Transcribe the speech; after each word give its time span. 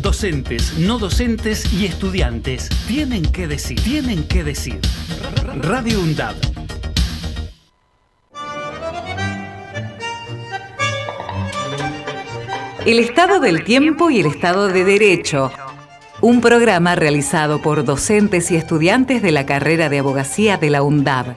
Docentes, 0.00 0.78
no 0.78 1.00
docentes 1.00 1.72
y 1.72 1.86
estudiantes 1.86 2.68
tienen 2.86 3.24
que 3.24 3.48
decir, 3.48 3.80
tienen 3.82 4.28
que 4.28 4.44
decir. 4.44 4.80
Radio 5.56 6.00
UNDAB. 6.00 6.36
El 12.86 13.00
estado 13.00 13.40
del 13.40 13.64
tiempo 13.64 14.10
y 14.10 14.20
el 14.20 14.26
estado 14.26 14.68
de 14.68 14.84
derecho. 14.84 15.50
Un 16.20 16.40
programa 16.40 16.94
realizado 16.94 17.60
por 17.60 17.84
docentes 17.84 18.52
y 18.52 18.56
estudiantes 18.56 19.20
de 19.20 19.32
la 19.32 19.46
carrera 19.46 19.88
de 19.88 19.98
abogacía 19.98 20.58
de 20.58 20.70
la 20.70 20.82
UNDAB. 20.82 21.34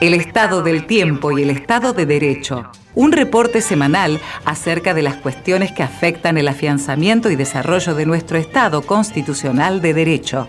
El 0.00 0.14
estado 0.14 0.62
del 0.62 0.86
tiempo 0.86 1.36
y 1.36 1.42
el 1.42 1.50
estado 1.50 1.92
de 1.92 2.06
derecho 2.06 2.70
un 2.94 3.12
reporte 3.12 3.60
semanal 3.60 4.20
acerca 4.44 4.94
de 4.94 5.02
las 5.02 5.16
cuestiones 5.16 5.72
que 5.72 5.82
afectan 5.82 6.38
el 6.38 6.48
afianzamiento 6.48 7.30
y 7.30 7.36
desarrollo 7.36 7.94
de 7.94 8.06
nuestro 8.06 8.38
Estado 8.38 8.82
constitucional 8.82 9.80
de 9.80 9.94
derecho. 9.94 10.48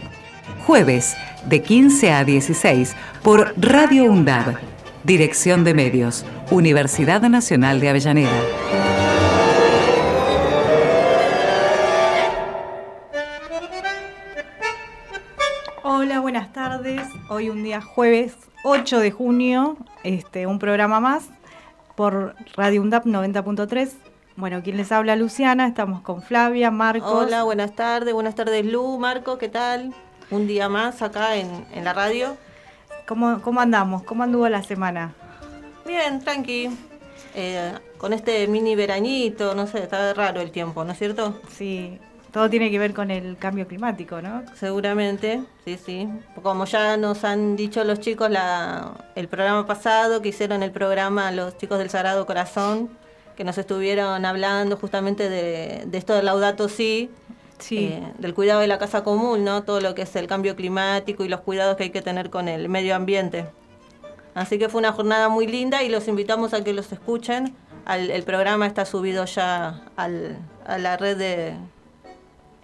Jueves, 0.65 1.15
de 1.45 1.61
15 1.61 2.11
a 2.11 2.23
16, 2.23 2.95
por 3.23 3.53
Radio 3.57 4.05
UNDAB. 4.05 4.57
Dirección 5.03 5.63
de 5.63 5.73
Medios, 5.73 6.25
Universidad 6.51 7.21
Nacional 7.21 7.79
de 7.79 7.89
Avellaneda. 7.89 8.41
Hola, 15.83 16.19
buenas 16.19 16.51
tardes. 16.51 17.01
Hoy 17.29 17.49
un 17.49 17.63
día 17.63 17.81
jueves 17.81 18.35
8 18.63 18.99
de 18.99 19.11
junio, 19.11 19.77
este, 20.03 20.45
un 20.47 20.59
programa 20.59 20.99
más 20.99 21.29
por 21.99 22.33
Radio 22.55 22.81
UNDAP 22.81 23.07
90.3. 23.07 23.91
Bueno, 24.37 24.63
quien 24.63 24.77
les 24.77 24.89
habla 24.89 25.17
Luciana, 25.17 25.67
estamos 25.67 25.99
con 25.99 26.21
Flavia, 26.21 26.71
Marcos. 26.71 27.25
Hola, 27.25 27.43
buenas 27.43 27.75
tardes, 27.75 28.13
buenas 28.13 28.35
tardes 28.35 28.65
Lu, 28.65 28.97
Marco, 28.97 29.37
¿qué 29.37 29.49
tal? 29.49 29.93
Un 30.31 30.47
día 30.47 30.69
más 30.69 31.01
acá 31.01 31.35
en, 31.35 31.65
la 31.83 31.91
radio. 31.91 32.37
¿Cómo, 33.05 33.41
¿Cómo 33.41 33.59
andamos? 33.59 34.03
¿Cómo 34.03 34.23
anduvo 34.23 34.47
la 34.47 34.63
semana? 34.63 35.13
Bien, 35.85 36.21
tranqui. 36.21 36.69
Eh, 37.35 37.73
con 37.97 38.13
este 38.13 38.47
mini 38.47 38.77
verañito, 38.77 39.53
no 39.53 39.67
sé, 39.67 39.83
está 39.83 40.13
raro 40.13 40.39
el 40.39 40.51
tiempo, 40.51 40.85
¿no 40.85 40.93
es 40.93 40.97
cierto? 40.99 41.37
Sí, 41.51 41.99
todo 42.31 42.49
tiene 42.49 42.69
que 42.69 42.77
ver 42.77 42.93
con 42.93 43.09
el 43.09 43.37
cambio 43.37 43.67
climático, 43.67 44.21
¿no? 44.21 44.43
Seguramente, 44.55 45.41
sí, 45.65 45.79
sí. 45.83 46.07
Como 46.41 46.65
ya 46.65 46.95
nos 46.97 47.23
han 47.23 47.55
dicho 47.55 47.83
los 47.83 47.99
chicos 47.99 48.29
la, 48.29 48.93
el 49.15 49.27
programa 49.27 49.65
pasado, 49.65 50.21
que 50.21 50.29
hicieron 50.29 50.61
el 50.61 50.71
programa 50.71 51.31
los 51.31 51.57
chicos 51.57 51.79
del 51.79 51.89
Sagrado 51.89 52.25
Corazón, 52.25 52.89
que 53.35 53.43
nos 53.43 53.57
estuvieron 53.57 54.25
hablando 54.25 54.77
justamente 54.77 55.29
de, 55.29 55.87
esto 55.91 56.13
del 56.13 56.25
Laudato 56.25 56.69
Si, 56.69 57.09
sí. 57.57 57.85
Eh, 57.85 58.13
del 58.19 58.33
cuidado 58.35 58.59
de 58.61 58.67
la 58.67 58.77
casa 58.77 59.03
común, 59.03 59.43
¿no? 59.43 59.63
Todo 59.63 59.81
lo 59.81 59.95
que 59.95 60.03
es 60.03 60.15
el 60.15 60.27
cambio 60.27 60.55
climático 60.55 61.23
y 61.23 61.29
los 61.29 61.41
cuidados 61.41 61.77
que 61.77 61.83
hay 61.83 61.89
que 61.89 62.03
tener 62.03 62.29
con 62.29 62.47
el 62.47 62.69
medio 62.69 62.95
ambiente. 62.95 63.47
Así 64.35 64.59
que 64.59 64.69
fue 64.69 64.79
una 64.79 64.91
jornada 64.91 65.29
muy 65.29 65.47
linda 65.47 65.81
y 65.81 65.89
los 65.89 66.07
invitamos 66.07 66.53
a 66.53 66.63
que 66.63 66.73
los 66.73 66.91
escuchen. 66.91 67.55
el 67.87 68.23
programa 68.23 68.67
está 68.67 68.85
subido 68.85 69.25
ya 69.25 69.81
al, 69.95 70.37
a 70.67 70.77
la 70.77 70.95
red 70.95 71.17
de 71.17 71.55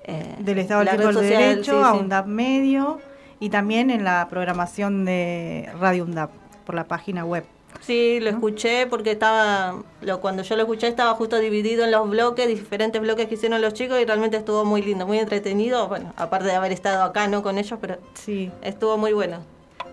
eh, 0.08 0.36
del 0.40 0.60
Estado 0.60 0.84
del 0.84 1.16
Derecho 1.16 1.84
a 1.84 1.94
UNDAP 1.94 2.28
Medio 2.28 3.00
y 3.40 3.50
también 3.50 3.90
en 3.90 4.04
la 4.04 4.28
programación 4.30 5.04
de 5.04 5.70
Radio 5.80 6.04
UNDAP 6.04 6.30
por 6.66 6.76
la 6.76 6.86
página 6.86 7.26
web. 7.26 7.44
Sí, 7.82 8.20
lo 8.20 8.30
escuché 8.30 8.88
porque 8.88 9.12
estaba, 9.12 9.84
lo, 10.02 10.22
cuando 10.22 10.44
yo 10.44 10.56
lo 10.56 10.64
escuché 10.64 10.88
estaba 10.88 11.14
justo 11.14 11.40
dividido 11.40 11.84
en 11.86 11.92
los 11.92 12.10
bloques, 12.10 12.48
diferentes 12.48 13.02
bloques 13.02 13.28
que 13.28 13.36
hicieron 13.36 13.62
los 13.62 13.74
chicos 13.74 14.00
y 14.02 14.06
realmente 14.06 14.38
estuvo 14.38 14.64
muy 14.64 14.82
lindo, 14.82 15.06
muy 15.06 15.20
entretenido, 15.20 15.88
bueno, 15.88 16.14
aparte 16.16 16.48
de 16.48 16.54
haber 16.54 16.72
estado 16.72 17.04
acá, 17.04 17.28
¿no? 17.28 17.44
Con 17.44 17.58
ellos, 17.58 17.78
pero 17.82 17.98
sí. 18.14 18.52
estuvo 18.62 18.98
muy 18.98 19.14
bueno. 19.14 19.40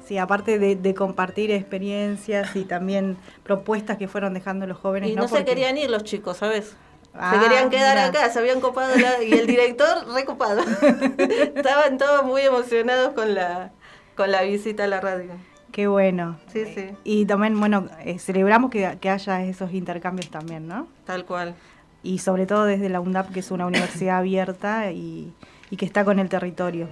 Sí, 0.07 0.19
aparte 0.19 0.59
de, 0.59 0.95
compartir 0.95 1.51
experiencias 1.51 2.55
y 2.57 2.65
también 2.65 3.17
propuestas 3.45 3.99
que 3.99 4.09
fueron 4.09 4.35
dejando 4.35 4.67
los 4.67 4.79
jóvenes. 4.79 5.11
Y 5.11 5.15
no, 5.15 5.29
se 5.29 5.45
querían 5.45 5.79
ir 5.79 5.91
los 5.91 6.05
chicos, 6.05 6.39
¿sabes? 6.39 6.77
Se 7.13 7.39
querían 7.41 7.67
ah, 7.67 7.71
quedar 7.71 7.99
acá, 7.99 8.31
se 8.31 8.39
habían 8.39 8.61
copado 8.61 8.95
y 8.99 9.33
el 9.33 9.47
director 9.47 10.07
recopado. 10.15 10.63
Estaban 11.19 11.99
todos 11.99 12.25
muy 12.25 12.43
emocionados 12.43 13.13
con 13.13 13.35
la, 13.35 13.71
con 14.17 14.31
la 14.31 14.43
visita 14.43 14.85
a 14.85 14.87
la 14.87 15.01
radio. 15.01 15.33
Qué 15.73 15.87
bueno. 15.87 16.39
Sí, 16.53 16.65
sí. 16.75 16.91
Y 17.05 17.27
también, 17.27 17.59
bueno, 17.59 17.89
eh, 18.05 18.19
celebramos 18.19 18.71
que, 18.71 18.87
haya 18.87 19.43
esos 19.45 19.73
intercambios 19.73 20.31
también, 20.31 20.69
¿no? 20.69 20.87
Tal 21.05 21.25
cual. 21.25 21.55
Y 22.03 22.19
sobre 22.19 22.47
todo 22.47 22.65
desde 22.65 22.89
la 22.89 23.01
UNDAP, 23.01 23.33
que 23.33 23.41
es 23.41 23.51
una 23.51 23.67
universidad 23.67 24.19
abierta 24.19 24.91
y, 24.91 25.33
que 25.79 25.87
está 25.87 26.05
con 26.05 26.19
el 26.19 26.29
territorio. 26.29 26.91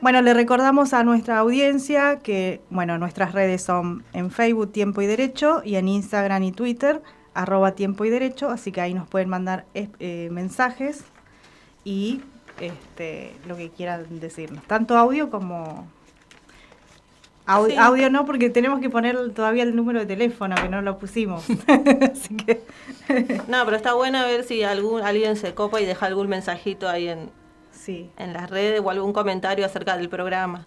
Bueno, 0.00 0.20
le 0.20 0.34
recordamos 0.34 0.92
a 0.92 1.04
nuestra 1.04 1.38
audiencia 1.38 2.18
que, 2.18 2.60
bueno, 2.68 2.98
nuestras 2.98 3.32
redes 3.32 3.62
son 3.62 4.02
en 4.12 4.32
Facebook 4.32 4.72
Tiempo 4.72 5.00
y 5.00 5.06
Derecho 5.06 5.62
y 5.64 5.76
en 5.76 5.86
Instagram 5.86 6.42
y 6.42 6.50
Twitter 6.50 7.00
arroba 7.34 7.72
tiempo 7.72 8.04
y 8.04 8.10
derecho, 8.10 8.48
así 8.48 8.72
que 8.72 8.80
ahí 8.80 8.94
nos 8.94 9.08
pueden 9.08 9.28
mandar 9.28 9.66
eh, 9.74 10.28
mensajes 10.30 11.04
y 11.84 12.22
este, 12.60 13.34
lo 13.46 13.56
que 13.56 13.70
quieran 13.70 14.20
decirnos, 14.20 14.64
tanto 14.64 14.96
audio 14.96 15.30
como... 15.30 15.86
Audio, 17.46 18.08
no, 18.08 18.24
porque 18.24 18.48
tenemos 18.48 18.80
que 18.80 18.88
poner 18.88 19.34
todavía 19.34 19.64
el 19.64 19.76
número 19.76 20.00
de 20.00 20.06
teléfono, 20.06 20.54
que 20.54 20.70
no 20.70 20.80
lo 20.80 20.96
pusimos. 20.96 21.44
así 22.10 22.34
que... 22.36 22.62
no, 23.48 23.62
pero 23.66 23.76
está 23.76 23.92
bueno 23.92 24.22
ver 24.22 24.44
si 24.44 24.62
algún 24.62 25.02
alguien 25.02 25.36
se 25.36 25.52
copa 25.52 25.78
y 25.82 25.84
deja 25.84 26.06
algún 26.06 26.28
mensajito 26.28 26.88
ahí 26.88 27.08
en, 27.08 27.30
sí. 27.70 28.10
en 28.16 28.32
las 28.32 28.48
redes 28.48 28.80
o 28.82 28.88
algún 28.88 29.12
comentario 29.12 29.66
acerca 29.66 29.98
del 29.98 30.08
programa. 30.08 30.66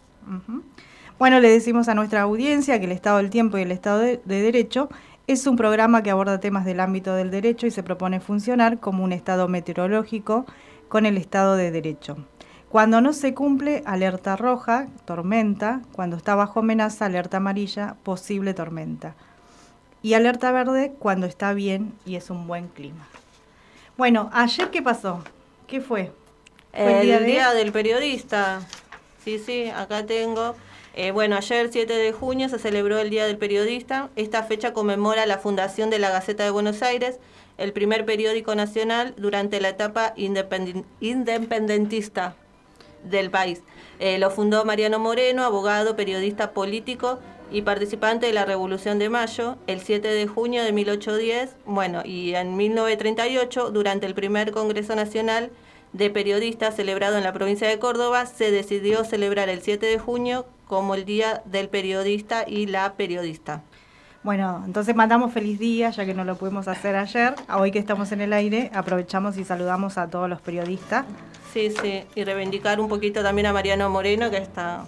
Bueno, 1.18 1.40
le 1.40 1.50
decimos 1.50 1.88
a 1.88 1.96
nuestra 1.96 2.22
audiencia 2.22 2.78
que 2.80 2.86
el 2.86 2.92
Estado 2.92 3.18
del 3.18 3.32
Tiempo 3.32 3.58
y 3.58 3.64
el 3.64 3.72
Estado 3.72 4.02
de 4.02 4.20
Derecho 4.24 4.90
es 5.28 5.46
un 5.46 5.58
programa 5.58 6.04
que 6.04 6.10
aborda 6.10 6.40
temas 6.40 6.64
del 6.64 6.80
ámbito 6.80 7.14
del 7.14 7.32
derecho 7.32 7.68
y 7.68 7.72
se 7.72 7.84
propone 7.84 8.22
funcionar 8.22 8.80
como 8.80 9.04
un 9.04 9.12
estado 9.12 9.50
meteorológico 9.50 10.46
con 10.88 11.06
el 11.06 11.18
estado 11.18 11.58
de 11.58 11.70
derecho. 11.70 12.18
Cuando 12.70 13.02
no 13.02 13.14
se 13.14 13.34
cumple, 13.34 13.84
alerta 13.86 14.36
roja, 14.36 14.88
tormenta. 15.06 15.82
Cuando 15.92 16.18
está 16.18 16.36
bajo 16.36 16.62
amenaza, 16.62 17.06
alerta 17.06 17.38
amarilla, 17.38 17.96
posible 18.04 18.54
tormenta. 18.54 19.16
Y 20.02 20.14
alerta 20.14 20.52
verde 20.52 20.94
cuando 20.98 21.28
está 21.28 21.54
bien 21.54 21.94
y 22.06 22.16
es 22.16 22.30
un 22.30 22.48
buen 22.48 22.68
clima. 22.70 23.08
Bueno, 23.98 24.30
ayer 24.34 24.70
qué 24.70 24.82
pasó? 24.82 25.24
¿Qué 25.66 25.82
fue? 25.82 26.12
el, 26.74 27.26
día 27.26 27.54
del 27.54 27.72
periodista. 27.72 28.62
Sí, 29.28 29.40
sí, 29.40 29.68
acá 29.68 30.06
tengo. 30.06 30.56
Eh, 30.96 31.12
bueno, 31.12 31.36
ayer 31.36 31.68
7 31.70 31.94
de 31.94 32.14
junio 32.14 32.48
se 32.48 32.60
celebró 32.60 32.98
el 32.98 33.10
Día 33.10 33.26
del 33.26 33.38
Periodista. 33.38 34.10
Esta 34.16 34.42
fecha 34.44 34.72
conmemora 34.72 35.26
la 35.26 35.38
fundación 35.38 35.90
de 35.90 36.00
la 36.00 36.10
Gaceta 36.12 36.46
de 36.46 36.50
Buenos 36.50 36.82
Aires, 36.82 37.20
el 37.58 37.74
primer 37.74 38.06
periódico 38.06 38.56
nacional 38.56 39.16
durante 39.18 39.60
la 39.60 39.68
etapa 39.68 40.14
independentista 41.02 42.38
del 43.04 43.30
país. 43.30 43.64
Eh, 44.00 44.18
lo 44.18 44.32
fundó 44.32 44.64
Mariano 44.64 44.98
Moreno, 44.98 45.44
abogado, 45.44 45.98
periodista 45.98 46.52
político 46.52 47.20
y 47.52 47.64
participante 47.64 48.28
de 48.28 48.34
la 48.34 48.46
Revolución 48.46 48.98
de 48.98 49.10
Mayo, 49.10 49.58
el 49.68 49.82
7 49.82 50.08
de 50.08 50.26
junio 50.28 50.64
de 50.64 50.72
1810, 50.72 51.50
bueno, 51.66 52.02
y 52.06 52.34
en 52.34 52.56
1938, 52.56 53.72
durante 53.72 54.06
el 54.06 54.14
primer 54.14 54.52
Congreso 54.52 54.96
Nacional 54.96 55.52
de 55.94 56.10
Periodistas 56.10 56.76
celebrado 56.76 57.18
en 57.18 57.24
la 57.24 57.34
provincia 57.34 57.68
de 57.68 57.80
Córdoba, 57.80 58.26
se 58.26 58.52
decidió 58.52 59.04
celebrar 59.04 59.50
el 59.50 59.62
7 59.62 59.86
de 59.86 60.00
junio 60.00 60.46
como 60.68 60.96
el 60.96 61.06
Día 61.06 61.42
del 61.46 61.70
Periodista 61.70 62.44
y 62.48 62.68
la 62.68 62.94
Periodista. 62.94 63.64
Bueno, 64.24 64.62
entonces 64.66 64.94
mandamos 64.96 65.32
feliz 65.32 65.58
día, 65.58 65.90
ya 65.92 66.06
que 66.06 66.14
no 66.14 66.26
lo 66.26 66.36
pudimos 66.36 66.68
hacer 66.68 66.96
ayer. 66.96 67.34
Hoy 67.56 67.72
que 67.72 67.80
estamos 67.80 68.12
en 68.12 68.20
el 68.20 68.34
aire, 68.34 68.70
aprovechamos 68.74 69.38
y 69.38 69.46
saludamos 69.46 69.98
a 69.98 70.10
todos 70.10 70.30
los 70.30 70.42
periodistas. 70.42 71.06
Sí, 71.54 71.72
sí, 71.82 72.04
y 72.14 72.24
reivindicar 72.24 72.80
un 72.82 72.90
poquito 72.90 73.24
también 73.24 73.48
a 73.48 73.54
Mariano 73.54 73.90
Moreno, 73.90 74.30
que 74.30 74.38
está 74.38 74.86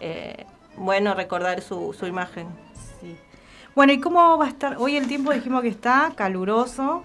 eh, 0.00 0.46
bueno 0.76 1.14
recordar 1.14 1.60
su, 1.60 1.94
su 1.96 2.06
imagen. 2.06 2.65
Bueno, 3.76 3.92
¿y 3.92 4.00
cómo 4.00 4.38
va 4.38 4.46
a 4.46 4.48
estar? 4.48 4.78
Hoy 4.78 4.96
el 4.96 5.06
tiempo 5.06 5.34
dijimos 5.34 5.60
que 5.60 5.68
está 5.68 6.10
caluroso, 6.16 7.04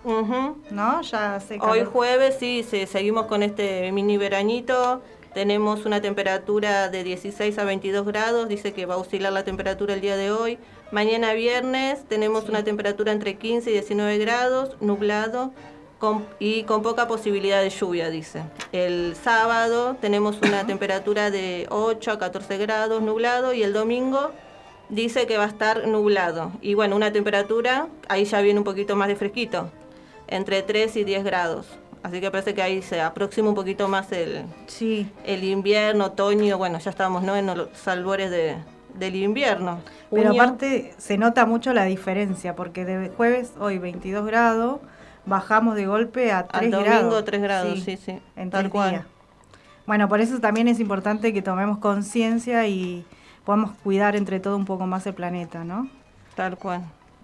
¿no? 0.72 1.02
Ya 1.02 1.38
sé 1.42 1.60
Hoy 1.60 1.84
jueves, 1.84 2.38
sí, 2.40 2.66
sí, 2.68 2.88
seguimos 2.88 3.26
con 3.26 3.44
este 3.44 3.92
mini 3.92 4.16
verañito 4.16 5.02
tenemos 5.34 5.86
una 5.86 6.00
temperatura 6.00 6.88
de 6.88 7.04
16 7.04 7.58
a 7.58 7.66
22 7.66 8.06
grados, 8.06 8.48
dice 8.48 8.72
que 8.72 8.86
va 8.86 8.94
a 8.94 8.98
oscilar 8.98 9.34
la 9.34 9.44
temperatura 9.44 9.96
el 9.96 10.00
día 10.00 10.16
de 10.16 10.32
hoy. 10.32 10.60
Mañana 10.94 11.34
viernes 11.34 12.06
tenemos 12.06 12.48
una 12.48 12.64
temperatura 12.64 13.12
entre 13.12 13.36
15 13.36 13.70
y 13.70 13.74
19 13.74 14.18
grados, 14.20 14.78
nublado 14.80 15.52
y 16.40 16.64
con 16.64 16.84
poca 16.84 17.06
posibilidad 17.06 17.62
de 17.62 17.70
lluvia, 17.70 18.10
dice. 18.10 18.44
El 18.72 19.18
sábado 19.22 19.98
tenemos 20.00 20.38
una 20.42 20.66
temperatura 20.66 21.32
de 21.32 21.68
8 21.70 22.12
a 22.12 22.18
14 22.18 22.58
grados, 22.58 23.02
nublado, 23.02 23.54
y 23.54 23.62
el 23.62 23.74
domingo 23.74 24.32
dice 24.92 25.26
que 25.26 25.38
va 25.38 25.46
a 25.46 25.48
estar 25.48 25.88
nublado. 25.88 26.52
Y 26.62 26.76
bueno, 26.76 26.96
una 26.96 27.12
temperatura, 27.12 27.88
ahí 28.10 28.26
ya 28.26 28.42
viene 28.42 28.60
un 28.60 28.64
poquito 28.64 28.96
más 28.96 29.08
de 29.08 29.16
fresquito. 29.16 29.72
entre 30.28 30.62
3 30.62 30.96
y 30.98 31.04
10 31.04 31.24
grados. 31.26 31.68
Así 32.04 32.22
que 32.22 32.32
parece 32.32 32.54
que 32.54 32.62
ahí 32.62 32.82
se 32.82 33.02
aproxima 33.02 33.50
un 33.50 33.56
poquito 33.56 33.88
más 33.88 34.12
el, 34.12 34.46
Sí, 34.68 35.10
el 35.26 35.44
invierno, 35.44 36.06
otoño. 36.06 36.58
Bueno, 36.58 36.80
ya 36.80 36.90
estamos 36.90 37.22
¿no? 37.22 37.36
en 37.36 37.48
los 37.48 37.88
albores 37.88 38.32
de, 38.32 38.56
del 38.98 39.16
invierno. 39.18 39.82
pero 40.10 40.30
Junio, 40.30 40.42
aparte 40.42 40.94
se 40.98 41.18
nota 41.18 41.46
mucho 41.46 41.74
la 41.74 41.84
diferencia, 41.84 42.56
porque 42.56 42.86
de 42.86 43.10
jueves, 43.10 43.52
hoy 43.60 43.78
22 43.78 44.26
grados, 44.26 44.80
bajamos 45.26 45.76
de 45.76 45.86
golpe 45.86 46.32
a 46.32 46.48
3 46.48 46.64
al 46.64 46.72
domingo 46.72 46.92
grados. 46.92 47.26
3 47.26 47.42
grados, 47.42 47.80
sí, 47.82 47.98
sí. 47.98 48.20
en 48.36 48.50
tal 48.50 48.70
cual. 48.70 49.06
Bueno, 49.86 50.08
por 50.08 50.22
eso 50.22 50.40
también 50.40 50.68
es 50.70 50.80
importante 50.80 51.34
que 51.34 51.42
tomemos 51.42 51.78
conciencia 51.80 52.66
y 52.68 53.06
podamos 53.46 53.72
cuidar 53.84 54.16
entre 54.16 54.40
todo 54.40 54.58
un 54.58 54.66
poco 54.66 54.88
más 54.88 55.06
el 55.08 55.14
planeta, 55.14 55.64
¿no? 55.64 55.88
Tal 56.36 56.58
cual. 56.58 56.84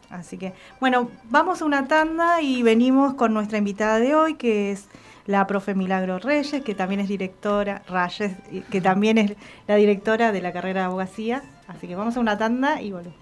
Así 0.09 0.37
que, 0.37 0.53
bueno, 0.79 1.09
vamos 1.29 1.61
a 1.61 1.65
una 1.65 1.87
tanda 1.87 2.41
y 2.41 2.63
venimos 2.63 3.13
con 3.15 3.33
nuestra 3.33 3.57
invitada 3.57 3.99
de 3.99 4.15
hoy, 4.15 4.35
que 4.35 4.71
es 4.71 4.87
la 5.25 5.45
profe 5.45 5.75
Milagro 5.75 6.19
Reyes, 6.19 6.63
que 6.63 6.75
también 6.75 7.01
es 7.01 7.09
directora, 7.09 7.83
Reyes, 7.87 8.33
que 8.71 8.79
también 8.79 9.17
es 9.17 9.35
la 9.67 9.75
directora 9.75 10.31
de 10.31 10.41
la 10.41 10.53
carrera 10.53 10.81
de 10.81 10.85
abogacía. 10.85 11.43
Así 11.67 11.87
que 11.87 11.95
vamos 11.95 12.15
a 12.15 12.21
una 12.21 12.37
tanda 12.37 12.81
y 12.81 12.91
volvemos. 12.91 13.17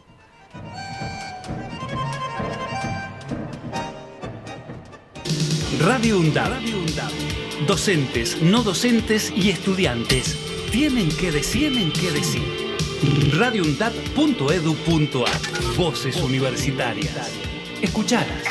Radio 5.80 6.20
UNDAB. 6.20 6.52
Docentes, 7.68 8.42
no 8.42 8.64
docentes 8.64 9.32
y 9.32 9.50
estudiantes 9.50 10.38
tienen 10.72 11.10
que 11.10 11.32
decir, 11.32 11.72
tienen 11.72 11.92
que 11.92 12.12
decir. 12.12 12.65
radioundab.edu.ar 13.34 15.78
Voces 15.78 16.18
universitarias. 16.18 17.32
Escuchalas. 17.82 18.44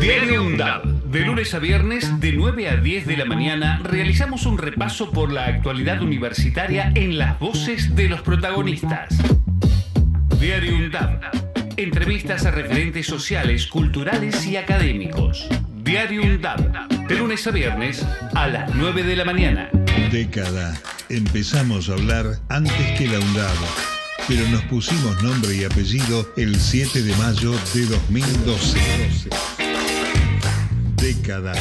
Diario 0.00 0.44
UNDAB. 0.44 0.98
De 1.08 1.20
lunes 1.20 1.54
a 1.54 1.58
viernes, 1.58 2.20
de 2.20 2.32
9 2.32 2.68
a 2.68 2.76
10 2.76 3.06
de 3.06 3.16
la 3.16 3.24
mañana, 3.24 3.80
realizamos 3.82 4.44
un 4.44 4.58
repaso 4.58 5.10
por 5.10 5.32
la 5.32 5.46
actualidad 5.46 6.02
universitaria 6.02 6.92
en 6.94 7.16
las 7.16 7.38
voces 7.38 7.96
de 7.96 8.10
los 8.10 8.20
protagonistas. 8.20 9.08
Diario. 10.38 10.72
Entrevistas 11.76 12.44
a 12.44 12.50
referentes 12.50 13.06
sociales, 13.06 13.66
culturales 13.66 14.46
y 14.46 14.56
académicos. 14.56 15.48
Diario. 15.82 16.22
De 17.08 17.14
lunes 17.14 17.46
a 17.46 17.50
viernes 17.50 18.06
a 18.34 18.48
las 18.48 18.74
9 18.74 19.02
de 19.02 19.16
la 19.16 19.24
mañana. 19.24 19.70
Década. 20.06 20.80
Empezamos 21.10 21.90
a 21.90 21.92
hablar 21.92 22.38
antes 22.48 22.98
que 22.98 23.08
la 23.08 23.18
UNDAB, 23.18 23.56
pero 24.26 24.48
nos 24.48 24.62
pusimos 24.62 25.22
nombre 25.22 25.54
y 25.54 25.64
apellido 25.64 26.32
el 26.38 26.58
7 26.58 27.02
de 27.02 27.14
mayo 27.16 27.52
de 27.74 27.84
2012. 27.84 28.78
Década. 30.96 31.52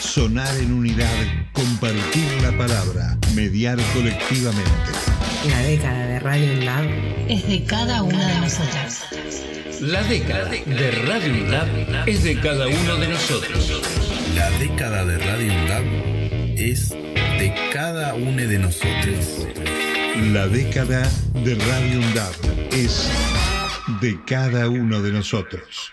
Sonar 0.00 0.54
en 0.58 0.72
unidad, 0.72 1.08
compartir 1.52 2.26
la 2.42 2.54
palabra, 2.58 3.16
mediar 3.34 3.78
colectivamente. 3.94 4.70
La 5.48 5.62
década 5.62 6.06
de 6.06 6.20
Radio 6.20 6.64
Lab 6.64 6.84
es 7.28 7.48
de 7.48 7.64
cada 7.64 8.02
una 8.02 8.28
de 8.28 8.40
nosotras. 8.40 9.04
La 9.80 10.02
década 10.02 10.50
de 10.50 10.90
Radio 11.06 11.32
UNDAB 11.32 12.08
es 12.08 12.22
de 12.22 12.38
cada 12.38 12.66
uno 12.66 12.96
de 12.96 13.08
nosotros. 13.08 13.80
La 14.34 14.50
década 14.58 15.06
de 15.06 15.18
Radio 15.18 15.52
UNDAB 15.54 15.84
es 16.58 16.92
de 17.38 17.54
cada 17.72 18.14
uno 18.14 18.42
de 18.42 18.58
nosotros. 18.58 19.46
La 20.32 20.48
década 20.48 21.08
de 21.44 21.54
Radio 21.54 22.00
UNDAB 22.00 22.32
es 22.72 23.08
de 24.00 24.18
cada 24.26 24.68
uno 24.68 25.00
de 25.00 25.12
nosotros. 25.12 25.92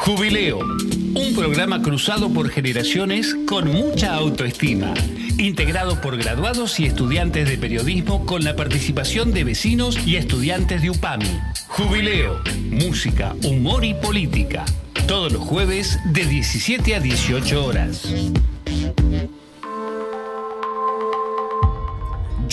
Jubileo, 0.00 0.58
un 0.58 1.34
programa 1.34 1.80
cruzado 1.80 2.30
por 2.30 2.50
generaciones 2.50 3.34
con 3.48 3.72
mucha 3.72 4.14
autoestima, 4.14 4.92
integrado 5.38 6.02
por 6.02 6.18
graduados 6.18 6.78
y 6.80 6.84
estudiantes 6.84 7.48
de 7.48 7.56
periodismo 7.56 8.26
con 8.26 8.44
la 8.44 8.54
participación 8.54 9.32
de 9.32 9.44
vecinos 9.44 9.98
y 10.06 10.16
estudiantes 10.16 10.82
de 10.82 10.90
UPAMI. 10.90 11.40
Jubileo, 11.68 12.42
música, 12.70 13.34
humor 13.42 13.86
y 13.86 13.94
política. 13.94 14.66
Todos 15.08 15.32
los 15.32 15.42
jueves 15.42 15.98
de 16.12 16.26
17 16.26 16.94
a 16.94 17.00
18 17.00 17.64
horas. 17.64 18.06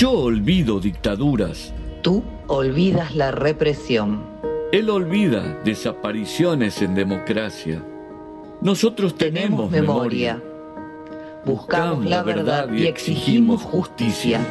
Yo 0.04 0.12
olvido 0.12 0.82
dictaduras. 0.82 1.74
Tú 2.02 2.26
olvidas 2.48 3.16
la 3.16 3.32
represión. 3.32 4.22
Él 4.74 4.90
olvida 4.90 5.62
desapariciones 5.64 6.82
en 6.82 6.94
democracia. 6.94 7.82
Nosotros 8.60 9.16
tenemos, 9.16 9.72
memoria. 9.72 10.44
Buscamos 11.46 12.04
la 12.04 12.22
verdad 12.22 12.70
y 12.74 12.86
exigimos 12.86 13.62
justicia. 13.62 14.46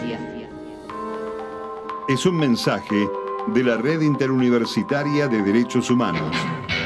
Es 2.09 2.25
un 2.25 2.39
mensaje 2.39 3.07
de 3.49 3.63
la 3.63 3.77
Red 3.77 4.01
Interuniversitaria 4.01 5.29
de 5.29 5.43
Derechos 5.43 5.91
Humanos. 5.91 6.35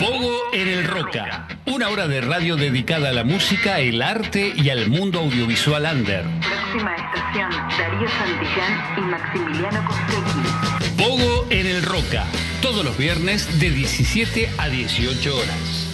Pogo 0.01 0.33
en 0.53 0.67
el 0.67 0.89
Roca, 0.89 1.47
una 1.67 1.89
hora 1.89 2.09
de 2.09 2.21
radio 2.21 2.57
dedicada 2.57 3.11
a 3.11 3.13
la 3.13 3.23
música, 3.23 3.79
el 3.79 4.03
arte 4.03 4.53
y 4.57 4.71
al 4.71 4.91
mundo 4.91 5.21
audiovisual 5.21 5.87
under. 5.89 6.25
Próxima 6.41 7.06
estación, 7.37 7.51
Darío 7.79 8.09
Santillán 8.09 8.99
y 8.99 9.01
Maximiliano 9.03 9.85
Costecchi. 9.87 10.97
Pogo 10.97 11.47
en 11.51 11.67
el 11.67 11.83
Roca, 11.83 12.25
todos 12.63 12.85
los 12.85 12.97
viernes 12.97 13.61
de 13.61 13.71
17 13.71 14.51
a 14.59 14.69
18 14.69 15.37
horas. 15.37 15.89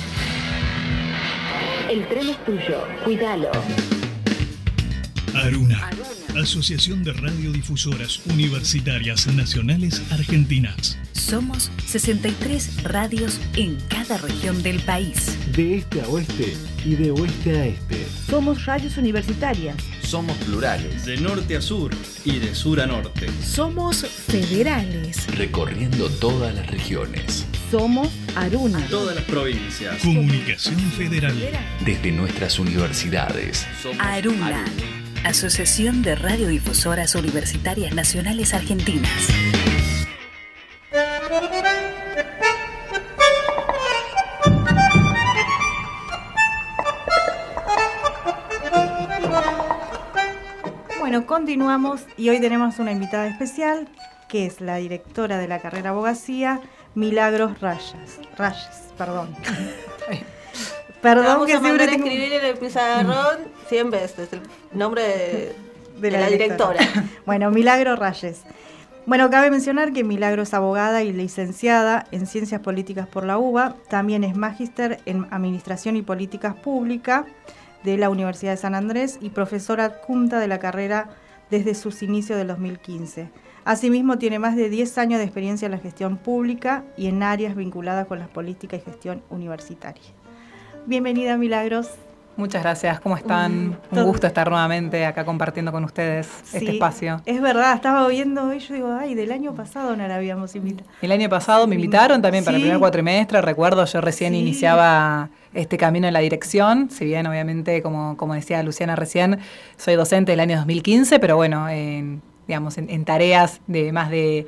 El 1.91 2.07
tren 2.09 2.29
es 2.31 2.45
tuyo, 2.45 2.87
cuídalo. 3.05 3.51
Aruna, 5.35 5.91
Asociación 6.41 7.03
de 7.03 7.13
Radiodifusoras 7.13 8.21
Universitarias 8.27 9.27
Nacionales 9.27 10.03
Argentinas. 10.13 10.99
Somos 11.13 11.71
63 11.87 12.85
radios 12.85 13.41
en 13.57 13.79
cada 13.89 14.19
región 14.19 14.63
del 14.63 14.81
país. 14.81 15.37
De 15.55 15.77
este 15.77 16.03
a 16.03 16.09
oeste 16.09 16.55
y 16.85 16.95
de 16.95 17.11
oeste 17.11 17.59
a 17.59 17.67
este. 17.67 18.07
Somos 18.29 18.65
radios 18.67 18.97
universitarias. 18.97 19.77
Somos 20.13 20.37
plurales. 20.45 21.07
De 21.07 21.17
norte 21.17 21.57
a 21.57 21.63
sur 21.63 21.91
y 22.27 22.39
de 22.39 22.55
sur 22.55 22.83
a 22.83 22.87
norte. 22.87 23.31
Somos 23.43 24.05
federales. 24.05 25.27
Recorriendo 25.39 26.11
todas 26.11 26.55
las 26.55 26.67
regiones. 26.67 27.47
Somos 27.71 28.11
Aruna. 28.37 28.87
Todas 28.91 29.17
las 29.17 29.25
provincias. 29.25 30.03
Comunicación 30.03 30.79
Federal. 30.79 31.35
Desde 31.83 32.13
nuestras 32.13 32.59
universidades. 32.59 33.67
Aruna. 33.99 34.49
Aruna. 34.49 34.65
Asociación 35.25 36.03
de 36.03 36.15
Radiodifusoras 36.15 37.15
Universitarias 37.15 37.95
Nacionales 37.95 38.53
Argentinas. 38.53 39.29
Bueno, 51.13 51.27
continuamos 51.27 52.07
y 52.17 52.31
hoy 52.31 52.41
tenemos 52.41 52.79
una 52.79 52.91
invitada 52.91 53.27
especial 53.27 53.87
que 54.31 54.47
es 54.47 54.63
la 54.63 54.77
directora 54.77 55.37
de 55.37 55.47
la 55.47 55.59
carrera 55.59 55.91
abogacía, 55.91 56.59
Milagros 56.95 57.61
Rayas. 57.61 58.19
Rayas, 58.39 58.95
perdón. 58.97 59.37
Perdón 61.03 61.27
Vamos 61.27 61.47
que 61.49 61.53
a 61.53 61.61
siempre 61.61 61.87
tengo... 61.87 62.07
escribir 62.07 62.33
en 62.33 62.45
el 62.47 62.57
pizarrón 62.57 63.41
100 63.69 63.91
veces 63.91 64.33
el 64.33 64.41
nombre 64.73 65.03
de, 65.03 65.57
de, 66.01 66.11
la, 66.11 66.17
de 66.17 66.25
la, 66.25 66.31
directora. 66.31 66.79
directora. 66.79 67.07
bueno, 67.27 67.51
Milagro 67.51 67.95
Rayes. 67.95 68.45
Bueno, 69.05 69.29
cabe 69.29 69.51
mencionar 69.51 69.93
que 69.93 70.05
Milagro 70.05 70.45
es 70.45 70.55
abogada 70.55 71.03
y 71.03 71.13
licenciada 71.13 72.07
en 72.11 72.27
Ciencias 72.27 72.63
Políticas 72.63 73.07
por 73.07 73.25
la 73.25 73.37
UBA, 73.37 73.77
también 73.91 74.25
es 74.25 74.35
magíster 74.35 75.01
en 75.05 75.27
Administración 75.31 75.97
y 75.97 76.01
Políticas 76.01 76.55
Públicas 76.55 77.27
de 77.85 77.97
la 77.97 78.11
Universidad 78.11 78.53
de 78.53 78.57
San 78.57 78.75
Andrés 78.75 79.19
y 79.21 79.31
profesora 79.31 79.85
adjunta 79.85 80.39
de 80.39 80.49
la 80.49 80.59
carrera 80.59 81.11
desde 81.51 81.75
sus 81.75 82.03
inicios 82.03 82.39
del 82.39 82.49
2015. 82.49 83.31
Asimismo, 83.65 84.19
tiene 84.19 84.39
más 84.39 84.57
de 84.57 84.69
10 84.69 84.99
años 84.99 85.19
de 85.19 85.25
experiencia 85.25 85.67
en 85.67 85.73
la 85.73 85.79
gestión 85.79 86.17
pública 86.17 86.85
y 86.97 87.07
en 87.07 87.23
áreas 87.23 87.55
vinculadas 87.55 88.07
con 88.07 88.19
las 88.19 88.29
políticas 88.29 88.81
y 88.81 88.91
gestión 88.91 89.23
universitaria. 89.31 90.03
Bienvenida, 90.87 91.37
Milagros. 91.37 91.91
Muchas 92.37 92.63
gracias, 92.63 92.99
¿cómo 92.99 93.17
están? 93.17 93.79
Un, 93.91 93.99
Un 93.99 94.05
gusto 94.05 94.27
estar 94.27 94.51
nuevamente 94.51 95.05
acá 95.05 95.25
compartiendo 95.25 95.71
con 95.71 95.85
ustedes 95.85 96.27
sí, 96.45 96.57
este 96.57 96.73
espacio. 96.73 97.21
Es 97.27 97.43
verdad, 97.43 97.75
estaba 97.75 98.09
viendo 98.09 98.45
hoy, 98.45 98.59
yo 98.59 98.75
digo, 98.75 98.91
ay, 98.91 99.15
del 99.15 99.33
año 99.33 99.55
pasado 99.55 99.95
no 99.97 100.09
la 100.09 100.17
habíamos 100.17 100.57
invitado. 100.57 100.89
El 101.03 101.13
año 101.13 101.29
pasado 101.29 101.67
me 101.67 101.75
invitaron 101.75 102.23
también 102.23 102.43
sí. 102.43 102.47
para 102.47 102.57
el 102.57 102.63
primer 102.63 102.81
cuatrimestre, 102.81 103.43
recuerdo, 103.43 103.85
yo 103.85 104.01
recién 104.01 104.33
sí. 104.33 104.39
iniciaba 104.39 105.29
este 105.55 105.77
camino 105.79 106.07
en 106.07 106.15
la 106.15 106.21
dirección, 106.21 106.91
si 106.91 107.05
bien 107.05 107.27
obviamente, 107.27 107.83
como, 107.83 108.17
como 108.17 108.35
decía 108.35 108.63
Luciana 108.63 108.97
recién, 108.97 109.39
soy 109.77 109.95
docente 109.95 110.33
del 110.33 110.41
año 110.41 110.57
2015, 110.57 111.19
pero 111.19 111.37
bueno, 111.37 111.69
en, 111.69 112.23
digamos, 112.47 112.79
en, 112.79 113.05
tareas 113.05 113.61
de 113.67 113.93
más 113.93 114.11
de, 114.11 114.47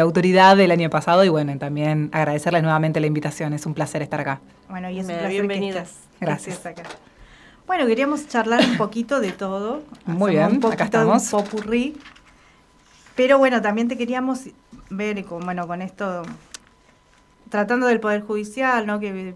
autoridad 0.00 0.56
del 0.56 0.70
año 0.70 0.90
pasado 0.90 1.24
y 1.24 1.28
bueno, 1.28 1.56
también 1.58 2.10
agradecerles 2.12 2.62
nuevamente 2.62 3.00
la 3.00 3.06
invitación, 3.06 3.52
es 3.52 3.66
un 3.66 3.74
placer 3.74 4.02
estar 4.02 4.20
acá. 4.20 4.40
Bueno, 4.68 4.90
y 4.90 4.98
es 4.98 5.06
un 5.06 5.12
placer 5.12 5.30
bienvenidas. 5.30 5.94
Gracias. 6.20 6.64
acá. 6.64 6.82
Bueno, 7.66 7.86
queríamos 7.86 8.28
charlar 8.28 8.60
un 8.60 8.76
poquito 8.76 9.20
de 9.20 9.32
todo. 9.32 9.82
Muy 10.06 10.32
bien, 10.32 10.60
un 10.62 10.72
acá 10.72 10.84
estamos. 10.84 11.30
De 11.30 11.36
un 11.36 11.44
popurrí. 11.44 11.96
Pero 13.14 13.38
bueno, 13.38 13.62
también 13.62 13.88
te 13.88 13.96
queríamos 13.96 14.40
ver 14.90 15.24
con, 15.24 15.44
bueno, 15.44 15.66
con 15.66 15.80
esto, 15.82 16.22
tratando 17.48 17.86
del 17.86 18.00
Poder 18.00 18.22
Judicial, 18.22 18.86
¿no? 18.86 18.98
que 18.98 19.34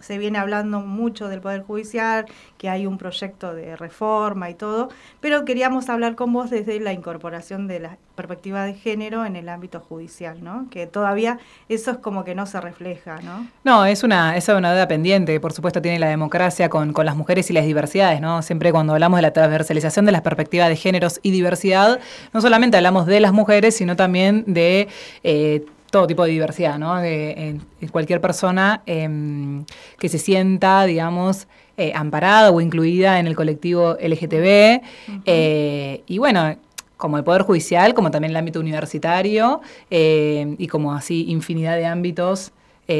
se 0.00 0.18
viene 0.18 0.38
hablando 0.38 0.80
mucho 0.80 1.28
del 1.28 1.40
Poder 1.40 1.62
Judicial, 1.62 2.26
que 2.58 2.68
hay 2.68 2.86
un 2.86 2.98
proyecto 2.98 3.54
de 3.54 3.76
reforma 3.76 4.50
y 4.50 4.54
todo, 4.54 4.88
pero 5.20 5.44
queríamos 5.44 5.88
hablar 5.88 6.14
con 6.14 6.32
vos 6.32 6.50
desde 6.50 6.78
la 6.80 6.92
incorporación 6.92 7.66
de 7.66 7.80
la 7.80 7.98
perspectiva 8.14 8.64
de 8.64 8.74
género 8.74 9.24
en 9.24 9.36
el 9.36 9.48
ámbito 9.48 9.80
judicial, 9.80 10.44
¿no? 10.44 10.66
Que 10.70 10.86
todavía 10.86 11.38
eso 11.68 11.92
es 11.92 11.96
como 11.98 12.22
que 12.24 12.34
no 12.34 12.44
se 12.46 12.60
refleja, 12.60 13.20
¿no? 13.22 13.46
No, 13.64 13.86
es 13.86 14.02
una, 14.02 14.36
es 14.36 14.48
una 14.48 14.72
deuda 14.72 14.88
pendiente, 14.88 15.40
por 15.40 15.52
supuesto 15.52 15.80
tiene 15.80 15.98
la 15.98 16.08
democracia 16.08 16.68
con, 16.68 16.92
con 16.92 17.06
las 17.06 17.16
mujeres 17.16 17.50
y 17.50 17.54
las 17.54 17.64
diversidades, 17.64 18.20
¿no? 18.20 18.42
Siempre 18.42 18.72
cuando 18.72 18.92
hablamos 18.92 19.18
de 19.18 19.22
la 19.22 19.32
transversalización 19.32 20.04
de 20.04 20.12
las 20.12 20.22
perspectivas 20.22 20.68
de 20.68 20.76
géneros 20.76 21.20
y 21.22 21.30
diversidad, 21.30 21.98
no 22.32 22.40
solamente 22.40 22.76
hablamos 22.76 23.06
de 23.06 23.20
las 23.20 23.32
mujeres, 23.32 23.76
sino 23.76 23.96
también 23.96 24.44
de 24.46 24.88
eh, 25.22 25.64
todo 25.90 26.06
tipo 26.06 26.24
de 26.24 26.30
diversidad, 26.30 26.78
¿no? 26.78 27.00
De, 27.00 27.60
cualquier 27.90 28.20
persona 28.20 28.82
em, 28.86 29.64
que 29.98 30.08
se 30.08 30.18
sienta, 30.18 30.84
digamos, 30.84 31.48
eh, 31.76 31.92
amparada 31.94 32.50
o 32.50 32.60
incluida 32.60 33.18
en 33.18 33.26
el 33.26 33.34
colectivo 33.34 33.96
LGTB. 34.00 34.82
Eh, 35.24 36.02
y 36.06 36.18
bueno, 36.18 36.56
como 36.96 37.16
el 37.16 37.24
Poder 37.24 37.42
Judicial, 37.42 37.94
como 37.94 38.10
también 38.10 38.30
el 38.30 38.36
ámbito 38.36 38.60
universitario 38.60 39.60
eh, 39.90 40.54
y 40.58 40.68
como 40.68 40.92
así 40.92 41.24
infinidad 41.28 41.76
de 41.76 41.86
ámbitos. 41.86 42.52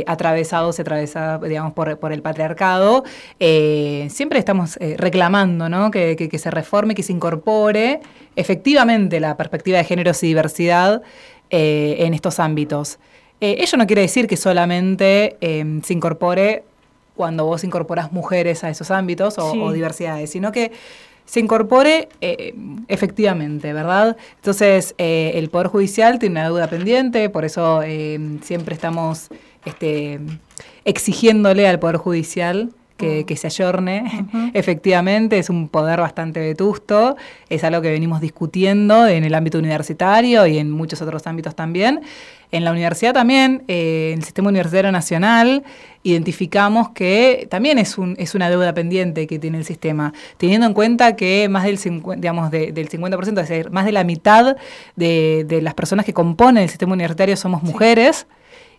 atravesados 0.07 0.79
y 0.79 0.83
atravesados, 0.83 1.49
digamos, 1.49 1.73
por, 1.73 2.13
el 2.13 2.23
patriarcado, 2.23 3.03
siempre 3.39 4.39
estamos 4.39 4.79
reclamando 4.97 5.69
¿no? 5.69 5.91
que, 5.91 6.15
que, 6.17 6.39
se 6.39 6.49
reforme, 6.49 6.95
que 6.95 7.03
se 7.03 7.13
incorpore 7.13 7.99
efectivamente 8.37 9.19
la 9.19 9.37
perspectiva 9.37 9.79
de 9.79 9.85
géneros 9.85 10.23
y 10.23 10.29
diversidad 10.29 11.03
eh, 11.51 11.97
en 12.01 12.15
estos 12.15 12.39
ámbitos. 12.39 12.99
Eh, 13.41 13.57
ello 13.61 13.79
no 13.79 13.87
quiere 13.87 14.03
decir 14.03 14.27
que 14.27 14.37
solamente 14.37 15.37
em, 15.41 15.83
se 15.83 15.93
incorpore 15.93 16.65
cuando 17.17 17.45
vos 17.45 17.65
incorporás 17.65 18.13
mujeres 18.13 18.65
a 18.65 18.71
esos 18.71 18.91
ámbitos 18.91 19.37
o, 19.39 19.73
diversidades, 19.73 20.31
sino 20.31 20.53
que 20.53 20.73
se 21.27 21.41
incorpore 21.41 22.09
eh, 22.21 22.55
efectivamente, 22.89 23.73
¿verdad? 23.73 24.17
Entonces, 24.37 24.95
el 24.99 25.49
Poder 25.51 25.69
Judicial 25.69 26.19
tiene 26.19 26.37
una 26.37 26.45
deuda 26.45 26.67
pendiente, 26.69 27.29
por 27.29 27.45
eso 27.45 27.83
em, 27.83 28.41
siempre 28.41 28.75
estamos 28.75 29.29
este, 29.65 30.19
exigiéndole 30.85 31.69
al 31.69 31.79
Poder 31.79 31.97
Judicial 31.97 32.71
que, 33.01 33.37
se 33.37 33.47
ayorne. 33.47 34.27
Efectivamente, 34.55 35.39
es 35.39 35.51
un 35.51 35.69
poder 35.69 36.01
bastante 36.01 36.41
vetusto, 36.41 37.17
es 37.49 37.65
algo 37.65 37.83
que 37.83 37.91
venimos 37.91 38.21
discutiendo 38.21 39.07
en 39.07 39.25
el 39.25 39.35
ámbito 39.35 39.59
universitario 39.59 40.47
y 40.47 40.59
en 40.59 40.71
muchos 40.71 41.01
otros 41.03 41.27
ámbitos 41.27 41.55
también. 41.55 42.03
En 42.53 42.65
la 42.65 42.73
universidad 42.73 43.15
también, 43.15 43.63
eh, 43.69 44.11
en 44.13 44.19
el 44.19 44.25
Sistema 44.25 44.49
Universitario 44.49 44.91
Nacional, 44.91 45.63
identificamos 46.03 46.91
que 46.91 47.47
también 47.49 47.79
es, 47.79 47.97
un, 47.97 48.17
es 48.19 48.35
una 48.35 48.51
deuda 48.51 48.75
pendiente 48.75 49.27
que 49.29 49.39
tiene 49.39 49.59
el 49.59 49.65
sistema, 49.65 50.13
teniendo 50.37 50.67
en 50.67 50.75
cuenta 50.75 51.15
que 51.15 51.49
más 51.49 51.65
del, 51.65 51.79
50, 51.79 52.21
digamos, 52.21 52.51
del 52.51 52.75
50%, 52.75 53.41
es 53.41 53.49
decir, 53.49 53.71
más 53.71 53.85
de 53.85 53.93
la 53.93 54.03
mitad 54.03 54.57
de, 54.97 55.61
las 55.63 55.75
personas 55.75 56.05
que 56.05 56.13
componen 56.13 56.65
el 56.65 56.69
sistema 56.69 56.93
universitario 56.93 57.37
somos 57.37 57.63
mujeres. 57.63 58.27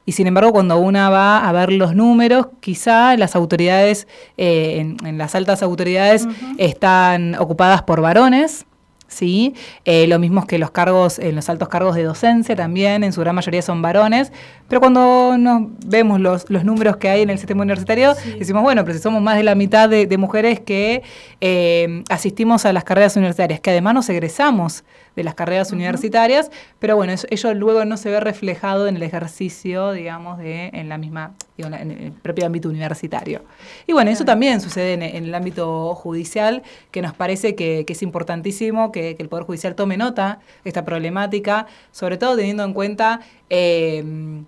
Y 0.06 0.14
sin 0.14 0.28
embargo, 0.28 0.52
cuando 0.52 0.78
una 0.78 1.10
va 1.10 1.48
a 1.48 1.52
ver 1.52 1.72
los 1.72 1.96
números, 1.96 2.48
quizá 2.60 3.16
las 3.18 3.36
autoridades, 3.36 4.08
eh, 4.38 4.96
en, 5.04 5.18
las 5.18 5.36
altas 5.36 5.62
autoridades, 5.62 6.28
están 6.58 7.36
ocupadas 7.36 7.84
por 7.84 8.02
varones. 8.02 8.66
¿sí? 9.12 9.54
Eh, 9.86 10.08
lo 10.08 10.18
mismo 10.18 10.48
que 10.48 10.58
los 10.58 10.72
cargos, 10.72 11.20
en 11.20 11.36
los 11.36 11.50
altos 11.50 11.70
cargos 11.70 11.96
de 11.96 12.04
docencia 12.04 12.56
también, 12.56 13.04
en 13.04 13.14
su 13.14 13.22
gran 13.22 13.36
mayoría 13.36 13.62
son 13.62 13.82
varones, 13.82 14.32
pero 14.72 14.80
cuando 14.80 15.38
nos 15.38 15.64
vemos 15.86 16.22
los, 16.22 16.50
los 16.50 16.64
números 16.64 16.96
que 16.96 17.10
hay 17.10 17.24
en 17.24 17.30
el 17.30 17.38
sistema 17.38 17.64
universitario, 17.64 18.16
decimos, 18.40 18.64
bueno, 18.64 18.86
pero 18.86 18.96
si 18.96 19.04
somos 19.04 19.22
más 19.22 19.36
de 19.36 19.44
la 19.44 19.54
mitad 19.54 19.90
de, 19.90 20.18
mujeres 20.18 20.62
que 20.62 21.04
eh, 21.42 22.06
asistimos 22.08 22.66
a 22.66 22.72
las 22.72 22.86
carreras 22.86 23.18
universitarias, 23.18 23.60
que 23.60 23.70
además 23.70 23.96
nos 23.96 24.08
egresamos 24.08 24.86
de 25.18 25.26
las 25.26 25.36
carreras 25.36 25.74
universitarias, 25.74 26.52
pero 26.80 26.96
bueno, 26.96 27.12
eso, 27.12 27.28
ello 27.30 27.54
luego 27.54 27.84
no 27.84 27.98
se 27.98 28.10
ve 28.10 28.22
reflejado 28.22 28.88
en 28.88 28.96
el 28.96 29.04
ejercicio, 29.04 29.92
digamos, 29.92 30.38
de 30.38 30.70
en 30.72 30.88
la 30.88 30.98
misma, 30.98 31.34
en 31.58 31.74
el 31.74 32.14
propio 32.14 32.46
ámbito 32.46 32.70
universitario. 32.70 33.42
Y 33.88 33.92
bueno, 33.92 34.10
eso 34.10 34.24
también 34.24 34.62
sucede 34.62 34.94
en, 34.94 35.02
el 35.04 35.36
ámbito 35.36 35.94
judicial, 35.96 36.64
que 36.92 37.02
nos 37.02 37.14
parece 37.14 37.56
que, 37.56 37.84
es 37.86 38.02
importantísimo 38.04 38.94
que, 38.94 39.18
el 39.20 39.28
Poder 39.28 39.44
Judicial 39.44 39.76
tome 39.76 39.98
nota 39.98 40.40
de 40.64 40.70
esta 40.70 40.86
problemática, 40.86 41.68
sobre 41.92 42.18
todo 42.18 42.38
teniendo 42.38 42.64
en 42.64 42.74
cuenta 42.74 43.20
eh, 43.50 44.42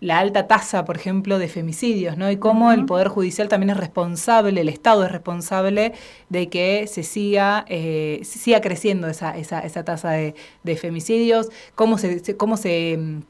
la 0.00 0.18
alta 0.18 0.46
tasa, 0.46 0.84
por 0.84 0.96
ejemplo, 0.96 1.38
de 1.38 1.48
femicidios, 1.48 2.16
¿no? 2.16 2.30
Y 2.30 2.36
cómo 2.36 2.72
el 2.72 2.84
Poder 2.84 3.08
Judicial 3.08 3.48
también 3.48 3.70
es 3.70 3.76
responsable, 3.76 4.60
el 4.60 4.68
Estado 4.68 5.04
es 5.04 5.12
responsable 5.12 5.92
de 6.28 6.48
que 6.48 6.86
se 6.86 7.02
siga, 7.02 7.64
eh, 7.68 8.20
siga 8.22 8.60
creciendo 8.60 9.08
esa, 9.08 9.36
esa, 9.36 9.60
esa 9.60 9.84
tasa 9.84 10.10
de, 10.12 10.34
femicidios, 10.76 11.48
cómo 11.74 11.96
se, 11.96 12.36
cómo 12.36 12.56
se 12.56 13.22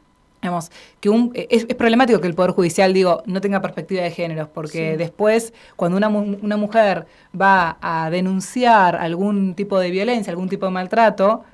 digamos, 0.42 0.70
que 1.00 1.08
un, 1.08 1.32
es, 1.35 1.64
problemático 1.76 2.20
que 2.20 2.26
el 2.26 2.35
Poder 2.35 2.50
Judicial, 2.50 2.92
digo, 2.92 3.23
no 3.26 3.40
tenga 3.40 3.61
perspectiva 3.62 4.02
de 4.02 4.11
género, 4.11 4.50
porque 4.52 4.96
después, 4.96 5.52
cuando 5.76 5.96
una, 5.96 6.08
una, 6.08 6.56
mujer 6.56 7.06
va 7.38 7.78
a 7.80 8.11
denunciar 8.11 8.96
algún 8.96 9.54
tipo 9.54 9.78
de 9.78 9.90
violencia, 9.90 10.30
algún 10.30 10.49
tipo 10.49 10.66
de 10.66 10.73
maltrato, 10.73 11.44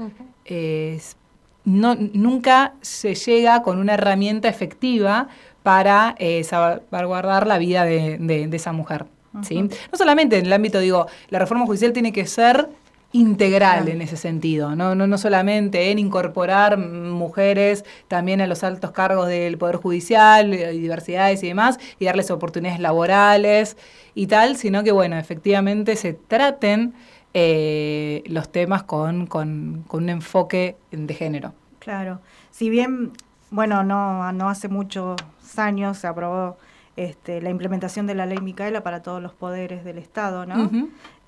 no, 1.65 1.95
nunca 1.95 2.75
se 2.81 3.15
llega 3.15 3.63
con 3.63 3.79
una 3.79 3.95
herramienta 3.95 4.49
efectiva 4.49 5.29
para 5.63 6.15
eh, 6.19 6.43
salvaguardar 6.45 7.47
la 7.47 7.59
vida 7.59 7.85
de, 7.85 8.49
esa 8.53 8.73
mujer. 8.73 9.07
¿sí? 9.43 9.63
No 9.63 9.99
solamente 9.99 10.39
en 10.39 10.47
el 10.47 10.53
ámbito, 10.53 10.81
digo, 10.81 11.07
la 11.31 11.39
reforma 11.39 11.67
judicial 11.67 11.93
tiene 11.93 12.13
que 12.13 12.27
ser 12.27 12.69
integral 13.13 13.89
en 13.89 14.01
ese 14.01 14.17
sentido, 14.17 14.75
¿no? 14.75 14.95
No, 14.95 15.07
no 15.07 15.19
solamente 15.19 15.91
en 15.91 15.99
incorporar 15.99 16.79
mujeres 16.79 17.85
también 18.09 18.41
a 18.41 18.47
los 18.47 18.65
altos 18.65 18.91
cargos 18.91 19.29
del 19.29 19.59
Poder 19.59 19.77
Judicial, 19.77 20.55
y 20.55 20.79
diversidades 20.79 21.43
y 21.43 21.49
demás, 21.49 21.79
y 21.99 22.07
darles 22.07 22.31
oportunidades 22.31 22.81
laborales 22.81 23.77
y 24.15 24.27
tal, 24.29 24.57
sino 24.57 24.83
que, 24.83 24.93
bueno, 24.93 25.19
efectivamente 25.19 25.95
se 25.97 26.15
traten 26.15 26.95
eh, 27.35 28.23
los 28.27 28.51
temas 28.51 28.83
con, 28.83 29.27
con, 29.27 29.85
con, 29.89 30.05
un 30.05 30.09
enfoque 30.11 30.77
de 30.91 31.15
género. 31.15 31.55
Claro, 31.79 32.21
si 32.51 32.71
bien, 32.71 33.13
bueno, 33.51 33.83
no, 33.83 34.33
no 34.33 34.49
hace 34.49 34.69
muchos 34.69 35.17
años 35.57 35.99
se 35.99 36.07
aprobó 36.07 36.57
este, 36.97 37.41
la 37.41 37.51
implementación 37.51 38.07
de 38.07 38.15
la 38.15 38.27
ley 38.27 38.39
Micaela 38.39 38.83
para 38.83 39.03
todos 39.03 39.23
los 39.23 39.33
poderes 39.33 39.85
del 39.85 39.99
Estado, 39.99 40.47
¿no? 40.47 40.71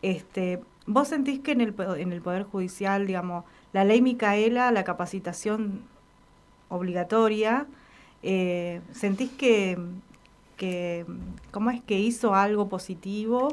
este, 0.02 0.61
¿Vos 0.87 1.08
sentís 1.08 1.40
que 1.40 1.52
en 1.52 1.62
el, 1.62 1.75
en 1.96 2.12
el 2.12 2.20
Poder 2.20 2.42
Judicial, 2.42 3.06
digamos, 3.06 3.44
la 3.73 3.84
ley 3.84 4.02
Micaela, 4.02 4.70
la 4.70 4.84
capacitación 4.84 5.80
obligatoria, 6.68 7.66
eh, 8.23 8.82
¿sentís 8.92 9.30
que, 9.30 9.78
que, 10.58 11.06
cómo 11.50 11.70
es 11.70 11.82
que 11.82 11.99
hizo 11.99 12.34
algo 12.34 12.68
positivo? 12.68 13.49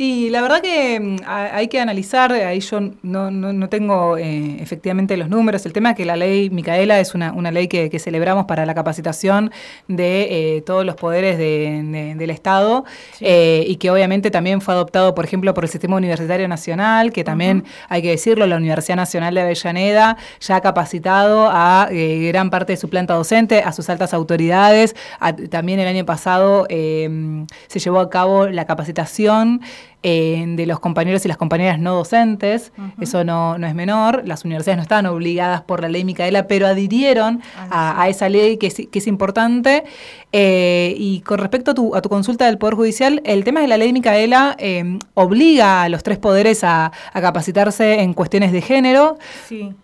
Sí, 0.00 0.30
la 0.30 0.40
verdad 0.40 0.62
que 0.62 0.98
mm, 0.98 1.16
hay 1.26 1.68
que 1.68 1.78
analizar, 1.78 2.32
ahí 2.32 2.60
yo 2.60 2.80
no, 3.02 3.30
no, 3.30 3.68
tengo 3.68 4.16
eh, 4.16 4.56
efectivamente 4.58 5.14
los 5.18 5.28
números, 5.28 5.66
el 5.66 5.74
tema 5.74 5.90
es 5.90 5.96
que 5.98 6.06
la 6.06 6.16
ley 6.16 6.48
Micaela 6.48 6.98
es 7.00 7.14
una, 7.14 7.34
una 7.34 7.50
ley 7.50 7.68
que, 7.68 7.90
celebramos 7.98 8.46
para 8.46 8.64
la 8.64 8.74
capacitación 8.74 9.50
de 9.88 10.56
eh, 10.56 10.62
todos 10.62 10.86
los 10.86 10.94
poderes 10.94 11.36
del 11.36 12.30
Estado 12.30 12.86
eh, 13.20 13.62
y 13.68 13.76
que 13.76 13.90
obviamente 13.90 14.30
también 14.30 14.62
fue 14.62 14.72
adoptado, 14.72 15.14
por 15.14 15.26
ejemplo, 15.26 15.52
por 15.52 15.64
el 15.64 15.70
Sistema 15.70 15.96
Universitario 15.96 16.48
Nacional, 16.48 17.12
que 17.12 17.22
también, 17.22 17.64
hay 17.90 18.00
que 18.00 18.08
decirlo, 18.08 18.46
la 18.46 18.56
Universidad 18.56 18.96
Nacional 18.96 19.34
de 19.34 19.42
Avellaneda 19.42 20.16
ya 20.40 20.56
ha 20.56 20.60
capacitado 20.62 21.50
a 21.52 21.90
gran 21.90 22.48
parte 22.48 22.72
de 22.72 22.78
su 22.78 22.88
planta 22.88 23.12
docente, 23.12 23.62
a 23.62 23.72
sus 23.72 23.90
altas 23.90 24.14
autoridades, 24.14 24.96
también 25.50 25.78
el 25.78 25.88
año 25.88 26.06
pasado 26.06 26.66
se 26.70 27.78
llevó 27.78 28.00
a 28.00 28.08
cabo 28.08 28.46
la 28.46 28.64
capacitación 28.64 29.60
eh, 30.02 30.42
de 30.46 30.64
los 30.64 30.80
compañeros 30.80 31.26
y 31.26 31.28
las 31.28 31.36
compañeras 31.36 31.78
no 31.78 31.94
docentes, 31.94 32.72
eso 33.02 33.22
no, 33.22 33.58
no, 33.58 33.66
es 33.66 33.74
menor, 33.74 34.22
las 34.24 34.46
universidades 34.46 34.78
no 34.78 34.82
estaban 34.82 35.04
obligadas 35.04 35.60
por 35.60 35.82
la 35.82 35.90
ley 35.90 36.04
Micaela, 36.04 36.46
pero 36.46 36.66
adhirieron 36.66 37.42
a, 37.70 38.08
esa 38.08 38.30
ley 38.30 38.56
que 38.56 38.68
es, 38.68 38.76
que 38.90 38.98
es 38.98 39.06
importante. 39.06 39.84
Eh, 40.32 40.94
y 40.96 41.20
con 41.20 41.38
respecto 41.38 41.72
a 41.72 41.74
tu, 41.74 41.94
a 41.94 42.00
tu, 42.00 42.08
consulta 42.08 42.46
del 42.46 42.56
Poder 42.56 42.76
Judicial, 42.76 43.20
el 43.26 43.44
tema 43.44 43.60
de 43.60 43.68
la 43.68 43.76
ley 43.76 43.92
Micaela 43.92 44.56
eh, 44.58 44.98
obliga 45.12 45.82
a 45.82 45.90
los 45.90 46.02
tres 46.02 46.16
poderes 46.16 46.64
a, 46.64 46.92
capacitarse 47.12 48.00
en 48.00 48.14
cuestiones 48.14 48.52
de 48.52 48.62
género, 48.62 49.18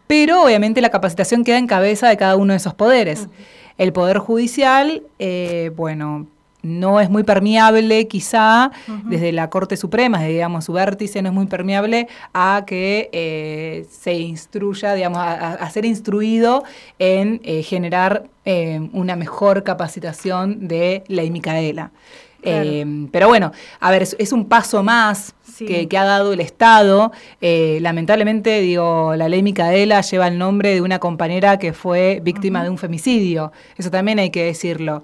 pero 0.07 0.45
obviamente 0.45 0.81
la 0.81 0.89
capacitación 0.89 1.45
queda 1.45 1.59
en 1.59 1.67
cabeza 1.67 2.09
de 2.09 2.17
cada 2.17 2.37
uno 2.37 2.55
de 2.55 2.57
esos 2.57 2.73
poderes. 2.73 3.29
El 3.77 3.93
Poder 3.93 4.17
Judicial, 4.17 5.03
bueno, 5.77 6.27
no 6.67 7.01
es 7.01 7.09
muy 7.09 7.23
permeable 7.23 8.09
quizá 8.09 8.73
desde 9.05 9.33
la 9.33 9.49
Corte 9.49 9.77
Suprema, 9.77 10.23
digamos, 10.25 10.65
su 10.65 10.73
vértice 10.73 11.23
no 11.23 11.29
es 11.29 11.35
muy 11.35 11.47
permeable 11.47 12.09
a 12.35 12.65
que 12.67 13.09
eh, 13.13 13.87
se 13.91 14.15
instruya, 14.15 14.95
digamos, 14.95 15.21
a, 15.21 15.71
ser 15.71 15.85
instruido 15.85 16.65
en 16.99 17.41
eh, 17.45 17.63
generar 17.63 18.25
eh, 18.45 18.81
una 18.93 19.17
mejor 19.17 19.63
capacitación 19.63 20.67
de 20.67 21.05
ley 21.09 21.31
Micaela. 21.31 21.93
pero 22.43 23.29
bueno, 23.29 23.53
a 23.81 23.91
ver, 23.91 24.03
es, 24.03 24.33
un 24.33 24.47
paso 24.47 24.83
más 24.83 25.35
que, 25.59 25.89
ha 25.97 26.05
dado 26.05 26.33
el 26.33 26.41
Estado. 26.41 27.13
lamentablemente, 27.41 28.61
digo, 28.61 29.15
la 29.17 29.29
ley 29.29 29.43
Micaela 29.43 30.01
lleva 30.01 30.29
el 30.29 30.39
nombre 30.39 30.75
de 30.75 30.81
una 30.81 30.99
compañera 30.99 31.59
que 31.59 31.73
fue 31.73 32.21
víctima 32.23 32.63
de 32.65 32.71
un 32.71 32.79
femicidio. 32.79 33.53
Eso 33.77 33.91
también 33.91 34.19
hay 34.19 34.31
que 34.31 34.45
decirlo 34.45 35.03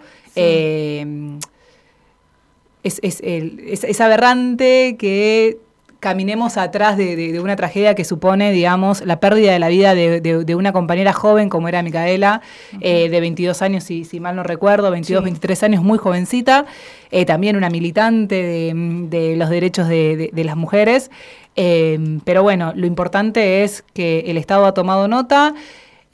es, 2.82 3.00
es, 3.02 3.20
es, 3.22 4.00
aberrante 4.00 4.96
que 4.98 5.58
caminemos 6.00 6.56
atrás 6.56 6.96
de, 6.96 7.38
una 7.40 7.54
tragedia 7.54 7.94
que 7.94 8.04
supone, 8.04 8.50
digamos, 8.50 9.06
la 9.06 9.20
pérdida 9.20 9.52
de 9.52 9.60
la 9.60 9.68
vida 9.68 9.94
de, 9.94 10.54
una 10.56 10.72
compañera 10.72 11.12
joven 11.12 11.48
como 11.48 11.68
era 11.68 11.80
Micaela, 11.82 12.42
eh, 12.80 13.08
de 13.08 13.20
22 13.20 13.62
años, 13.62 13.84
si, 13.84 14.04
si, 14.04 14.18
mal 14.18 14.34
no 14.34 14.42
recuerdo, 14.42 14.90
22, 14.90 15.22
23 15.22 15.62
años, 15.62 15.82
muy 15.84 15.98
jovencita, 15.98 16.66
eh, 17.12 17.24
también 17.24 17.54
una 17.56 17.70
militante 17.70 18.34
de, 18.34 19.34
los 19.36 19.48
derechos 19.48 19.86
de, 19.86 20.30
las 20.34 20.56
mujeres. 20.56 21.12
Eh, 21.54 22.18
pero 22.24 22.42
bueno, 22.42 22.72
lo 22.74 22.86
importante 22.86 23.62
es 23.62 23.84
que 23.94 24.24
el 24.26 24.38
Estado 24.38 24.66
ha 24.66 24.74
tomado 24.74 25.06
nota. 25.06 25.54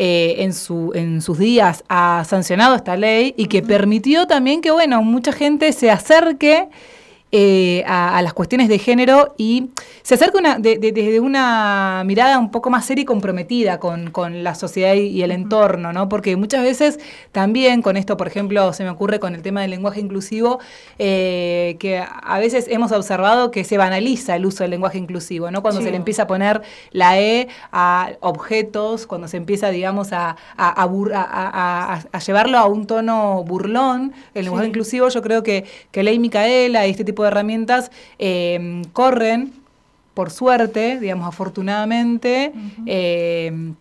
Eh, 0.01 0.45
en, 0.45 0.55
su, 0.55 0.93
en 0.95 1.21
sus 1.21 1.39
días 1.39 1.83
ha 1.89 2.23
sancionado 2.25 2.77
esta 2.77 2.97
ley 2.97 3.35
y 3.37 3.47
que 3.47 3.63
permitió 3.63 4.29
también 4.29 4.61
que, 4.61 4.71
bueno, 4.71 5.03
mucha 5.03 5.33
gente 5.33 5.73
se 5.73 5.91
acerque 5.91 6.69
eh, 7.31 7.85
a, 7.87 8.23
las 8.23 8.33
cuestiones 8.33 8.71
de 8.71 8.79
género 8.79 9.35
y 9.37 9.69
se 10.03 10.15
acerca 10.15 10.39
una, 10.39 10.59
desde 10.59 11.21
una 11.21 12.03
mirada 12.07 12.39
un 12.39 12.51
poco 12.51 12.71
más 12.71 12.87
seria 12.87 13.03
y 13.03 13.05
comprometida 13.05 13.79
con, 13.79 14.13
la 14.43 14.55
sociedad 14.55 14.95
y, 14.95 15.23
el 15.23 15.31
entorno, 15.31 15.93
¿no? 15.93 16.09
Porque 16.09 16.37
muchas 16.37 16.63
veces 16.63 16.99
también 17.31 17.83
con 17.83 17.99
esto, 17.99 18.17
por 18.17 18.29
ejemplo, 18.29 18.73
se 18.73 18.83
me 18.83 18.91
ocurre 18.91 19.21
con 19.21 19.35
el 19.35 19.43
tema 19.43 19.61
del 19.61 19.71
lenguaje 19.71 20.01
inclusivo, 20.01 20.59
eh, 20.99 21.77
que 21.79 21.99
a 21.99 22.39
veces 22.39 22.67
hemos 22.69 22.93
observado 22.93 23.51
que 23.51 23.63
se 23.65 23.77
banaliza 23.77 24.35
el 24.37 24.47
uso 24.47 24.65
del 24.65 24.71
lenguaje 24.71 24.97
inclusivo, 24.97 25.51
¿no? 25.51 25.61
Cuando 25.61 25.83
se 25.83 25.91
le 25.91 25.97
empieza 25.97 26.23
a 26.23 26.27
poner 26.27 26.63
la 26.93 27.21
E 27.21 27.49
a 27.73 28.13
objetos, 28.21 29.07
cuando 29.07 29.29
se 29.29 29.37
empieza, 29.37 29.69
digamos, 29.69 30.13
a, 30.13 30.37
a, 30.57 32.19
llevarlo 32.27 32.59
a 32.59 32.67
un 32.67 32.87
tono 32.87 33.45
burlón, 33.45 34.15
el 34.35 34.45
lenguaje 34.45 34.69
inclusivo, 34.69 35.09
yo 35.11 35.21
creo 35.21 35.43
que, 35.43 35.65
que 35.91 36.03
Ley 36.03 36.19
Micaela 36.19 36.87
y 36.87 36.91
este 36.91 37.05
tipo 37.05 37.18
de 37.23 37.29
herramientas 37.29 37.91
eh, 38.19 38.83
corren, 38.93 39.53
por 40.19 40.33
suerte, 40.33 40.99
digamos, 40.99 41.29
afortunadamente, 41.29 42.53
eh, 42.87 43.73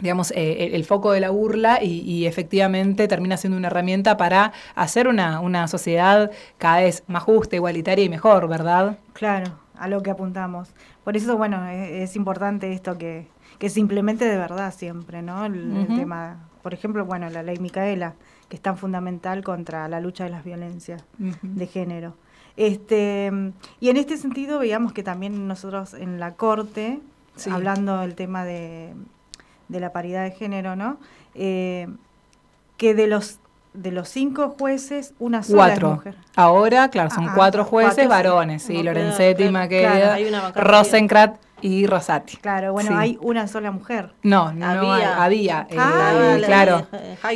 digamos, 0.00 0.32
eh, 0.32 0.70
el, 0.72 0.84
foco 0.84 1.12
de 1.12 1.20
la 1.20 1.30
burla 1.30 1.80
y, 1.80 2.26
efectivamente 2.26 3.06
termina 3.06 3.36
siendo 3.36 3.56
una 3.56 3.68
herramienta 3.68 4.16
para 4.16 4.52
hacer 4.74 5.06
una, 5.06 5.68
sociedad 5.68 6.32
cada 6.58 6.78
vez 6.78 7.04
más 7.06 7.22
justa, 7.22 7.54
igualitaria 7.54 8.04
y 8.04 8.08
mejor, 8.08 8.48
¿verdad? 8.48 8.98
Claro, 9.12 9.52
a 9.78 9.86
lo 9.86 10.02
que 10.02 10.10
apuntamos. 10.10 10.70
Por 11.04 11.16
eso, 11.16 11.36
bueno, 11.36 11.64
es, 11.68 12.16
importante 12.16 12.72
esto 12.72 12.98
que, 12.98 13.28
que, 13.60 13.70
se 13.70 13.78
implemente 13.78 14.24
de 14.24 14.36
verdad 14.36 14.74
siempre, 14.74 15.22
¿no? 15.22 15.44
El, 15.46 15.86
tema, 15.86 16.48
por 16.62 16.74
ejemplo, 16.74 17.04
bueno, 17.04 17.30
la 17.30 17.44
ley 17.44 17.58
Micaela, 17.58 18.14
que 18.48 18.56
es 18.56 18.60
tan 18.60 18.76
fundamental 18.76 19.44
contra 19.44 19.86
la 19.86 20.00
lucha 20.00 20.24
de 20.24 20.30
las 20.30 20.42
violencias 20.42 21.04
de 21.42 21.66
género. 21.68 22.14
Este, 22.56 23.30
y 23.80 23.90
en 23.90 23.96
este 23.96 24.16
sentido 24.16 24.58
veíamos 24.58 24.92
que 24.92 25.02
también 25.02 25.46
nosotros 25.46 25.94
en 25.94 26.18
la 26.18 26.34
Corte, 26.34 27.00
hablando 27.50 27.98
del 27.98 28.14
tema 28.14 28.44
de, 28.44 28.94
de, 29.68 29.80
la 29.80 29.92
paridad 29.92 30.24
de 30.24 30.30
género, 30.30 30.74
¿no? 30.74 30.96
Eh, 31.34 31.86
que 32.78 32.94
de 32.94 33.06
los 33.06 33.38
de 33.74 33.90
los 33.90 34.08
cinco 34.08 34.56
jueces, 34.58 35.12
una 35.18 35.42
sola 35.42 35.66
cuatro. 35.66 35.90
mujer. 35.90 36.14
Ahora, 36.34 36.88
claro, 36.88 37.10
son 37.10 37.28
ah, 37.28 37.32
cuatro 37.34 37.62
jueces 37.64 38.08
varones, 38.08 38.62
sí, 38.62 38.82
Lorenzetti, 38.82 39.50
Maqueda, 39.50 40.16
Rosencrat 40.54 41.36
y 41.60 41.86
Rosati. 41.86 42.38
Claro, 42.38 42.72
bueno, 42.72 42.96
hay 42.96 43.18
una 43.20 43.46
sola 43.48 43.70
mujer. 43.70 44.14
No, 44.22 44.52
no 44.52 44.66
había. 44.66 45.22
había 45.22 45.66
ah, 45.76 46.36
claro. 46.44 46.86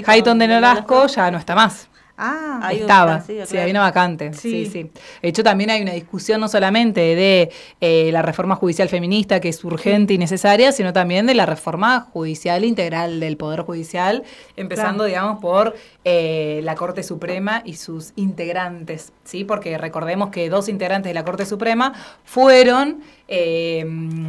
Hayton 0.07 0.39
de 0.39 0.49
Nolasco 0.49 1.07
ya 1.09 1.31
no 1.31 1.37
está 1.37 1.55
más. 1.55 1.90
Ah, 2.23 2.71
estaba, 2.71 3.23
sí, 3.23 3.57
hay 3.57 3.71
una 3.71 3.81
vacante. 3.81 4.35
Sí. 4.35 4.67
sí. 4.67 4.91
De 5.23 5.29
hecho, 5.31 5.43
también 5.43 5.71
hay 5.71 5.81
una 5.81 5.93
discusión 5.93 6.39
no 6.39 6.49
solamente 6.49 7.01
de 7.01 7.51
eh, 7.81 8.11
la 8.13 8.21
reforma 8.21 8.57
judicial 8.57 8.91
feminista, 8.91 9.41
que 9.41 9.49
es 9.49 9.65
urgente 9.65 10.13
y 10.13 10.19
necesaria, 10.19 10.71
sino 10.73 10.93
también 10.93 11.25
de 11.25 11.35
la 11.35 11.47
reforma 11.47 12.09
judicial 12.13 12.65
integral 12.65 13.21
del 13.21 13.39
Poder 13.39 13.63
Judicial, 13.63 14.23
empezando, 14.57 15.05
digamos, 15.05 15.41
por 15.41 15.75
eh, 16.05 16.61
la 16.65 16.75
Corte 16.77 17.03
Suprema 17.03 17.63
y 17.65 17.75
sus 17.75 18.13
integrantes, 18.17 19.13
¿sí? 19.25 19.45
Porque 19.45 19.77
recordemos 19.77 20.31
que 20.31 20.49
dos 20.49 20.69
integrantes 20.69 21.11
de 21.11 21.15
la 21.15 21.25
Corte 21.25 21.45
Suprema 21.45 21.93
fueron 22.25 23.03
eh, 23.29 23.85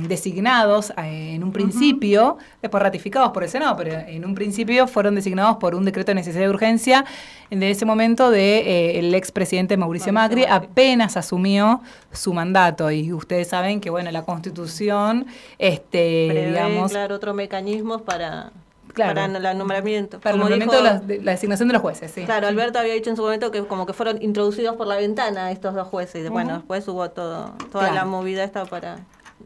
designados 0.08 0.92
eh, 0.92 1.34
en 1.36 1.44
un 1.44 1.52
principio, 1.52 2.38
después 2.62 2.84
ratificados 2.84 3.32
por 3.32 3.44
el 3.44 3.50
Senado, 3.50 3.76
pero 3.78 3.94
en 3.94 4.26
un 4.26 4.36
principio 4.36 4.86
fueron 4.86 5.16
designados 5.16 5.58
por 5.58 5.74
un 5.74 5.86
decreto 5.86 6.12
de 6.12 6.16
necesidad 6.16 6.44
de 6.44 6.50
urgencia 6.50 7.06
de 7.50 7.72
ese 7.72 7.86
momento 7.86 8.30
del 8.30 8.42
de, 8.42 8.58
eh, 8.60 9.00
el 9.00 9.16
expresidente 9.16 9.76
Mauricio 9.76 10.14
Macri, 10.14 10.46
apenas 10.46 11.18
asumió 11.18 11.82
su 12.12 12.34
mandato. 12.34 12.92
Y 12.92 13.12
ustedes 13.12 13.48
saben 13.48 13.82
que, 13.82 13.90
bueno, 13.90 14.12
la 14.12 14.24
Constitución, 14.24 15.26
este, 15.58 16.48
digamos... 16.48 16.92
Claro, 16.92 17.16
otros 17.16 17.36
mecanismos 17.36 18.02
para 18.04 18.52
para 18.96 19.26
el 19.26 19.58
nombramiento. 19.58 20.20
Para 20.20 20.36
el 20.36 20.40
nombramiento 20.40 20.82
de, 20.82 21.22
la 21.22 21.32
designación 21.32 21.68
de 21.68 21.74
los 21.74 21.82
jueces, 21.82 22.12
sí. 22.12 22.26
Claro, 22.26 22.48
Alberto 22.48 22.80
había 22.80 22.94
dicho 22.94 23.10
en 23.10 23.16
su 23.16 23.22
momento 23.22 23.52
que 23.52 23.66
como 23.66 23.86
que 23.86 23.94
fueron 23.94 24.22
introducidos 24.22 24.76
por 24.76 24.88
la 24.88 24.98
ventana 24.98 25.52
estos 25.52 25.74
dos 25.74 25.88
jueces. 25.88 26.26
Y 26.26 26.30
bueno, 26.30 26.56
después 26.56 26.88
hubo 26.88 27.10
todo, 27.12 27.54
toda 27.72 27.92
la 27.92 28.06
movida 28.06 28.44
esta 28.44 28.66
para 28.66 29.00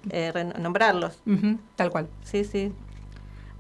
eh, 0.09 0.51
nombrarlos. 0.59 1.19
Tal 1.75 1.89
cual. 1.89 2.07
Sí, 2.23 2.43
sí. 2.43 2.73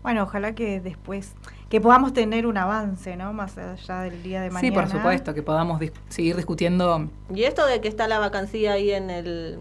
Bueno, 0.03 0.23
ojalá 0.23 0.53
que 0.53 0.79
después 0.79 1.33
que 1.69 1.81
podamos 1.81 2.13
tener 2.13 2.45
un 2.45 2.57
avance, 2.57 3.15
¿no? 3.15 3.33
Más 3.33 3.57
allá 3.57 4.01
del 4.01 4.21
día 4.21 4.41
de 4.41 4.51
mañana. 4.51 4.67
Sí, 4.67 4.71
por 4.71 4.89
supuesto, 4.89 5.33
que 5.33 5.41
podamos 5.41 5.81
seguir 6.09 6.35
discutiendo. 6.35 7.09
Y 7.33 7.43
esto 7.43 7.65
de 7.65 7.81
que 7.81 7.87
está 7.87 8.07
la 8.07 8.19
vacancía 8.19 8.73
ahí 8.73 8.91
en 8.91 9.09
el 9.09 9.57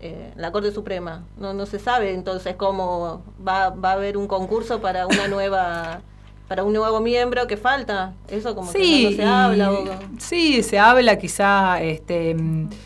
eh, 0.00 0.32
la 0.36 0.52
Corte 0.52 0.72
Suprema. 0.72 1.24
No, 1.38 1.54
no 1.54 1.66
se 1.66 1.78
sabe 1.78 2.12
entonces 2.12 2.56
cómo 2.56 3.22
va, 3.46 3.70
va 3.70 3.90
a 3.90 3.94
haber 3.94 4.16
un 4.16 4.26
concurso 4.26 4.80
para 4.80 5.06
una 5.06 5.28
nueva 5.28 6.00
para 6.48 6.62
un 6.62 6.72
nuevo 6.72 7.00
miembro 7.00 7.46
que 7.46 7.56
falta. 7.56 8.14
Eso 8.28 8.54
como 8.54 8.72
que 8.72 8.78
no, 8.78 9.16
se 9.16 9.24
habla. 9.24 9.98
Sí, 10.18 10.62
se 10.62 10.78
habla 10.78 11.18
quizá. 11.18 11.82
Este, 11.82 12.36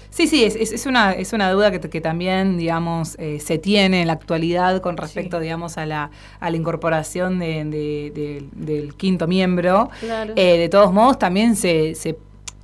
sí, 0.09 0.27
sí, 0.27 0.45
es, 0.45 0.57
es, 0.57 0.87
una, 0.87 1.13
es 1.13 1.33
una 1.33 1.51
duda 1.51 1.71
que, 1.71 1.81
que 1.81 2.01
también, 2.01 2.57
digamos, 2.57 3.17
eh, 3.19 3.39
se 3.41 3.59
tiene 3.59 4.01
en 4.01 4.07
la 4.07 4.15
actualidad 4.15 4.81
con 4.81 4.97
respecto, 4.97 5.41
digamos, 5.41 5.77
a 5.77 5.85
la, 5.85 6.11
a 6.41 6.51
la 6.51 6.57
incorporación 6.57 7.39
de, 7.39 8.49
del 8.55 8.95
quinto 8.95 9.27
miembro. 9.27 9.91
Eh, 10.37 10.59
de 10.59 10.69
todos 10.71 10.93
modos, 10.93 11.19
también 11.19 11.55
se, 11.55 11.95
se 11.95 12.17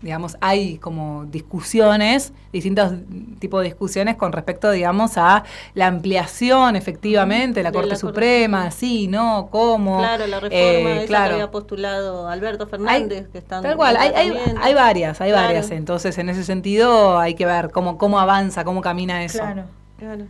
digamos, 0.03 0.37
hay 0.41 0.79
como 0.79 1.25
discusiones, 1.25 2.33
distintos 2.53 2.93
tipos 3.39 3.63
de 3.63 3.69
discusiones 3.69 4.17
con 4.17 4.33
respecto, 4.33 4.71
digamos, 4.71 5.17
a 5.17 5.45
la 5.75 5.87
ampliación 5.87 6.77
efectivamente 6.77 7.61
de 7.61 7.65
la 7.65 7.73
Corte 7.73 7.97
Suprema, 7.97 8.71
sí, 8.71 9.09
no, 9.09 9.49
cómo. 9.51 9.99
Claro, 9.99 10.27
la 10.27 10.41
reforma 10.41 10.59
eh, 10.59 11.07
que 11.07 11.17
había 11.17 11.51
postulado 11.51 12.29
Alberto 12.29 12.67
Fernández, 12.67 13.29
que 13.29 13.39
están... 13.39 13.63
Tal 13.63 13.77
cual, 13.77 13.97
hay, 13.97 14.13
hay, 14.61 14.75
varias, 14.75 15.21
hay 15.21 15.33
varias, 15.33 15.71
entonces 15.71 16.19
en 16.19 16.29
ese 16.29 16.45
sentido 16.45 17.19
hay 17.19 17.35
que 17.35 17.47
ver 17.47 17.71
cómo, 17.71 17.97
cómo 17.97 18.21
avanza, 18.21 18.65
cómo 18.65 18.83
camina 18.83 19.25
eso. 19.25 19.39
Claro, 19.39 19.65
claro. 19.99 20.27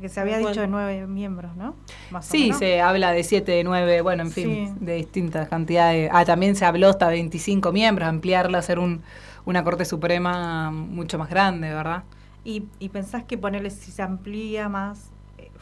Que 0.00 0.08
se 0.08 0.20
había 0.20 0.38
dicho 0.38 0.60
de 0.60 0.66
nueve 0.66 1.06
miembros, 1.06 1.56
¿no? 1.56 1.76
sí, 2.20 2.52
se 2.52 2.80
habla 2.80 3.12
de 3.12 3.22
siete, 3.22 3.52
de 3.52 3.64
nueve, 3.64 4.00
bueno, 4.00 4.24
en 4.24 4.30
fin, 4.30 4.76
de 4.80 4.96
distintas 4.96 5.48
cantidades. 5.48 6.10
Ah, 6.12 6.24
también 6.24 6.56
se 6.56 6.64
habló 6.64 6.88
hasta 6.88 7.08
25 7.08 7.72
miembros, 7.72 8.08
ampliarla, 8.08 8.58
hacer 8.58 8.78
un, 8.78 9.02
una 9.44 9.62
Corte 9.62 9.84
Suprema 9.84 10.70
mucho 10.70 11.18
más 11.18 11.30
grande, 11.30 11.72
¿verdad? 11.72 12.02
y, 12.44 12.64
y 12.78 12.90
pensás 12.90 13.24
que 13.24 13.38
ponerle 13.38 13.70
si 13.70 13.90
se 13.90 14.02
amplía 14.02 14.68
más 14.68 15.13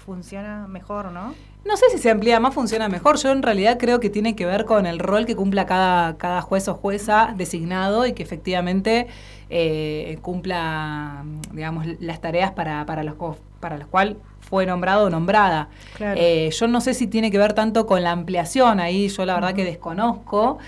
funciona 0.05 0.67
mejor, 0.67 1.13
¿no? 1.13 1.35
No 1.65 1.77
sé 1.77 1.87
si 1.91 1.99
se 1.99 2.11
amplía 2.11 2.41
más, 2.41 2.55
funciona 2.55 2.89
mejor. 2.89 3.17
Yo 3.19 3.31
en 3.31 3.43
realidad 3.43 3.79
creo 3.79 4.01
que 4.01 4.11
tiene 4.11 4.35
que 4.35 4.45
ver 4.45 4.65
con 4.65 4.85
el 4.85 4.99
rol 4.99 5.27
que 5.27 5.37
cumpla 5.37 5.65
cada, 5.65 6.17
cada 6.19 6.43
juez 6.43 6.67
o 6.69 6.75
jueza 6.75 7.35
designado 7.37 8.05
y 8.07 8.13
que 8.13 8.23
efectivamente 8.23 9.07
eh, 9.49 10.19
cumpla, 10.23 11.25
digamos, 11.53 11.87
las 12.01 12.21
tareas 12.21 12.53
para, 12.53 12.85
para 12.85 13.05
los 13.05 13.15
para 13.61 13.79
las 13.79 13.87
cuales 13.87 14.17
fue 14.41 14.67
nombrado 14.67 15.07
o 15.07 15.11
nombrada. 15.11 15.69
Claro. 15.95 16.21
Eh, 16.21 16.51
yo 16.51 16.67
no 16.67 16.81
sé 16.81 16.95
si 16.95 17.07
tiene 17.07 17.31
que 17.31 17.39
ver 17.39 17.53
tanto 17.53 17.87
con 17.87 18.03
la 18.03 18.11
ampliación, 18.11 18.81
ahí 18.81 19.09
yo 19.09 19.25
la 19.25 19.35
verdad 19.35 19.55
que 19.55 19.65
desconozco, 19.65 20.59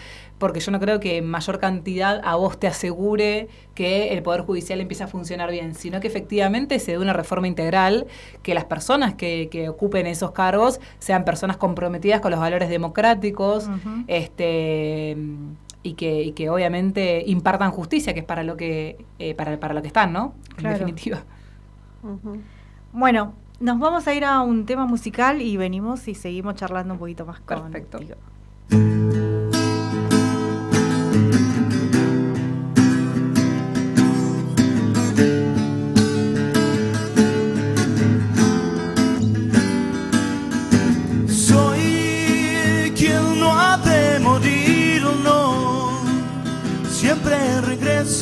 porque 0.45 0.61
yo 0.61 0.71
no 0.73 0.79
creo 0.79 1.01
que 1.01 1.23
mayor 1.23 1.59
cantidad 1.59 2.21
a 2.23 2.35
vos 2.35 2.59
te 2.61 2.67
asegure 2.67 3.49
que 3.75 4.13
el 4.13 4.23
Poder 4.23 4.43
Judicial 4.43 4.79
empiece 4.79 5.03
a 5.03 5.07
funcionar 5.07 5.51
bien, 5.51 5.75
sino 5.75 6.01
que 6.01 6.07
efectivamente 6.07 6.79
se 6.81 6.93
dé 6.93 6.99
una 6.99 7.15
reforma 7.15 7.49
integral, 7.49 8.07
que 8.43 8.53
las 8.53 8.67
personas 8.67 9.15
que, 9.15 9.49
que 9.51 9.71
ocupen 9.71 10.07
esos 10.07 10.33
cargos 10.33 10.81
sean 10.99 11.25
personas 11.25 11.57
comprometidas 11.57 12.21
con 12.21 12.31
los 12.31 12.41
valores 12.41 12.69
democráticos, 12.69 13.71
este 14.07 15.17
y 15.83 15.95
que, 15.95 16.25
y 16.25 16.33
que 16.33 16.51
obviamente 16.51 17.25
impartan 17.27 17.71
justicia, 17.71 18.13
que 18.13 18.21
es 18.21 18.27
para 18.27 18.43
lo 18.43 18.59
que, 18.59 19.03
eh, 19.19 19.35
para, 19.35 19.59
para 19.59 19.73
lo 19.73 19.81
que 19.81 19.89
están, 19.89 20.13
¿no? 20.13 20.35
Claro. 20.57 20.75
En 20.75 20.81
definitiva. 20.81 21.23
Bueno, 22.93 23.33
nos 23.61 23.79
vamos 23.79 24.07
a 24.07 24.13
ir 24.13 24.27
a 24.27 24.43
un 24.43 24.67
tema 24.67 24.85
musical 24.85 25.41
y 25.41 25.57
venimos 25.57 26.07
y 26.07 26.15
seguimos 26.15 26.57
charlando 26.57 26.93
un 26.93 27.01
poquito 27.01 27.25
más 27.25 27.41
con 27.41 27.71
Perfecto. 27.73 27.97
Soy 27.97 29.24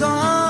song. 0.02 0.41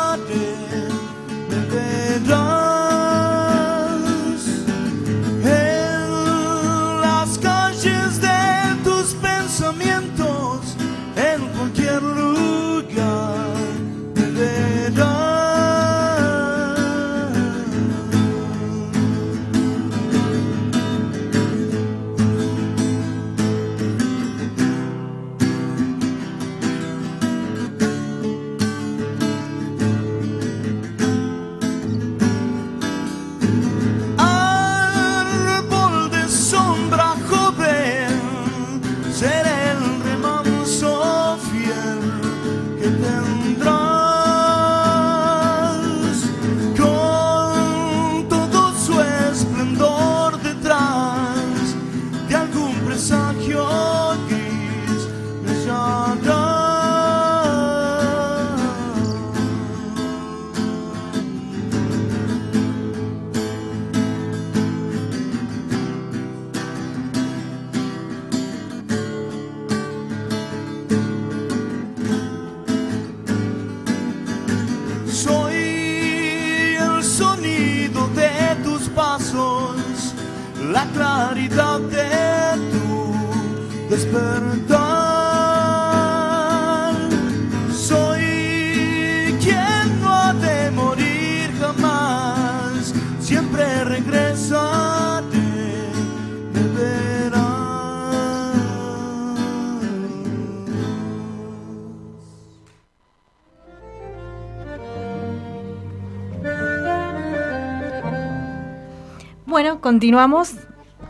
Continuamos. 109.92 110.54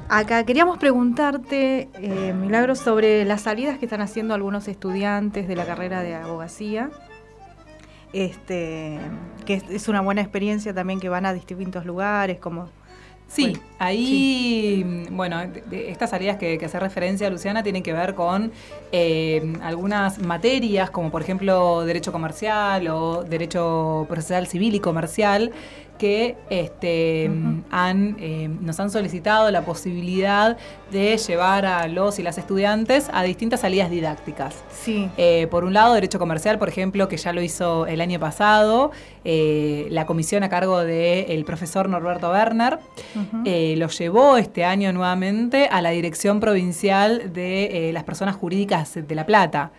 Acá 0.08 0.44
queríamos 0.44 0.76
preguntarte, 0.76 1.88
eh, 1.94 2.32
Milagros, 2.32 2.80
sobre 2.80 3.24
las 3.24 3.42
salidas 3.42 3.78
que 3.78 3.84
están 3.86 4.00
haciendo 4.00 4.34
algunos 4.34 4.66
estudiantes 4.66 5.46
de 5.46 5.54
la 5.54 5.64
carrera 5.64 6.02
de 6.02 6.16
abogacía. 6.16 6.90
Este, 8.12 8.98
que 9.46 9.54
es, 9.54 9.62
es 9.70 9.86
una 9.86 10.00
buena 10.00 10.20
experiencia 10.20 10.74
también 10.74 10.98
que 10.98 11.08
van 11.08 11.26
a 11.26 11.32
distintos 11.32 11.86
lugares, 11.86 12.40
como 12.40 12.70
Sí, 13.28 13.44
Bueno, 13.52 13.60
ahí, 13.78 15.06
bueno, 15.10 15.38
de- 15.38 15.62
de 15.62 15.90
estas 15.90 16.10
salidas 16.10 16.36
que, 16.36 16.58
que 16.58 16.66
hace 16.66 16.78
referencia 16.78 17.30
Luciana 17.30 17.62
tienen 17.62 17.82
que 17.82 17.94
ver 17.94 18.14
con 18.14 18.52
eh, 18.90 19.54
algunas 19.62 20.18
materias, 20.18 20.90
como 20.90 21.10
por 21.10 21.22
ejemplo 21.22 21.82
Derecho 21.86 22.12
Comercial 22.12 22.88
o 22.88 23.22
Derecho 23.24 24.04
Procesal 24.06 24.48
Civil 24.48 24.74
y 24.74 24.80
Comercial, 24.80 25.50
que 26.02 26.34
este, 26.50 27.30
han, 27.70 28.16
eh, 28.18 28.50
nos 28.60 28.80
han 28.80 28.90
solicitado 28.90 29.48
la 29.52 29.64
posibilidad 29.64 30.56
de 30.90 31.16
llevar 31.16 31.64
a 31.64 31.86
los 31.86 32.18
y 32.18 32.24
las 32.24 32.38
estudiantes 32.38 33.08
a 33.12 33.22
distintas 33.22 33.60
salidas 33.60 33.88
didácticas. 33.88 34.64
Sí. 34.72 35.08
Eh, 35.16 35.46
por 35.48 35.62
un 35.62 35.74
lado, 35.74 35.94
Derecho 35.94 36.18
Comercial, 36.18 36.58
por 36.58 36.68
ejemplo, 36.68 37.06
que 37.06 37.18
ya 37.18 37.32
lo 37.32 37.40
hizo 37.40 37.86
el 37.86 38.00
año 38.00 38.18
pasado, 38.18 38.90
eh, 39.24 39.86
la 39.90 40.04
comisión 40.04 40.42
a 40.42 40.48
cargo 40.48 40.80
del 40.80 41.44
profesor 41.44 41.88
Norberto 41.88 42.32
Werner, 42.32 42.80
eh, 43.44 43.76
lo 43.76 43.86
llevó 43.86 44.38
este 44.38 44.64
año 44.64 44.92
nuevamente 44.92 45.68
a 45.68 45.82
la 45.82 45.90
Dirección 45.90 46.40
Provincial 46.40 47.32
de 47.32 47.90
las 47.92 48.02
Personas 48.02 48.34
Jurídicas 48.34 48.98
de 49.06 49.14
La 49.14 49.24
Plata. 49.24 49.70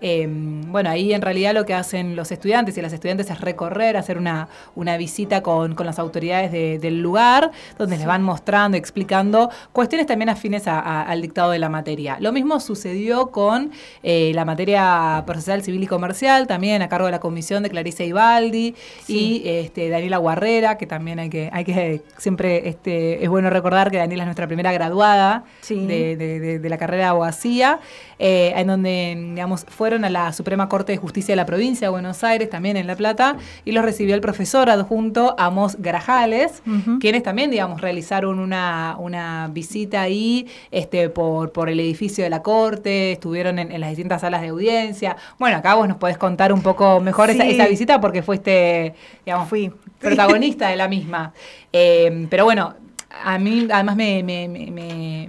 Eh, 0.00 0.26
bueno, 0.28 0.90
ahí 0.90 1.14
en 1.14 1.22
realidad 1.22 1.54
lo 1.54 1.64
que 1.64 1.72
hacen 1.72 2.14
los 2.14 2.30
estudiantes 2.30 2.76
y 2.76 2.82
las 2.82 2.92
estudiantes 2.92 3.30
es 3.30 3.40
recorrer, 3.40 3.96
hacer 3.96 4.18
una, 4.18 4.48
una 4.74 4.96
visita 4.98 5.42
con, 5.42 5.74
con 5.74 5.86
las 5.86 5.98
autoridades 5.98 6.52
de- 6.52 6.78
del 6.78 7.00
lugar, 7.00 7.52
donde 7.78 7.96
les 7.96 8.04
van 8.04 8.22
mostrando, 8.22 8.76
explicando 8.76 9.50
cuestiones 9.72 10.06
también 10.06 10.28
afines 10.28 10.66
a- 10.66 10.78
a- 10.80 11.02
al 11.02 11.22
dictado 11.22 11.52
de 11.52 11.58
la 11.58 11.70
materia. 11.70 12.18
Lo 12.20 12.32
mismo 12.32 12.60
sucedió 12.60 13.28
con 13.30 13.70
eh, 14.02 14.32
la 14.34 14.44
materia 14.44 15.22
procesal 15.26 15.62
civil 15.62 15.82
y 15.84 15.86
comercial, 15.86 16.46
también 16.48 16.82
a 16.82 16.88
cargo 16.88 17.06
de 17.06 17.12
la 17.12 17.20
comisión 17.20 17.62
de 17.62 17.70
Clarice 17.70 18.04
Ibaldi 18.04 18.74
y 19.08 19.42
este, 19.46 19.88
Daniela 19.88 20.18
Guarrera, 20.18 20.76
que 20.76 20.86
también 20.86 21.18
hay 21.18 21.30
que, 21.30 21.48
hay 21.52 21.64
que 21.64 22.02
siempre 22.18 22.68
este, 22.68 23.22
es 23.24 23.30
bueno 23.30 23.48
recordar 23.48 23.90
que 23.90 23.96
Daniela 23.98 24.24
es 24.24 24.26
nuestra 24.26 24.46
primera 24.48 24.72
graduada 24.72 25.44
de, 25.86 26.16
de- 26.16 26.40
de- 26.40 26.58
de 26.58 26.68
la 26.68 26.76
carrera 26.76 27.04
de 27.04 27.08
abogacía, 27.10 27.78
eh, 28.18 28.52
en 28.56 28.66
donde, 28.66 29.16
digamos, 29.30 29.64
fueron 29.68 29.93
a 30.02 30.08
la 30.10 30.32
Suprema 30.32 30.68
Corte 30.70 30.92
de 30.92 30.98
Justicia 30.98 31.32
de 31.32 31.36
la 31.36 31.44
provincia 31.44 31.86
de 31.86 31.90
Buenos 31.90 32.24
Aires, 32.24 32.48
también 32.48 32.78
en 32.78 32.86
La 32.86 32.96
Plata, 32.96 33.36
y 33.66 33.72
los 33.72 33.84
recibió 33.84 34.14
el 34.14 34.22
profesor 34.22 34.70
adjunto 34.70 35.34
Amos 35.38 35.76
Grajales, 35.78 36.62
quienes 37.00 37.22
también, 37.22 37.50
digamos, 37.50 37.82
realizaron 37.82 38.38
una, 38.38 38.96
una 38.98 39.48
visita 39.52 40.00
ahí 40.00 40.46
este, 40.70 41.10
por, 41.10 41.52
por 41.52 41.68
el 41.68 41.78
edificio 41.78 42.24
de 42.24 42.30
la 42.30 42.42
Corte, 42.42 43.12
estuvieron 43.12 43.58
en, 43.58 43.70
en 43.70 43.80
las 43.80 43.90
distintas 43.90 44.22
salas 44.22 44.40
de 44.40 44.48
audiencia. 44.48 45.16
Bueno, 45.38 45.58
acá 45.58 45.74
vos 45.74 45.86
nos 45.86 45.98
podés 45.98 46.16
contar 46.16 46.52
un 46.52 46.62
poco 46.62 47.00
mejor 47.00 47.28
esa, 47.30 47.44
Sí. 47.44 47.50
esa 47.50 47.66
visita 47.68 48.00
porque 48.00 48.22
fuiste, 48.22 48.94
digamos, 49.26 49.50
protagonista 49.98 50.68
de 50.68 50.76
la 50.76 50.88
misma. 50.88 51.32
Eh, 51.72 52.26
pero 52.30 52.44
bueno, 52.44 52.74
a 53.22 53.38
mí 53.38 53.68
además 53.70 53.96
me, 53.96 54.22
me- 54.22 54.48
me- 54.48 54.70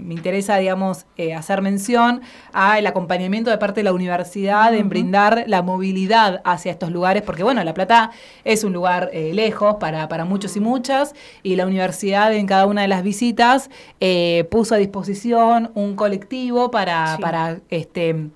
me- 0.01 0.13
interesa, 0.15 0.57
digamos, 0.57 1.05
eh, 1.17 1.33
hacer 1.33 1.61
mención 1.61 2.21
al 2.53 2.87
acompañamiento 2.87 3.51
de 3.51 3.57
parte 3.57 3.81
de 3.81 3.83
la 3.83 3.93
universidad 3.93 4.73
en 4.73 4.87
brindar 4.89 5.43
la 5.47 5.61
movilidad 5.61 6.41
hacia 6.45 6.71
estos 6.71 6.89
lugares, 6.91 7.21
porque 7.21 7.43
bueno, 7.43 7.63
La 7.63 7.73
Plata 7.73 8.11
es 8.45 8.63
un 8.63 8.71
lugar 8.73 9.09
eh, 9.13 9.33
lejos 9.33 9.75
para, 9.79 10.07
para 10.07 10.23
muchos 10.25 10.55
y 10.55 10.61
muchas, 10.61 11.13
y 11.43 11.55
la 11.57 11.65
universidad 11.67 12.33
en 12.33 12.47
cada 12.47 12.65
una 12.65 12.81
de 12.83 12.87
las 12.87 13.03
visitas 13.03 13.69
eh, 13.99 14.47
puso 14.49 14.75
a 14.75 14.77
disposición 14.77 15.71
un 15.75 15.95
colectivo 15.95 16.71
para, 16.71 17.15
Sí. 17.17 17.21
para 17.21 17.59
este 17.69 18.29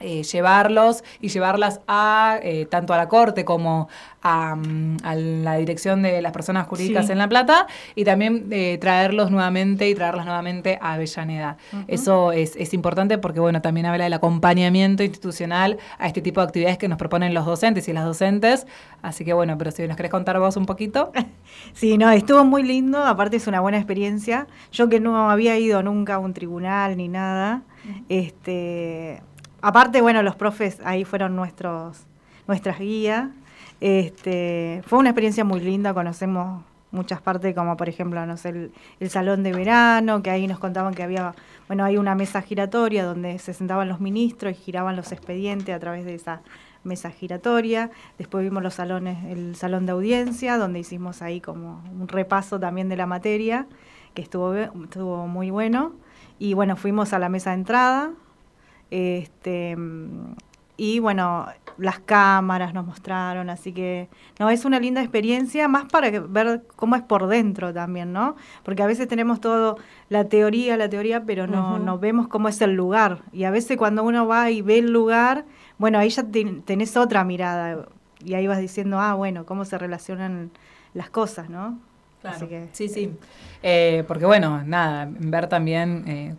eh, 0.00 0.22
llevarlos 0.22 1.02
y 1.20 1.28
llevarlas 1.28 1.80
a 1.88 2.38
eh, 2.42 2.66
tanto 2.66 2.94
a 2.94 2.96
la 2.96 3.08
corte 3.08 3.44
como 3.44 3.88
a, 4.22 4.54
mm, 4.56 4.96
a 5.02 5.14
la 5.14 5.56
dirección 5.56 6.02
de 6.02 6.20
las 6.22 6.32
personas 6.32 6.66
jurídicas 6.66 7.06
Sí. 7.06 7.12
en 7.12 7.18
La 7.18 7.28
Plata 7.28 7.66
y 7.94 8.04
también 8.04 8.46
eh, 8.50 8.78
traerlos 8.80 9.30
nuevamente 9.30 9.88
y 9.88 9.94
traerlas 9.94 10.24
nuevamente 10.26 10.78
a 10.80 10.94
Avellaneda. 10.94 11.56
Eso 11.86 12.32
es, 12.32 12.54
es 12.56 12.74
importante 12.74 13.18
porque 13.18 13.40
bueno, 13.40 13.60
también 13.62 13.86
habla 13.86 14.04
del 14.04 14.12
acompañamiento 14.12 15.02
institucional 15.02 15.78
a 15.98 16.06
este 16.06 16.20
tipo 16.22 16.40
de 16.40 16.46
actividades 16.46 16.78
que 16.78 16.88
nos 16.88 16.98
proponen 16.98 17.34
los 17.34 17.44
docentes 17.46 17.88
y 17.88 17.92
las 17.92 18.04
docentes. 18.04 18.66
Así 19.02 19.24
que 19.24 19.32
bueno, 19.32 19.56
pero 19.58 19.70
si 19.70 19.86
nos 19.86 19.96
querés 19.96 20.10
contar 20.10 20.38
vos 20.38 20.56
un 20.56 20.66
poquito. 20.66 21.12
Sí, 21.74 21.98
no, 21.98 22.10
estuvo 22.10 22.44
muy 22.44 22.62
lindo, 22.62 23.04
aparte 23.04 23.36
es 23.36 23.46
una 23.46 23.60
buena 23.60 23.78
experiencia. 23.78 24.46
Yo 24.72 24.88
que 24.88 25.00
no 25.00 25.30
había 25.30 25.58
ido 25.58 25.82
nunca 25.82 26.14
a 26.14 26.18
un 26.18 26.32
tribunal 26.34 26.96
ni 26.96 27.08
nada, 27.08 27.62
este, 28.08 29.22
aparte, 29.62 30.00
bueno, 30.00 30.22
los 30.22 30.36
profes 30.36 30.80
ahí 30.84 31.04
fueron 31.04 31.36
nuestros, 31.36 32.06
nuestras 32.46 32.78
guías. 32.78 33.28
Este, 33.80 34.82
fue 34.86 34.98
una 34.98 35.10
experiencia 35.10 35.44
muy 35.44 35.60
linda, 35.60 35.94
conocemos 35.94 36.62
muchas 36.90 37.20
partes, 37.20 37.54
como 37.54 37.76
por 37.76 37.88
ejemplo, 37.88 38.24
no 38.26 38.36
sé, 38.36 38.70
el, 39.00 39.10
salón 39.10 39.42
de 39.42 39.52
verano, 39.52 40.22
que 40.22 40.30
ahí 40.30 40.46
nos 40.46 40.58
contaban 40.58 40.94
que 40.94 41.02
había, 41.02 41.34
bueno, 41.66 41.84
hay 41.84 41.96
una 41.96 42.14
mesa 42.14 42.42
giratoria 42.42 43.04
donde 43.04 43.38
se 43.38 43.52
sentaban 43.52 43.88
los 43.88 44.00
ministros 44.00 44.52
y 44.52 44.56
giraban 44.56 44.96
los 44.96 45.12
expedientes 45.12 45.74
a 45.74 45.78
través 45.78 46.04
de 46.04 46.14
esa 46.14 46.40
mesa 46.84 47.10
giratoria. 47.10 47.90
Después 48.16 48.44
vimos 48.44 48.62
los 48.62 48.74
salones, 48.74 49.24
el 49.26 49.54
salón 49.56 49.86
de 49.86 49.92
audiencia, 49.92 50.56
donde 50.56 50.78
hicimos 50.78 51.22
ahí 51.22 51.40
como 51.40 51.82
un 51.92 52.08
repaso 52.08 52.58
también 52.58 52.88
de 52.88 52.96
la 52.96 53.06
materia, 53.06 53.66
que 54.14 54.22
estuvo, 54.22 54.54
estuvo 54.54 55.26
muy 55.26 55.50
bueno. 55.50 55.92
Y 56.38 56.54
bueno, 56.54 56.76
fuimos 56.76 57.12
a 57.12 57.18
la 57.18 57.28
mesa 57.28 57.50
de 57.50 57.56
entrada. 57.56 58.12
Este, 58.90 59.76
y 60.76 61.00
bueno, 61.00 61.46
las 61.76 61.98
cámaras 61.98 62.72
nos 62.72 62.86
mostraron, 62.86 63.50
así 63.50 63.72
que 63.72 64.08
no, 64.38 64.48
es 64.50 64.64
una 64.64 64.78
linda 64.80 65.00
experiencia, 65.00 65.66
más 65.68 65.84
para 65.86 66.10
que- 66.10 66.20
ver 66.20 66.62
cómo 66.76 66.96
es 66.96 67.02
por 67.02 67.26
dentro 67.26 67.72
también, 67.74 68.12
¿no? 68.12 68.36
Porque 68.64 68.82
a 68.82 68.86
veces 68.86 69.08
tenemos 69.08 69.40
todo 69.40 69.76
la 70.08 70.24
teoría, 70.24 70.76
la 70.76 70.88
teoría, 70.88 71.24
pero 71.24 71.46
no, 71.46 71.98
vemos 71.98 72.28
cómo 72.28 72.48
es 72.48 72.60
el 72.60 72.74
lugar. 72.74 73.22
Y 73.32 73.44
a 73.44 73.50
veces 73.50 73.76
cuando 73.76 74.02
uno 74.04 74.26
va 74.26 74.50
y 74.50 74.62
ve 74.62 74.78
el 74.78 74.92
lugar, 74.92 75.44
bueno, 75.78 75.98
ahí 75.98 76.10
ya 76.10 76.22
ten- 76.24 76.62
tenés 76.62 76.96
otra 76.96 77.24
mirada. 77.24 77.86
Y 78.24 78.34
ahí 78.34 78.46
vas 78.46 78.58
diciendo, 78.58 78.98
ah, 79.00 79.14
bueno, 79.14 79.46
cómo 79.46 79.64
se 79.64 79.78
relacionan 79.78 80.50
las 80.94 81.10
cosas, 81.10 81.48
¿no? 81.50 81.78
Así 82.24 82.46
que, 82.46 82.68
Sí, 82.72 82.88
sí. 82.88 83.12
Eh, 83.62 84.04
porque 84.08 84.26
bueno, 84.26 84.62
nada, 84.64 85.08
ver 85.10 85.48
también, 85.48 86.04
eh, 86.08 86.34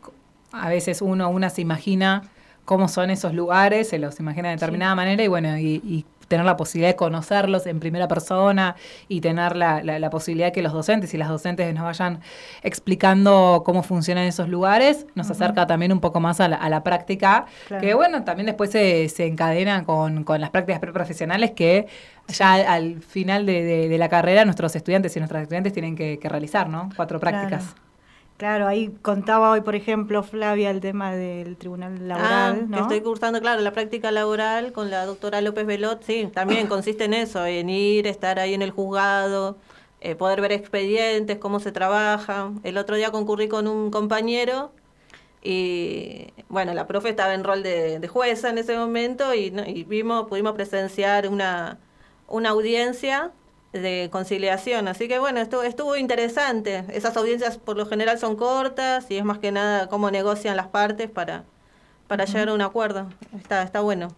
a 0.52 0.68
veces 0.70 1.02
uno, 1.02 1.30
una 1.30 1.50
se 1.50 1.62
imagina 1.62 2.24
cómo 2.70 2.88
son 2.88 3.10
esos 3.10 3.34
lugares, 3.34 3.90
se 3.90 3.98
los 3.98 4.20
imagina 4.20 4.50
de 4.50 4.56
determinada 4.56 4.94
manera 4.94 5.24
y 5.24 5.28
bueno, 5.28 5.58
y, 5.58 5.82
y 5.84 6.06
tener 6.28 6.46
la 6.46 6.56
posibilidad 6.56 6.90
de 6.92 6.96
conocerlos 6.96 7.66
en 7.66 7.80
primera 7.80 8.08
persona 8.08 8.76
y 9.08 9.20
tener 9.22 9.56
la, 9.56 9.82
la- 9.82 9.98
la 9.98 10.10
posibilidad 10.12 10.50
de 10.50 10.52
que 10.52 10.62
los 10.62 10.72
docentes 10.74 11.12
y 11.16 11.18
las 11.18 11.28
docentes 11.30 11.74
nos 11.74 11.84
vayan 11.86 12.20
explicando 12.62 13.64
cómo 13.66 13.82
funcionan 13.82 14.26
esos 14.26 14.48
lugares, 14.48 15.08
nos 15.16 15.32
acerca 15.32 15.66
también 15.66 15.92
un 15.92 16.00
poco 16.00 16.20
más 16.20 16.40
a 16.40 16.48
la, 16.48 16.58
a 16.58 16.70
la 16.70 16.84
práctica, 16.84 17.46
Claro. 17.68 17.82
que 17.84 17.94
bueno, 17.96 18.24
también 18.24 18.46
después 18.46 18.70
se, 18.70 19.10
se 19.10 19.26
encadena 19.26 19.84
con, 19.84 20.24
con 20.24 20.40
las 20.40 20.52
prácticas 20.52 20.80
preprofesionales 20.80 21.52
que 21.52 21.88
ya 22.28 22.54
al, 22.54 22.66
al 22.68 23.02
final 23.02 23.48
de, 23.48 23.64
de- 23.64 23.90
de 23.90 23.98
la 23.98 24.10
carrera 24.10 24.46
nuestros 24.46 24.76
estudiantes 24.76 25.16
y 25.16 25.20
nuestras 25.20 25.42
estudiantes 25.42 25.74
tienen 25.74 25.96
que, 25.96 26.20
que 26.20 26.30
realizar, 26.30 26.70
¿no? 26.70 26.90
Cuatro 26.96 27.20
prácticas. 27.20 27.64
Claro. 27.74 27.89
Claro, 28.40 28.68
ahí 28.68 28.90
contaba 29.02 29.52
hoy, 29.52 29.60
por 29.60 29.76
ejemplo, 29.76 30.24
Flavia 30.24 30.72
el 30.72 30.80
tema 30.80 31.12
del 31.14 31.58
tribunal 31.58 32.08
laboral, 32.08 32.62
Ah, 32.62 32.66
¿no? 32.70 32.76
que 32.78 32.82
Estoy 32.84 33.02
cursando, 33.02 33.42
claro, 33.42 33.62
la 33.62 33.74
práctica 33.74 34.12
laboral 34.14 34.72
con 34.72 34.90
la 34.90 35.06
doctora 35.06 35.42
López 35.42 35.66
Velot, 35.68 36.02
sí, 36.04 36.30
también 36.34 36.68
consiste 36.70 37.04
en 37.04 37.14
eso, 37.16 37.46
en 37.46 37.70
ir, 37.70 38.08
estar 38.08 38.40
ahí 38.40 38.54
en 38.54 38.62
el 38.62 38.72
juzgado, 38.72 39.58
eh, 40.00 40.16
poder 40.16 40.40
ver 40.40 40.54
expedientes, 40.54 41.38
cómo 41.38 41.60
se 41.60 41.74
trabaja. 41.74 42.54
El 42.64 42.78
otro 42.78 42.96
día 42.96 43.12
concurrí 43.12 43.50
con 43.50 43.68
un 43.68 43.92
compañero 43.92 44.72
y, 45.44 46.28
bueno, 46.50 46.74
la 46.74 46.88
profe 46.88 47.10
estaba 47.10 47.34
en 47.34 47.44
rol 47.44 47.64
de, 47.64 48.00
de 48.00 48.08
jueza 48.08 48.50
en 48.50 48.58
ese 48.58 48.78
momento 48.78 49.34
y, 49.34 49.52
no- 49.52 49.66
y 49.66 49.84
vimos, 49.84 50.28
pudimos 50.30 50.54
presenciar 50.54 51.28
una, 51.30 51.78
una 52.28 52.50
audiencia 52.52 53.32
de 53.74 54.10
conciliación. 54.12 54.88
Así 54.88 55.08
que 55.08 55.20
bueno, 55.20 55.40
estuvo, 55.40 55.64
estuvo 55.64 55.96
interesante. 55.96 56.86
Esas 56.90 57.16
audiencias 57.18 57.58
por 57.58 57.78
lo 57.78 57.86
general 57.86 58.18
son 58.20 58.36
cortas 58.36 59.10
y 59.10 59.18
es 59.18 59.24
más 59.24 59.40
que 59.40 59.52
nada 59.52 59.88
cómo 59.88 60.12
negocian 60.12 60.58
las 60.58 60.68
partes 60.68 61.10
para, 61.10 61.44
para 62.08 62.26
llegar 62.26 62.50
a 62.50 62.54
un 62.54 62.62
acuerdo. 62.62 63.08
Está, 63.38 63.62
está 63.64 63.82
bueno. 63.82 64.10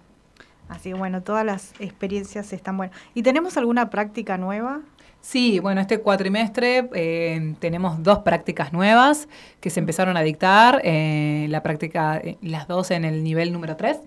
Así 0.70 0.92
que 0.92 0.96
bueno, 0.96 1.22
todas 1.22 1.46
las 1.46 1.74
experiencias 1.80 2.54
están 2.54 2.78
buenas. 2.78 2.98
¿Y 3.14 3.24
tenemos 3.24 3.58
alguna 3.58 3.90
práctica 3.90 4.38
nueva? 4.38 4.82
Sí, 5.22 5.60
bueno, 5.60 5.82
este 5.82 6.00
cuatrimestre 6.00 6.90
eh, 6.96 7.54
tenemos 7.60 8.02
dos 8.02 8.20
prácticas 8.20 8.74
nuevas 8.74 9.28
que 9.60 9.70
se 9.70 9.80
empezaron 9.80 10.18
a 10.18 10.22
dictar. 10.22 10.82
eh, 10.84 11.46
la 11.50 11.62
práctica, 11.62 12.18
eh, 12.18 12.38
las 12.42 12.68
dos 12.68 12.90
en 12.92 13.06
el 13.06 13.24
nivel 13.24 13.54
número 13.54 13.76
3 13.76 13.98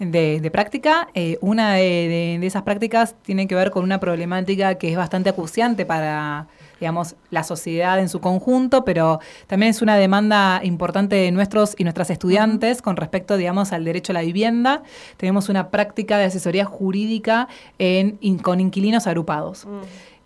de, 0.00 0.40
de 0.40 0.50
práctica. 0.50 1.08
Una 1.40 1.74
de, 1.74 1.82
de- 1.82 2.38
de 2.40 2.46
esas 2.46 2.62
prácticas 2.62 3.14
tiene 3.22 3.46
que 3.46 3.54
ver 3.54 3.70
con 3.70 3.84
una 3.84 3.98
problemática 4.00 4.74
que 4.76 4.90
es 4.90 4.96
bastante 4.96 5.30
acuciante 5.30 5.84
para, 5.86 6.46
digamos, 6.80 7.14
la 7.30 7.42
sociedad 7.44 7.98
en 8.00 8.08
su 8.08 8.20
conjunto, 8.20 8.84
pero 8.84 9.20
también 9.46 9.70
es 9.70 9.82
una 9.82 9.96
demanda 9.96 10.60
importante 10.64 11.14
de 11.16 11.30
nuestros 11.30 11.74
y 11.78 11.84
nuestras 11.84 12.10
estudiantes 12.10 12.82
con 12.82 12.96
respecto, 12.96 13.36
digamos, 13.36 13.72
al 13.72 13.84
derecho 13.84 14.12
a 14.12 14.14
la 14.14 14.22
vivienda. 14.22 14.82
Tenemos 15.16 15.48
una 15.48 15.70
práctica 15.70 16.18
de 16.18 16.24
asesoría 16.24 16.64
jurídica 16.64 17.46
en, 17.78 18.18
in- 18.20 18.38
con 18.38 18.60
inquilinos 18.60 19.06
agrupados. 19.06 19.66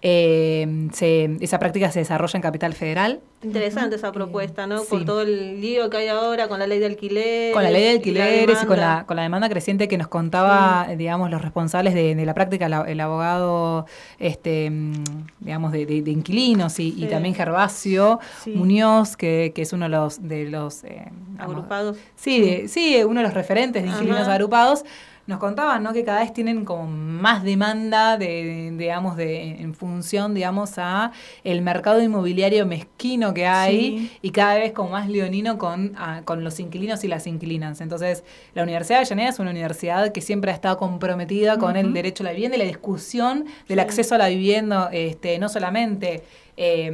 Eh, 0.03 0.89
se- 0.93 1.37
esa 1.41 1.59
práctica 1.59 1.91
se 1.93 1.99
desarrolla 1.99 2.37
en 2.37 2.43
Capital 2.43 2.73
Federal. 2.73 3.21
Interesante 3.43 3.97
esa 3.97 4.13
propuesta, 4.13 4.67
¿no? 4.67 4.79
sí. 4.81 4.87
Por 4.89 5.05
todo 5.05 5.23
el 5.23 5.61
lío 5.61 5.89
que 5.91 5.99
hay 5.99 6.09
ahora 6.09 6.49
con 6.49 6.59
la 6.59 6.67
ley 6.67 6.79
de 6.79 6.87
alquileres. 6.87 7.53
Con 7.55 7.63
la 7.63 7.71
ley 7.71 7.83
de 7.83 7.89
y 7.89 7.97
alquileres 7.97 8.63
y, 8.63 8.67
con, 8.67 8.79
la, 8.79 9.05
con 9.07 9.17
la 9.17 9.23
demanda 9.23 9.49
creciente 9.49 9.89
que 9.89 9.99
nos 9.99 10.09
contaba, 10.09 10.89
digamos, 10.97 11.31
los 11.31 11.43
responsables 11.43 11.93
de, 11.95 12.15
de 12.15 12.25
la 12.27 12.33
práctica, 12.35 12.69
la- 12.69 12.83
el 12.89 12.99
abogado, 13.01 13.87
este, 14.19 14.71
mm, 14.71 14.93
digamos, 15.41 15.73
de, 15.73 15.85
de- 15.87 16.03
de 16.03 16.11
inquilinos 16.11 16.79
y, 16.81 16.93
también 17.11 17.35
Gervasio. 17.35 18.21
Muñoz, 18.47 19.17
que, 19.17 19.53
que 19.55 19.63
es 19.63 19.73
uno 19.73 19.85
de 19.87 19.91
los... 19.91 20.27
De 20.27 20.49
los 20.49 20.85
eh, 20.85 21.05
digamos, 21.33 21.39
Agrupados. 21.57 21.97
Sí, 22.17 22.69
sí, 22.69 23.03
uno 23.05 23.21
de 23.21 23.25
los 23.27 23.35
referentes 23.35 23.83
de 23.83 23.89
inquilinos 23.89 24.21
Ajá. 24.23 24.35
agrupados. 24.35 24.85
Nos 25.31 25.39
contaban, 25.39 25.85
¿no? 25.85 25.93
Que 25.93 26.03
cada 26.03 26.23
vez 26.23 26.33
tienen 26.33 26.65
como 26.65 26.89
más 26.89 27.45
demanda 27.45 28.19
de, 28.19 28.27
de- 28.27 28.71
digamos, 28.77 29.17
de, 29.17 29.61
en 29.61 29.75
función, 29.75 30.35
digamos, 30.35 30.73
a 30.77 31.13
el 31.45 31.63
mercado 31.63 32.03
inmobiliario 32.03 32.67
mezquino 32.67 33.33
que 33.33 33.47
hay 33.47 33.71
Sí. 34.11 34.11
y 34.23 34.31
cada 34.33 34.55
vez 34.57 34.73
como 34.73 34.91
más 34.91 35.09
leonino 35.09 35.57
con, 35.57 35.95
con 36.25 36.43
los 36.43 36.59
inquilinos 36.59 37.05
y 37.05 37.07
las 37.09 37.29
inquilinas. 37.29 37.81
Entonces, 37.81 38.25
la 38.55 38.65
Universidad 38.65 38.99
de 38.99 39.05
Avellaneda 39.05 39.29
es 39.29 39.39
una 39.39 39.51
universidad 39.53 40.11
que 40.11 40.21
siempre 40.21 40.51
ha 40.51 40.55
estado 40.55 40.77
comprometida 40.79 41.59
con 41.59 41.77
el 41.77 41.93
derecho 41.93 42.25
a 42.25 42.27
la 42.27 42.33
vivienda 42.33 42.57
y 42.57 42.59
la 42.59 42.67
discusión 42.67 43.45
del 43.69 43.79
Sí. 43.79 43.85
acceso 43.85 44.17
a 44.17 44.19
la 44.19 44.27
vivienda, 44.27 44.91
este, 44.93 45.39
no 45.39 45.49
solamente, 45.49 46.25
eh, 46.57 46.91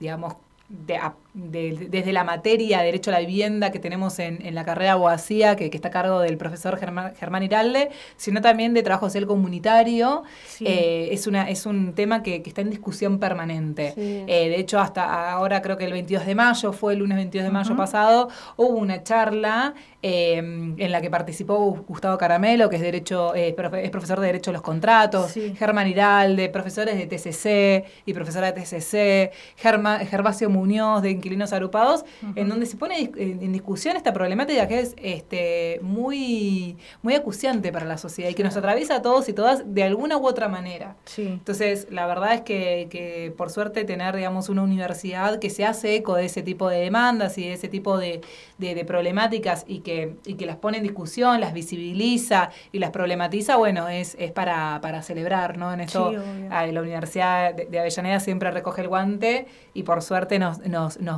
digamos, 0.00 0.34
de- 0.68 0.96
a- 0.96 1.14
de- 1.34 1.86
desde 1.90 2.12
la 2.12 2.24
materia 2.24 2.80
de 2.80 2.84
derecho 2.86 3.10
a 3.10 3.14
la 3.14 3.20
vivienda 3.20 3.70
que 3.72 3.78
tenemos 3.78 4.18
en, 4.18 4.44
en 4.44 4.54
la 4.54 4.64
carrera 4.64 4.86
de 4.86 4.90
abogacía, 4.98 5.56
que, 5.56 5.70
que 5.70 5.76
está 5.78 5.88
a 5.88 5.90
cargo 5.90 6.20
del 6.20 6.36
profesor 6.36 6.78
Germán, 6.78 7.14
Germán 7.16 7.42
Iralde, 7.42 7.88
sino 8.16 8.40
también 8.42 8.74
de 8.74 8.82
trabajo 8.82 9.06
social 9.06 9.26
comunitario. 9.26 10.24
Sí. 10.46 10.64
Eh, 10.66 11.08
es, 11.12 11.26
una, 11.26 11.48
es 11.48 11.64
un 11.66 11.94
tema 11.94 12.22
que, 12.22 12.42
que 12.42 12.50
está 12.50 12.60
en 12.60 12.70
discusión 12.70 13.18
permanente. 13.18 13.92
Sí. 13.94 14.24
Eh, 14.26 14.48
de 14.50 14.56
hecho, 14.60 14.78
hasta 14.78 15.32
ahora 15.32 15.62
creo 15.62 15.76
que 15.78 15.84
el 15.86 15.92
22 15.92 16.26
de 16.26 16.34
mayo, 16.34 16.72
fue 16.72 16.92
el 16.92 16.98
lunes 16.98 17.16
22 17.16 17.44
de 17.46 17.50
mayo 17.52 17.76
pasado, 17.76 18.28
hubo 18.56 18.76
una 18.78 19.02
charla 19.02 19.74
eh, 20.02 20.36
en 20.36 20.92
la 20.92 21.00
que 21.00 21.08
participó 21.10 21.58
Gustavo 21.88 22.18
Caramelo, 22.18 22.68
que 22.68 22.76
es, 22.76 22.82
derecho, 22.82 23.32
profe- 23.34 23.82
es 23.84 23.90
profesor 23.90 24.20
de 24.20 24.26
Derecho 24.26 24.50
a 24.50 24.52
los 24.52 24.62
Contratos, 24.62 25.30
Sí. 25.30 25.54
Germán 25.56 25.86
Iralde, 25.88 26.48
profesores 26.48 26.96
de 26.96 27.06
TCC 27.06 27.84
y 28.04 28.12
profesora 28.12 28.52
de 28.52 28.60
TCC, 28.60 29.30
Germa- 29.58 30.00
Gervasio 30.04 30.50
Muñoz 30.50 31.02
de 31.02 31.21
inquilinos 31.22 31.52
agrupados, 31.52 32.04
en 32.34 32.48
donde 32.48 32.66
se 32.66 32.76
pone 32.76 33.12
en 33.16 33.52
discusión 33.52 33.96
esta 33.96 34.12
problemática 34.12 34.66
que 34.66 34.80
es 34.80 34.94
este, 35.00 35.78
muy, 35.82 36.76
muy 37.02 37.14
acuciante 37.14 37.72
para 37.72 37.86
la 37.86 37.98
sociedad 37.98 38.30
y 38.30 38.34
que 38.34 38.42
nos 38.42 38.56
atraviesa 38.56 38.96
a 38.96 39.02
todos 39.02 39.28
y 39.28 39.32
todas 39.32 39.62
de 39.72 39.84
alguna 39.84 40.16
u 40.16 40.26
otra 40.26 40.48
manera. 40.48 40.96
Entonces, 41.16 41.86
la 41.90 42.06
verdad 42.06 42.34
es 42.34 42.40
que, 42.42 42.88
que, 42.90 43.32
por 43.36 43.50
suerte 43.50 43.84
tener, 43.84 44.16
digamos, 44.16 44.48
una 44.48 44.62
universidad 44.62 45.38
que 45.38 45.50
se 45.50 45.64
hace 45.64 45.96
eco 45.96 46.16
de 46.16 46.24
ese 46.24 46.42
tipo 46.42 46.68
de 46.68 46.80
demandas 46.80 47.38
y 47.38 47.42
de 47.42 47.52
ese 47.52 47.68
tipo 47.68 47.98
de, 47.98 48.20
de, 48.58 48.84
problemáticas 48.84 49.64
y 49.68 49.80
que, 49.80 50.16
y 50.24 50.34
que 50.34 50.46
las 50.46 50.56
pone 50.56 50.78
en 50.78 50.82
discusión, 50.82 51.40
las 51.40 51.52
visibiliza 51.52 52.50
y 52.72 52.78
las 52.78 52.90
problematiza, 52.90 53.56
bueno, 53.56 53.88
es, 53.88 54.16
es 54.18 54.32
para, 54.32 54.80
para 54.80 55.02
celebrar, 55.02 55.58
¿no? 55.58 55.72
En 55.72 55.80
esto, 55.80 56.12
la 56.12 56.80
Universidad 56.80 57.54
de, 57.54 57.78
Avellaneda 57.78 58.20
siempre 58.20 58.50
recoge 58.50 58.82
el 58.82 58.88
guante 58.88 59.46
y 59.74 59.82
por 59.82 60.02
suerte 60.02 60.38
nos, 60.38 60.58
nos, 60.60 61.00
nos 61.00 61.11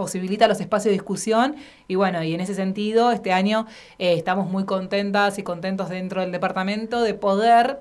posibilita 0.00 0.48
los 0.48 0.60
espacios 0.60 0.86
de 0.86 0.92
discusión. 0.92 1.56
Y 1.86 1.94
bueno, 1.94 2.22
y 2.22 2.32
en 2.32 2.40
ese 2.40 2.54
sentido 2.54 3.12
este 3.12 3.32
año 3.32 3.66
eh, 3.98 4.14
estamos 4.14 4.48
muy 4.50 4.64
contentas 4.64 5.38
y 5.38 5.42
contentos 5.42 5.90
dentro 5.90 6.22
del 6.22 6.32
departamento 6.32 7.02
de 7.02 7.12
poder 7.12 7.80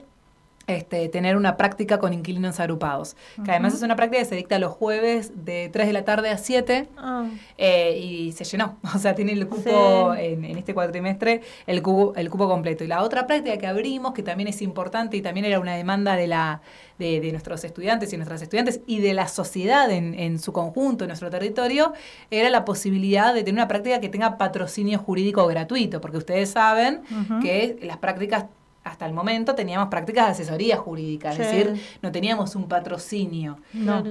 este, 0.70 1.10
tener 1.10 1.36
una 1.36 1.58
práctica 1.58 2.00
con 2.00 2.14
inquilinos 2.14 2.60
agrupados. 2.60 3.16
Que 3.44 3.52
además 3.52 3.74
es 3.74 3.82
una 3.82 3.96
práctica 3.96 4.22
que 4.22 4.30
se 4.30 4.36
dicta 4.36 4.60
los 4.60 4.72
jueves 4.72 5.32
de 5.46 5.70
3 5.70 5.88
de 5.88 5.94
la 5.94 6.06
tarde 6.06 6.30
a 6.30 6.38
7 6.38 6.90
ah. 6.98 7.26
eh, 7.58 7.98
y 7.98 8.32
se 8.34 8.44
llenó. 8.44 8.78
O 9.00 9.02
sea, 9.02 9.16
tiene 9.16 9.32
el 9.32 9.48
cupo 9.48 10.14
en, 10.16 10.44
este 10.44 10.74
cuatrimestre, 10.74 11.42
el 11.68 11.82
cupo, 11.82 12.14
el 12.16 12.30
cupo 12.30 12.50
completo. 12.50 12.84
Y 12.84 12.88
la 12.88 13.02
otra 13.02 13.28
práctica 13.28 13.58
que 13.58 13.68
abrimos, 13.68 14.14
que 14.14 14.24
también 14.24 14.50
es 14.50 14.62
importante 14.62 15.16
y 15.16 15.22
también 15.22 15.46
era 15.46 15.60
una 15.60 15.76
demanda 15.76 16.16
de 16.16 16.28
la 16.28 16.62
de, 17.00 17.32
nuestros 17.32 17.64
estudiantes 17.64 18.12
y 18.12 18.18
nuestras 18.18 18.42
estudiantes 18.42 18.82
y 18.86 19.00
de 19.00 19.14
la 19.14 19.28
sociedad 19.28 19.90
en, 19.90 20.14
en, 20.14 20.38
su 20.38 20.52
conjunto, 20.52 21.06
en 21.06 21.08
nuestro 21.08 21.30
territorio, 21.30 21.94
era 22.30 22.50
la 22.50 22.66
posibilidad 22.66 23.34
de 23.34 23.42
tener 23.44 23.54
una 23.54 23.68
práctica 23.68 24.02
que 24.02 24.10
tenga 24.10 24.38
patrocinio 24.38 25.00
jurídico 25.00 25.48
gratuito, 25.48 26.02
porque 26.02 26.18
ustedes 26.18 26.50
saben 26.50 27.02
que 27.42 27.80
las 27.82 27.98
prácticas 27.98 28.46
hasta 28.84 29.06
el 29.06 29.13
momento 29.13 29.56
teníamos 29.56 29.89
prácticas 29.89 30.26
de 30.26 30.32
asesoría 30.32 30.78
jurídica, 30.78 31.32
es 31.32 31.38
decir, 31.38 31.82
no 32.02 32.12
teníamos 32.12 32.56
un 32.56 32.68
patrocinio. 32.68 33.58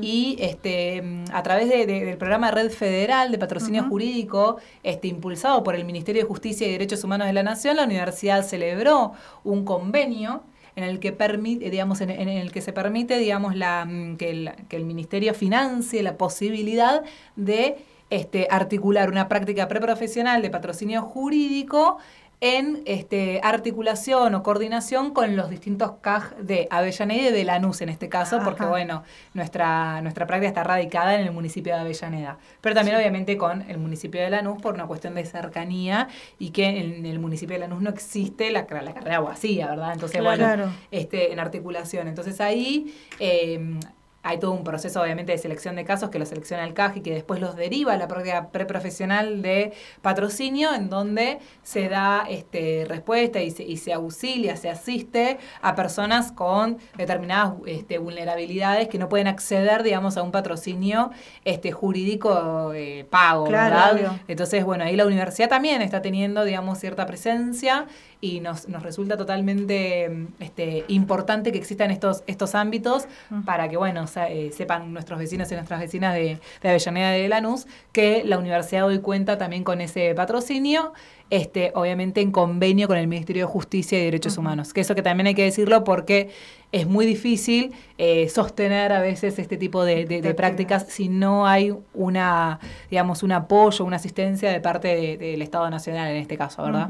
Y 0.02 0.37
este, 0.40 1.24
a 1.33 1.42
través 1.42 1.68
del 1.68 2.16
programa 2.18 2.50
Red 2.50 2.70
Federal 2.70 3.33
de 3.33 3.38
Patrocinio 3.38 3.85
Jurídico, 3.85 4.59
este, 4.83 5.09
impulsado 5.09 5.62
por 5.64 5.74
el 5.74 5.85
Ministerio 5.85 6.22
de 6.22 6.28
Justicia 6.28 6.66
y 6.66 6.72
Derechos 6.72 7.02
Humanos 7.02 7.26
de 7.26 7.33
la 7.33 7.42
Nación, 7.42 7.76
la 7.76 7.85
universidad 7.85 8.44
celebró 8.44 9.12
un 9.44 9.64
convenio 9.64 10.42
en 10.76 10.85
el 10.85 11.00
que 11.00 11.11
permite, 11.11 11.70
digamos, 11.70 12.00
en, 12.00 12.11
el 12.11 12.52
que 12.52 12.61
se 12.61 12.72
permite, 12.72 13.18
digamos, 13.18 13.57
la, 13.57 13.85
mm, 13.85 14.16
que, 14.16 14.31
el, 14.31 14.52
que 14.68 14.76
el 14.76 14.85
ministerio 14.85 15.35
financie 15.35 16.04
la 16.04 16.16
posibilidad 16.16 17.02
de 17.35 17.78
este, 18.11 18.46
articular 18.48 19.11
una 19.11 19.28
práctica 19.28 19.66
preprofesional 19.66 20.40
de 20.40 20.50
patrocinio 20.50 21.02
jurídico 21.02 21.98
en 22.40 22.83
este, 22.85 23.40
articulación 23.42 24.35
o 24.35 24.42
coordinación 24.42 25.12
con 25.12 25.35
los 25.37 25.51
distintos 25.51 25.92
CAG 26.01 26.37
de 26.37 26.68
Avellaneda 26.70 27.31
y 27.31 27.33
de 27.33 27.44
Lanús 27.44 27.81
en 27.81 27.88
este 27.88 28.09
caso, 28.09 28.40
porque 28.44 28.64
bueno, 28.64 29.03
nuestra, 29.35 30.01
nuestra 30.03 30.27
práctica 30.27 30.48
está 30.48 30.62
radicada 30.62 31.16
en 31.16 31.27
el 31.27 31.33
municipio 31.33 31.74
de 31.74 31.81
Avellaneda, 31.81 32.38
pero 32.61 32.77
también 32.77 32.96
obviamente 32.96 33.37
con 33.37 33.62
el 33.62 33.79
municipio 33.79 34.20
de 34.20 34.31
Lanús 34.31 34.62
por 34.62 34.74
una 34.74 34.87
cuestión 34.87 35.14
de 35.14 35.24
cercanía 35.24 36.09
y 36.38 36.51
que 36.51 36.66
en 36.66 37.05
el 37.07 37.18
municipio 37.18 37.55
de 37.55 37.61
Lanús 37.61 37.83
no 37.83 37.90
existe 37.90 38.51
la, 38.51 38.66
la 38.70 38.94
carrera 38.94 39.16
aguacía, 39.16 39.66
¿verdad? 39.68 39.92
Entonces, 39.92 40.22
bueno, 40.22 40.72
este, 40.90 41.33
en 41.33 41.40
articulación. 41.40 42.07
Entonces 42.07 42.40
ahí 42.40 42.94
eh, 43.18 43.79
hay 44.22 44.38
todo 44.38 44.50
un 44.50 44.64
proceso 44.64 45.00
obviamente 45.00 45.33
de 45.33 45.38
selección 45.38 45.76
de 45.76 45.85
casos 45.85 46.11
que 46.11 46.18
lo 46.18 46.26
selecciona 46.26 46.64
el 46.64 46.74
CAJ 46.74 46.96
y 46.96 47.00
que 47.00 47.14
después 47.14 47.40
los 47.40 47.57
deriva 47.57 47.92
a 47.92 47.96
la 47.96 48.09
práctica 48.09 48.48
preprofesional 48.48 49.42
de 49.42 49.72
patrocinio, 50.02 50.74
en 50.74 50.90
donde 50.90 51.38
se 51.62 51.88
da 51.88 52.26
este, 52.28 52.85
respuesta 52.88 53.40
y 53.40 53.50
se, 53.50 53.62
y 53.62 53.76
se 53.76 53.92
auxilia, 53.92 54.57
se 54.57 54.70
asiste 54.70 55.38
a 55.62 55.74
personas 55.76 56.33
con 56.33 56.78
determinadas 56.96 57.54
este, 57.66 57.98
vulnerabilidades 57.98 58.88
que 58.88 58.98
no 58.98 59.09
pueden 59.09 59.28
acceder, 59.28 59.83
digamos, 59.83 60.16
a 60.16 60.22
un 60.22 60.33
patrocinio 60.33 61.11
este, 61.44 61.70
jurídico 61.70 62.72
eh, 62.74 63.07
pago, 63.09 63.44
¿verdad? 63.44 64.18
Entonces, 64.26 64.64
bueno, 64.64 64.85
ahí 64.85 64.96
la 64.96 65.07
universidad 65.07 65.48
también 65.48 65.81
está 65.81 66.02
teniendo, 66.02 66.44
digamos, 66.44 66.78
cierta 66.78 67.07
presencia 67.07 67.87
y 68.20 68.40
nos, 68.40 68.68
nos 68.68 68.83
resulta 68.83 69.16
totalmente 69.16 70.28
este, 70.40 70.85
importante 70.88 71.52
que 71.52 71.59
existan 71.59 71.90
estos, 71.90 72.24
estos 72.26 72.54
ámbitos 72.54 73.07
para 73.44 73.68
que, 73.68 73.76
bueno, 73.76 74.04
eh, 74.28 74.50
sepan 74.52 74.92
nuestros 74.92 75.18
vecinos 75.18 75.50
y 75.52 75.54
nuestras 75.54 75.81
vecinas 75.81 76.14
de, 76.14 76.38
de 76.62 76.68
Avellaneda 76.68 77.11
de 77.11 77.28
Lanús 77.28 77.66
que 77.92 78.24
la 78.24 78.38
universidad 78.38 78.87
hoy 78.87 78.98
cuenta 79.00 79.38
también 79.38 79.64
con 79.64 79.81
ese 79.81 80.14
patrocinio 80.14 80.92
este, 81.31 81.72
obviamente 81.74 82.20
en 82.20 82.33
convenio 82.33 82.88
con 82.88 82.96
el 82.96 83.07
Ministerio 83.07 83.46
de 83.46 83.52
Justicia 83.52 84.00
y 84.00 84.04
Derechos 84.04 84.38
Humanos. 84.38 84.72
Que 84.72 84.81
eso 84.81 84.94
que 84.94 85.02
también 85.02 85.26
hay 85.26 85.35
que 85.35 85.44
decirlo 85.44 85.85
porque 85.85 86.31
es 86.72 86.87
muy 86.87 87.07
difícil 87.07 87.72
eh, 87.98 88.28
sostener 88.28 88.92
a 88.92 89.00
veces 89.00 89.38
este 89.38 89.57
tipo 89.57 89.85
de, 89.85 90.07
de, 90.07 90.35
prácticas 90.35 90.87
si 90.88 91.09
no 91.09 91.46
hay 91.46 91.74
una, 91.94 92.61
digamos, 92.90 93.22
un 93.22 93.33
apoyo, 93.33 93.85
una 93.85 93.96
asistencia 93.96 94.50
de 94.50 94.61
parte 94.61 95.16
del 95.18 95.42
Estado 95.42 95.68
Nacional 95.70 96.11
en 96.11 96.16
este 96.16 96.37
caso, 96.37 96.62
¿verdad? 96.62 96.88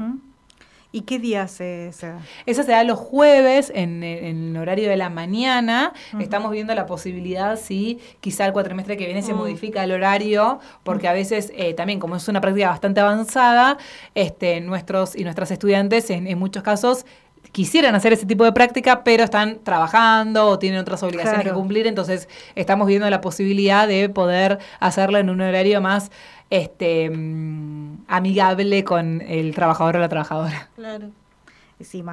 ¿Y 0.91 1.01
qué 1.01 1.19
día 1.19 1.47
se, 1.47 1.91
da? 2.01 2.19
Eso 2.47 2.63
se 2.63 2.71
da 2.71 2.83
los 2.83 2.97
jueves 2.97 3.71
en, 3.75 4.01
el 4.03 4.57
horario 4.57 4.89
de 4.89 4.97
la 4.97 5.11
mañana. 5.11 5.93
Estamos 6.19 6.51
viendo 6.51 6.73
la 6.73 6.87
posibilidad 6.87 7.59
si 7.59 7.99
quizá 8.21 8.47
el 8.47 8.53
cuatrimestre 8.53 8.97
que 8.97 9.05
viene 9.05 9.21
se 9.21 9.35
mm. 9.35 9.37
modifica 9.37 9.83
el 9.83 9.91
horario, 9.91 10.59
porque 10.83 11.07
a 11.07 11.13
veces 11.13 11.53
eh, 11.55 11.75
también 11.75 11.99
como 11.99 12.15
es 12.15 12.27
una 12.27 12.41
práctica 12.41 12.69
bastante 12.69 13.01
avanzada, 13.01 13.77
este, 14.15 14.61
nuestros 14.61 15.15
y 15.15 15.23
nuestras 15.23 15.51
estudiantes 15.51 16.09
en, 16.09 16.39
muchos 16.39 16.63
casos 16.63 17.05
quisieran 17.51 17.93
hacer 17.93 18.13
ese 18.13 18.25
tipo 18.25 18.43
de 18.43 18.51
práctica, 18.51 19.03
pero 19.03 19.23
están 19.23 19.59
trabajando 19.63 20.47
o 20.47 20.59
tienen 20.59 20.79
otras 20.79 21.03
obligaciones 21.03 21.43
que 21.43 21.51
cumplir, 21.51 21.85
entonces 21.87 22.27
estamos 22.55 22.87
viendo 22.87 23.09
la 23.09 23.21
posibilidad 23.21 23.87
de 23.87 24.09
poder 24.09 24.59
hacerlo 24.79 25.19
en 25.19 25.29
un 25.29 25.41
horario 25.41 25.81
más 25.81 26.11
este, 26.49 27.09
mm, 27.09 28.05
amigable 28.07 28.83
con 28.83 29.21
el 29.21 29.53
trabajador 29.53 29.97
o 29.97 29.99
la 29.99 30.09
trabajadora. 30.09 30.69
Claro. 30.75 31.11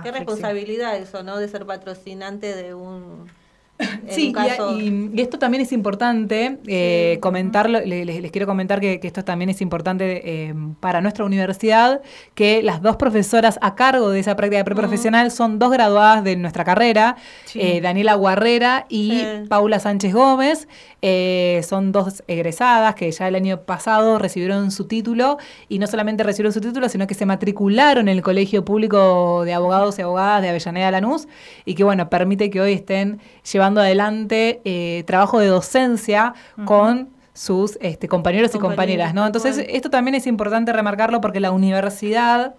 Qué 0.03 0.13
responsabilidad 0.13 0.97
eso, 0.97 1.25
¿no? 1.25 1.39
De 1.39 1.49
ser 1.49 1.67
patrocinante 1.67 2.55
de 2.55 2.75
un 2.75 3.29
Sí, 4.09 4.33
y, 4.79 5.21
esto 5.21 5.39
también 5.39 5.63
es 5.63 5.73
importante 5.73 6.59
eh, 6.67 7.19
comentarlo, 7.21 7.81
les, 7.81 8.31
quiero 8.31 8.47
comentar 8.47 8.81
que, 8.81 9.01
esto 9.03 9.25
también 9.25 9.51
es 9.51 9.61
importante 9.61 10.23
eh, 10.25 10.55
para 10.81 11.01
nuestra 11.01 11.25
universidad, 11.25 12.01
que 12.35 12.63
las 12.63 12.81
dos 12.81 12.97
profesoras 12.97 13.59
a 13.61 13.75
cargo 13.75 14.11
de 14.11 14.21
esa 14.21 14.35
práctica 14.37 14.65
preprofesional 14.65 15.31
son 15.31 15.59
dos 15.59 15.71
graduadas 15.71 16.25
de 16.25 16.37
nuestra 16.37 16.65
carrera, 16.65 17.17
eh, 17.55 17.81
Daniela 17.81 18.15
Guarrera 18.15 18.87
y 18.89 19.23
Paula 19.49 19.79
Sánchez 19.79 20.15
Gómez, 20.15 20.69
son 21.63 21.93
dos 21.93 22.25
egresadas 22.27 22.95
que 22.95 23.11
ya 23.11 23.29
el 23.29 23.35
año 23.35 23.61
pasado 23.63 24.19
recibieron 24.19 24.71
su 24.71 24.87
título 24.87 25.39
y 25.69 25.79
no 25.79 25.87
solamente 25.87 26.25
recibieron 26.25 26.53
su 26.53 26.61
título, 26.61 26.89
sino 26.89 27.07
que 27.07 27.15
se 27.15 27.27
matricularon 27.27 28.09
en 28.09 28.17
el 28.17 28.23
Colegio 28.23 28.65
Público 28.65 29.45
de 29.45 29.53
Abogados 29.55 29.99
y 29.99 30.03
Abogadas 30.03 30.43
de 30.43 30.49
Avellaneda 30.49 30.91
Lanús 30.91 31.29
y 31.65 31.75
que 31.75 31.85
bueno, 31.85 32.09
permite 32.09 32.51
que 32.51 32.61
hoy 32.61 32.73
estén 32.73 33.21
llevando 33.53 33.66
adelante 33.75 34.61
eh, 34.65 35.05
trabajo 35.07 35.39
de 35.39 35.47
docencia 35.49 36.35
con 36.65 37.09
sus 37.35 37.79
este, 37.83 38.09
compañeros 38.09 38.55
y 38.55 38.59
compañeras, 38.59 39.13
¿no? 39.13 39.27
Entonces, 39.27 39.65
esto 39.69 39.91
también 39.91 40.15
es 40.15 40.27
importante 40.27 40.73
remarcarlo 40.73 41.21
porque 41.21 41.41
la 41.41 41.51
universidad 41.51 42.55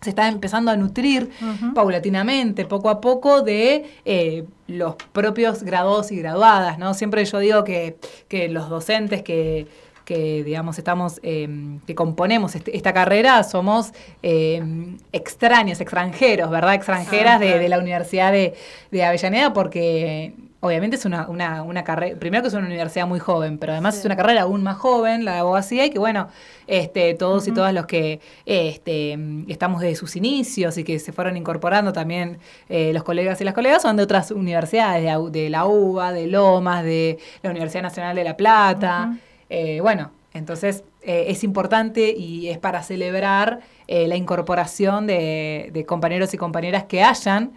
se 0.00 0.10
está 0.10 0.28
empezando 0.28 0.70
a 0.70 0.76
nutrir 0.76 1.30
paulatinamente, 1.74 2.64
poco 2.64 2.88
a 2.88 3.00
poco, 3.00 3.42
de 3.42 3.84
eh, 4.04 4.44
los 4.66 4.94
propios 5.12 5.62
graduados 5.62 6.10
y 6.10 6.16
graduadas, 6.16 6.78
¿no? 6.78 6.94
Siempre 6.94 7.24
yo 7.24 7.38
digo 7.38 7.64
que, 7.64 7.98
que 8.28 8.48
los 8.48 8.68
docentes 8.70 9.22
que 9.22 9.66
que 10.10 10.42
digamos 10.42 10.76
estamos 10.76 11.20
em, 11.22 11.78
que 11.86 11.94
componemos 11.94 12.56
este, 12.56 12.76
esta 12.76 12.92
carrera 12.92 13.44
somos 13.44 13.92
em, 14.22 14.98
extraños 15.12 15.80
extranjeros 15.80 16.50
verdad 16.50 16.74
extranjeras 16.74 17.38
de, 17.38 17.68
la 17.68 17.78
universidad 17.78 18.32
de, 18.32 19.04
Avellaneda 19.04 19.52
porque 19.52 20.34
obviamente 20.58 20.96
es 20.96 21.04
una, 21.04 21.28
una, 21.28 21.62
una, 21.62 21.84
carrera, 21.84 22.18
primero 22.18 22.42
que 22.42 22.48
es 22.48 22.54
una 22.54 22.66
universidad 22.66 23.06
muy 23.06 23.20
joven, 23.20 23.56
pero 23.56 23.72
además 23.72 23.96
es 23.96 24.04
una 24.04 24.16
carrera 24.16 24.42
aún 24.42 24.62
más 24.62 24.76
joven, 24.76 25.24
la 25.24 25.34
de 25.34 25.38
abogacía, 25.38 25.86
y 25.86 25.90
que 25.90 25.98
bueno, 25.98 26.28
este, 26.66 27.14
todos 27.14 27.48
y 27.48 27.52
todas 27.52 27.72
los 27.72 27.86
que 27.86 28.20
este, 28.44 29.16
estamos 29.48 29.80
desde 29.80 29.94
sus 29.94 30.16
inicios 30.16 30.76
y 30.76 30.84
que 30.84 30.98
se 30.98 31.12
fueron 31.12 31.38
incorporando 31.38 31.94
también 31.94 32.38
eh, 32.68 32.92
los 32.92 33.04
colegas 33.04 33.40
y 33.40 33.44
las 33.44 33.54
colegas 33.54 33.80
son 33.80 33.96
de 33.96 34.02
otras 34.02 34.32
universidades, 34.32 35.02
de, 35.32 35.50
la 35.50 35.64
UBA, 35.64 36.12
de 36.12 36.26
Lomas, 36.26 36.84
de 36.84 37.18
la 37.42 37.50
Universidad 37.50 37.82
Nacional 37.82 38.16
de 38.16 38.24
La 38.24 38.36
Plata. 38.36 39.16
Eh, 39.50 39.80
bueno, 39.80 40.12
entonces 40.32 40.84
eh, 41.02 41.26
es 41.28 41.42
importante 41.44 42.14
y 42.16 42.48
es 42.48 42.58
para 42.58 42.82
celebrar 42.82 43.60
eh, 43.88 44.06
la 44.06 44.16
incorporación 44.16 45.06
de, 45.06 45.84
compañeros 45.86 46.32
y 46.32 46.38
compañeras 46.38 46.84
que 46.84 47.02
hayan 47.02 47.52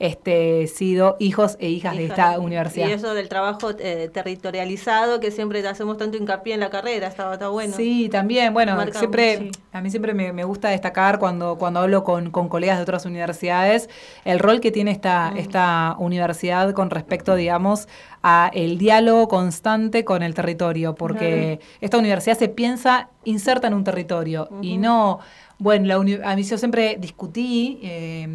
este, 0.00 0.66
sido 0.66 1.16
hijos 1.20 1.58
e 1.60 1.68
hijas, 1.68 1.94
de 1.94 2.06
esta 2.06 2.40
universidad. 2.40 2.88
Y 2.88 2.92
eso 2.92 3.12
del 3.12 3.28
trabajo 3.28 3.72
eh, 3.78 4.10
territorializado, 4.10 5.20
que 5.20 5.30
siempre 5.30 5.66
hacemos 5.68 5.98
tanto 5.98 6.16
hincapié 6.16 6.54
en 6.54 6.60
la 6.60 6.70
carrera, 6.70 7.06
estaba 7.06 7.34
está 7.34 7.48
bueno. 7.48 7.76
Sí, 7.76 8.08
también, 8.08 8.54
bueno, 8.54 8.78
siempre, 8.92 9.50
a 9.72 9.82
mí 9.82 9.90
siempre 9.90 10.14
me, 10.14 10.32
me 10.32 10.44
gusta 10.44 10.70
destacar 10.70 11.18
cuando, 11.18 11.58
cuando 11.58 11.80
hablo 11.80 12.02
con, 12.02 12.30
con 12.30 12.48
colegas 12.48 12.78
de 12.78 12.82
otras 12.82 13.04
universidades, 13.04 13.90
el 14.24 14.38
rol 14.38 14.60
que 14.60 14.72
tiene 14.72 14.90
esta, 14.90 15.34
esta 15.36 15.96
universidad 15.98 16.72
con 16.72 16.88
respecto, 16.88 17.34
digamos, 17.34 17.86
a 18.22 18.50
el 18.54 18.78
diálogo 18.78 19.28
constante 19.28 20.06
con 20.06 20.22
el 20.22 20.32
territorio, 20.32 20.94
porque 20.94 21.60
esta 21.82 21.98
universidad 21.98 22.38
se 22.38 22.48
piensa 22.48 23.10
inserta 23.24 23.66
en 23.66 23.74
un 23.74 23.84
territorio 23.84 24.48
y 24.62 24.78
no, 24.78 25.20
bueno, 25.58 25.86
la 25.86 26.30
a 26.30 26.36
mí 26.36 26.42
yo 26.42 26.56
siempre 26.56 26.96
discutí, 26.98 27.80
eh, 27.82 28.26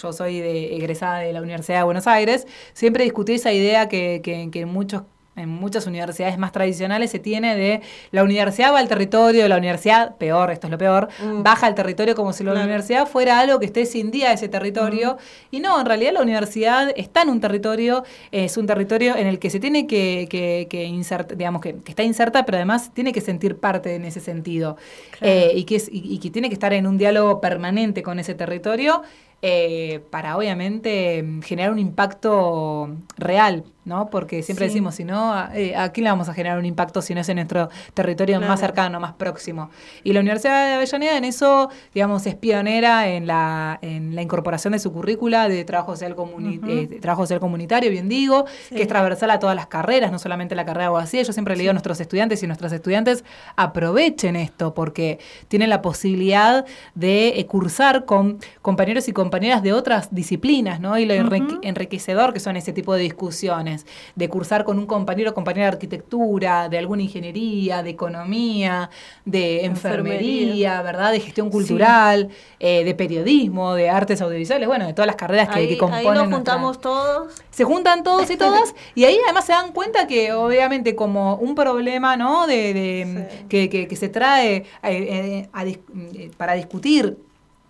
yo 0.00 0.12
soy 0.12 0.40
de, 0.40 0.76
egresada 0.76 1.18
de 1.18 1.32
la 1.32 1.40
Universidad 1.42 1.78
de 1.78 1.84
Buenos 1.84 2.06
Aires, 2.06 2.46
siempre 2.72 3.04
discutí 3.04 3.34
esa 3.34 3.52
idea 3.52 3.88
que, 3.88 4.20
que, 4.22 4.48
que 4.50 4.60
en 4.60 4.68
muchos 4.68 5.02
en 5.36 5.48
muchas 5.48 5.86
universidades 5.86 6.36
más 6.36 6.50
tradicionales 6.50 7.12
se 7.12 7.20
tiene 7.20 7.54
de 7.54 7.80
la 8.10 8.24
universidad 8.24 8.72
va 8.72 8.80
al 8.80 8.88
territorio, 8.88 9.46
la 9.46 9.56
universidad, 9.56 10.16
peor, 10.16 10.50
esto 10.50 10.66
es 10.66 10.72
lo 10.72 10.78
peor, 10.78 11.06
baja 11.44 11.68
al 11.68 11.76
territorio 11.76 12.16
como 12.16 12.32
si 12.32 12.42
la 12.42 12.50
Claro. 12.50 12.64
universidad 12.66 13.06
fuera 13.06 13.38
algo 13.38 13.60
que 13.60 13.66
esté 13.66 13.86
sin 13.86 14.10
día 14.10 14.32
ese 14.32 14.48
territorio. 14.48 15.16
Y 15.52 15.60
no, 15.60 15.78
en 15.78 15.86
realidad 15.86 16.12
la 16.14 16.22
universidad 16.22 16.92
está 16.96 17.22
en 17.22 17.28
un 17.28 17.40
territorio, 17.40 18.02
es 18.32 18.56
un 18.56 18.66
territorio 18.66 19.14
en 19.14 19.28
el 19.28 19.38
que 19.38 19.48
se 19.50 19.60
tiene 19.60 19.86
que, 19.86 20.26
que, 20.28 20.66
que 20.68 20.82
insertar, 20.82 21.36
digamos 21.36 21.62
que, 21.62 21.76
que 21.76 21.92
está 21.92 22.02
inserta, 22.02 22.44
pero 22.44 22.56
además 22.56 22.90
tiene 22.92 23.12
que 23.12 23.20
sentir 23.20 23.58
parte 23.58 23.94
en 23.94 24.06
ese 24.06 24.18
sentido. 24.18 24.76
Eh, 25.20 25.52
y, 25.54 25.62
que 25.66 25.76
es, 25.76 25.88
y, 25.88 26.02
y 26.14 26.18
que 26.18 26.30
tiene 26.30 26.48
que 26.48 26.54
estar 26.54 26.72
en 26.72 26.84
un 26.84 26.98
diálogo 26.98 27.40
permanente 27.40 28.02
con 28.02 28.18
ese 28.18 28.34
territorio. 28.34 29.02
Eh, 29.40 30.00
para 30.10 30.36
obviamente 30.36 31.24
generar 31.44 31.70
un 31.72 31.78
impacto 31.78 32.96
real, 33.16 33.62
¿no? 33.84 34.10
Porque 34.10 34.42
siempre 34.42 34.66
Sí. 34.66 34.70
decimos, 34.74 34.96
si 34.96 35.04
no, 35.04 35.32
a, 35.32 35.50
eh, 35.54 35.76
¿a 35.76 35.92
quién 35.92 36.04
le 36.04 36.10
vamos 36.10 36.28
a 36.28 36.34
generar 36.34 36.58
un 36.58 36.66
impacto 36.66 37.00
si 37.00 37.14
no 37.14 37.20
es 37.20 37.28
en 37.28 37.36
nuestro 37.36 37.68
territorio 37.94 38.36
Claro. 38.38 38.50
más 38.50 38.58
cercano, 38.60 38.98
más 38.98 39.12
próximo? 39.12 39.70
Y 40.02 40.12
la 40.12 40.20
Universidad 40.20 40.66
de 40.66 40.74
Avellaneda 40.74 41.16
en 41.16 41.24
eso, 41.24 41.70
digamos, 41.94 42.26
es 42.26 42.34
pionera 42.34 43.08
en 43.08 43.28
la, 43.28 43.78
en 43.80 44.16
la 44.16 44.22
incorporación 44.22 44.72
de 44.72 44.80
su 44.80 44.92
currícula 44.92 45.48
de 45.48 45.64
trabajo 45.64 45.92
social, 45.92 46.16
comuni- 46.16 46.58
Ujú. 46.58 46.68
eh, 46.68 46.98
trabajo 47.00 47.22
social 47.22 47.38
comunitario, 47.38 47.90
bien 47.90 48.08
digo, 48.08 48.44
Sí. 48.68 48.74
que 48.74 48.82
es 48.82 48.88
transversal 48.88 49.30
a 49.30 49.38
todas 49.38 49.54
las 49.54 49.68
carreras, 49.68 50.10
no 50.10 50.18
solamente 50.18 50.56
la 50.56 50.64
carrera 50.64 50.82
de 50.84 50.86
abogacía. 50.88 51.22
Yo 51.22 51.32
siempre 51.32 51.54
le 51.54 51.60
digo 51.60 51.70
a 51.70 51.74
nuestros 51.74 52.00
estudiantes 52.00 52.42
y 52.42 52.46
nuestras 52.48 52.72
estudiantes, 52.72 53.24
aprovechen 53.56 54.34
esto, 54.36 54.74
porque 54.74 55.20
tienen 55.46 55.70
la 55.70 55.80
posibilidad 55.80 56.66
de 56.96 57.38
eh, 57.38 57.46
cursar 57.46 58.04
con 58.04 58.40
compañeros 58.62 59.06
y 59.08 59.12
compañeras 59.12 59.27
de 59.30 59.72
otras 59.72 60.14
disciplinas, 60.14 60.80
¿no? 60.80 60.98
Y 60.98 61.04
lo 61.06 61.14
enrique- 61.14 61.58
enriquecedor 61.62 62.32
que 62.32 62.40
son 62.40 62.56
ese 62.56 62.72
tipo 62.72 62.94
de 62.94 63.02
discusiones, 63.02 63.86
de 64.14 64.28
cursar 64.28 64.64
con 64.64 64.78
un 64.78 64.86
compañero 64.86 65.30
o 65.30 65.34
compañera 65.34 65.66
de 65.66 65.72
arquitectura, 65.72 66.68
de 66.68 66.78
alguna 66.78 67.02
ingeniería, 67.02 67.82
de 67.82 67.90
economía, 67.90 68.90
de 69.24 69.64
enfermería, 69.64 70.18
Enfermería. 70.42 70.82
¿verdad? 70.82 71.12
De 71.12 71.20
gestión 71.20 71.50
cultural, 71.50 72.28
eh, 72.60 72.84
de 72.84 72.94
periodismo, 72.94 73.74
de 73.74 73.90
artes 73.90 74.20
audiovisuales, 74.20 74.66
bueno, 74.68 74.86
de 74.86 74.92
todas 74.94 75.06
las 75.06 75.16
carreras 75.16 75.48
que, 75.48 75.58
ahí, 75.58 75.66
que 75.66 75.72
ahí 75.74 75.78
componen. 75.78 76.04
nos 76.04 76.14
nuestra- 76.28 76.36
juntamos 76.36 76.80
todos. 76.80 77.32
se 77.50 77.64
juntan 77.64 78.02
todos 78.02 78.30
y 78.30 78.36
todas 78.38 78.74
y 78.94 79.04
ahí 79.04 79.18
además 79.24 79.44
se 79.44 79.52
dan 79.52 79.72
cuenta 79.72 80.06
que 80.06 80.32
obviamente 80.32 80.94
como 80.94 81.36
un 81.36 81.54
problema 81.54 82.16
no 82.16 82.46
de, 82.46 82.74
de- 82.74 83.28
que, 83.48 83.68
que- 83.68 83.88
que 83.88 83.96
se 83.96 84.08
trae 84.08 84.56
eh, 84.56 84.64
eh, 84.84 85.48
a 85.52 85.64
para 86.36 86.54
discutir 86.54 87.16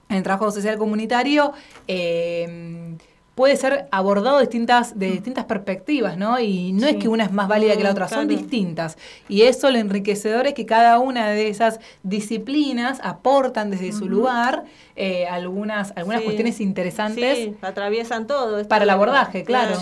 en 0.08 0.16
el 0.16 0.22
trabajo 0.22 0.50
social 0.50 0.78
comunitario 0.78 1.52
eh, 1.86 2.96
puede 3.34 3.56
ser 3.56 3.86
abordado 3.92 4.40
distintas, 4.40 4.98
de 4.98 5.12
distintas 5.12 5.44
perspectivas, 5.44 6.16
¿no? 6.16 6.40
Y 6.40 6.72
no 6.72 6.88
es 6.88 6.96
que 6.96 7.06
una 7.06 7.22
es 7.24 7.30
más 7.30 7.46
válida 7.46 7.76
que 7.76 7.84
la 7.84 7.90
Mm, 7.90 7.92
otra, 7.92 8.08
son 8.08 8.26
claro. 8.26 8.40
distintas. 8.42 8.98
Y 9.28 9.42
eso 9.42 9.70
lo 9.70 9.78
enriquecedor 9.78 10.48
es 10.48 10.54
que 10.54 10.66
cada 10.66 10.98
una 10.98 11.28
de 11.28 11.48
esas 11.48 11.78
disciplinas 12.02 12.98
aportan 13.04 13.70
desde 13.70 13.92
su 13.92 14.08
lugar 14.08 14.64
eh, 14.96 15.26
algunas, 15.28 15.92
algunas 15.94 16.18
Sí. 16.20 16.24
cuestiones 16.24 16.60
interesantes 16.60 17.38
Sí, 17.38 17.54
atraviesan 17.62 18.26
todo. 18.26 18.66
para 18.66 18.82
el 18.82 18.90
abordaje, 18.90 19.44
claro. 19.44 19.76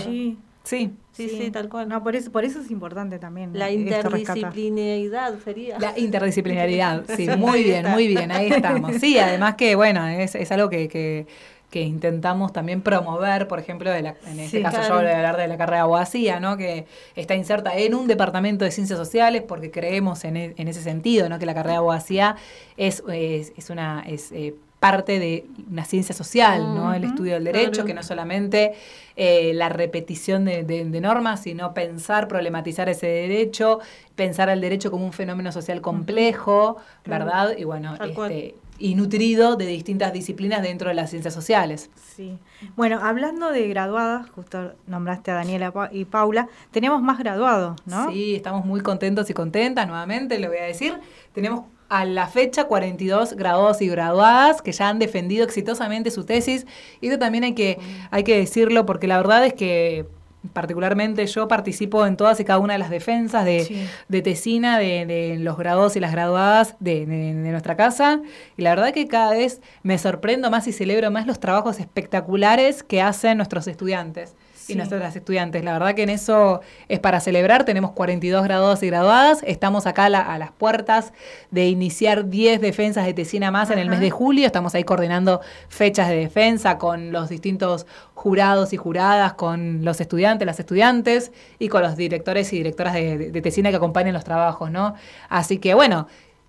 Sí. 0.65 0.93
Sí. 1.17 1.29
Sí, 1.31 1.39
sí, 1.45 1.51
tal 1.51 1.69
cual. 1.69 1.89
No, 1.89 2.03
por 2.03 2.15
eso, 2.15 2.31
por 2.31 2.45
eso 2.45 2.61
es 2.61 2.71
importante 2.71 3.19
también. 3.19 3.51
La 3.59 3.69
rescatar. 3.69 4.19
interdisciplinaridad 4.51 5.35
sería. 5.45 5.79
La 5.79 5.99
interdisciplinaridad, 5.99 7.05
sí, 7.17 7.29
muy 7.39 7.63
bien, 7.65 7.89
muy 7.91 8.07
bien, 8.07 8.31
ahí 8.33 8.49
estamos. 8.51 8.97
Sí, 8.97 9.19
además 9.19 9.55
que, 9.55 9.75
bueno, 9.77 10.07
es, 10.09 10.35
es 10.35 10.51
algo 10.53 10.69
que, 10.69 10.89
que, 10.89 11.27
que 11.71 11.81
intentamos 11.83 12.53
también 12.53 12.83
promover, 12.83 13.49
por 13.49 13.59
ejemplo, 13.59 13.91
de 13.91 14.03
la- 14.03 14.15
en 14.27 14.41
este 14.41 14.59
Sí, 14.59 14.63
caso 14.63 14.77
claro. 14.79 14.95
yo 14.97 15.01
voy 15.03 15.11
a 15.11 15.17
hablar 15.17 15.37
de 15.37 15.49
la 15.49 15.57
carrera 15.57 15.79
de 15.79 15.83
abogacía, 15.83 16.39
¿no? 16.41 16.57
que 16.57 16.87
está 17.17 17.35
inserta 17.35 17.77
en 17.77 17.95
un 17.95 18.07
departamento 18.07 18.65
de 18.65 18.71
ciencias 18.71 18.99
sociales 18.99 19.43
porque 19.47 19.71
creemos 19.71 20.25
en, 20.25 20.37
en 20.37 20.69
ese 20.69 20.81
sentido, 20.83 21.29
¿no? 21.29 21.39
que 21.39 21.47
la 21.47 21.55
carrera 21.55 21.73
de 21.75 21.79
abogacía 21.79 22.37
es, 22.77 23.03
es, 23.13 23.53
es 23.57 23.71
una... 23.71 24.05
Es, 24.07 24.33
eh, 24.33 24.55
parte 24.81 25.19
de 25.19 25.47
una 25.71 25.85
ciencia 25.85 26.15
social, 26.15 26.75
¿no? 26.75 26.93
El 26.93 27.05
estudio 27.05 27.35
del 27.35 27.45
derecho, 27.45 27.71
claro. 27.73 27.87
que 27.87 27.95
no 27.95 28.03
solamente 28.03 28.75
eh, 29.17 29.53
la 29.55 29.69
repetición 29.71 30.45
de, 30.45 30.65
de- 30.65 30.85
de 30.85 31.01
normas, 31.01 31.43
sino 31.43 31.73
pensar, 31.75 32.29
problematizar 32.29 32.89
ese 32.89 33.07
derecho, 33.07 33.81
pensar 34.15 34.51
al 34.51 34.61
derecho 34.61 34.91
como 34.91 35.05
un 35.07 35.13
fenómeno 35.15 35.51
social 35.51 35.81
complejo, 35.81 36.77
¿verdad? 37.07 37.57
Y 37.57 37.65
bueno, 37.65 37.95
este, 37.95 38.55
y 38.79 38.95
nutrido 38.95 39.57
de 39.57 39.67
distintas 39.67 40.13
disciplinas 40.13 40.61
dentro 40.63 40.91
de 40.91 40.95
las 40.95 41.09
ciencias 41.09 41.33
sociales. 41.33 41.89
Sí. 42.15 42.39
Bueno, 42.77 43.01
hablando 43.03 43.51
de 43.51 43.67
graduadas, 43.69 44.29
justo 44.31 44.75
nombraste 44.87 45.31
a 45.31 45.35
Daniela 45.35 45.73
y 45.93 46.05
Paula, 46.05 46.49
tenemos 46.71 47.01
más 47.01 47.19
graduados, 47.19 47.81
¿no? 47.87 48.11
Sí, 48.11 48.35
estamos 48.37 48.67
muy 48.67 48.83
contentos 48.83 49.31
y 49.31 49.35
contentas, 49.35 49.87
nuevamente 49.89 50.39
le 50.39 50.49
voy 50.49 50.59
a 50.59 50.65
decir. 50.65 50.93
Tenemos 51.33 51.65
a 51.89 52.05
la 52.05 52.27
fecha 52.27 52.65
42 52.65 53.35
graduados 53.35 53.81
y 53.83 53.89
graduadas 53.89 54.61
que 54.63 54.73
ya 54.73 54.89
han 54.89 54.99
defendido 54.99 55.45
exitosamente 55.45 56.11
su 56.11 56.25
tesis. 56.25 56.67
Y 57.01 57.09
eso 57.09 57.19
también 57.19 57.45
hay 57.45 57.55
que, 57.55 57.79
hay 58.11 58.25
que 58.25 58.37
decirlo 58.39 58.87
porque 58.87 59.07
la 59.07 59.17
verdad 59.19 59.45
es 59.47 59.55
que 59.55 60.07
particularmente 60.53 61.27
yo 61.27 61.49
participo 61.49 62.07
en 62.07 62.17
todas 62.17 62.39
y 62.39 62.45
cada 62.45 62.61
una 62.61 62.75
de 62.75 62.79
las 62.79 62.91
defensas 62.91 63.45
de, 63.45 63.61
Sí. 63.65 63.85
de 64.09 64.23
tesina 64.23 64.79
de, 64.79 65.05
de 65.05 65.37
los 65.41 65.57
graduados 65.59 65.97
y 65.97 66.01
las 66.01 66.13
graduadas 66.13 66.77
de, 66.79 67.05
de- 67.05 67.35
de 67.35 67.51
nuestra 67.51 67.77
casa. 67.77 68.21
Y 68.57 68.63
la 68.63 68.71
verdad 68.71 68.93
que 68.93 69.09
cada 69.09 69.33
vez 69.33 69.61
me 69.83 69.99
sorprendo 69.99 70.51
más 70.51 70.67
y 70.69 70.73
celebro 70.73 71.11
más 71.11 71.27
los 71.27 71.41
trabajos 71.41 71.81
espectaculares 71.81 72.83
que 72.85 73.03
hacen 73.03 73.37
nuestros 73.39 73.67
estudiantes 73.67 74.35
y 74.69 74.75
nuestras 74.75 75.17
estudiantes. 75.17 75.65
La 75.65 75.73
verdad 75.75 75.95
que 75.95 76.03
en 76.03 76.11
eso 76.11 76.61
es 76.89 76.99
para 77.01 77.21
celebrar. 77.21 77.65
Tenemos 77.65 77.93
42 77.93 78.43
graduados 78.45 78.83
y 78.83 78.87
graduadas. 78.89 79.43
Estamos 79.47 79.87
acá 79.87 80.07
a, 80.07 80.09
la- 80.09 80.21
a 80.35 80.39
las 80.39 80.51
puertas 80.53 81.13
de 81.51 81.69
iniciar 81.69 82.29
10 82.29 82.61
defensas 82.61 83.07
de 83.07 83.15
tesina 83.15 83.51
más 83.51 83.71
en 83.71 83.79
el 83.79 83.89
mes 83.89 84.01
de 84.01 84.11
julio. 84.11 84.47
Estamos 84.47 84.75
ahí 84.75 84.85
coordinando 84.85 85.41
fechas 85.69 86.09
de 86.09 86.17
defensa 86.17 86.79
con 86.79 87.13
los 87.13 87.29
distintos 87.29 87.87
jurados 88.15 88.73
y 88.73 88.77
juradas, 88.77 89.35
con 89.35 89.85
los 89.85 90.01
estudiantes, 90.01 90.47
las 90.47 90.59
estudiantes 90.61 91.33
y 91.59 91.69
con 91.69 91.83
los 91.83 91.97
directores 91.97 92.53
y 92.53 92.57
directoras 92.59 92.95
de, 92.95 93.19
de- 93.19 93.31
de 93.31 93.43
tesina 93.43 93.71
que 93.71 93.77
acompañan 93.77 94.15
los 94.15 94.25
trabajos, 94.25 94.71
¿no? 94.71 94.95
Así 95.29 95.59
que 95.59 95.75
bueno. 95.75 96.09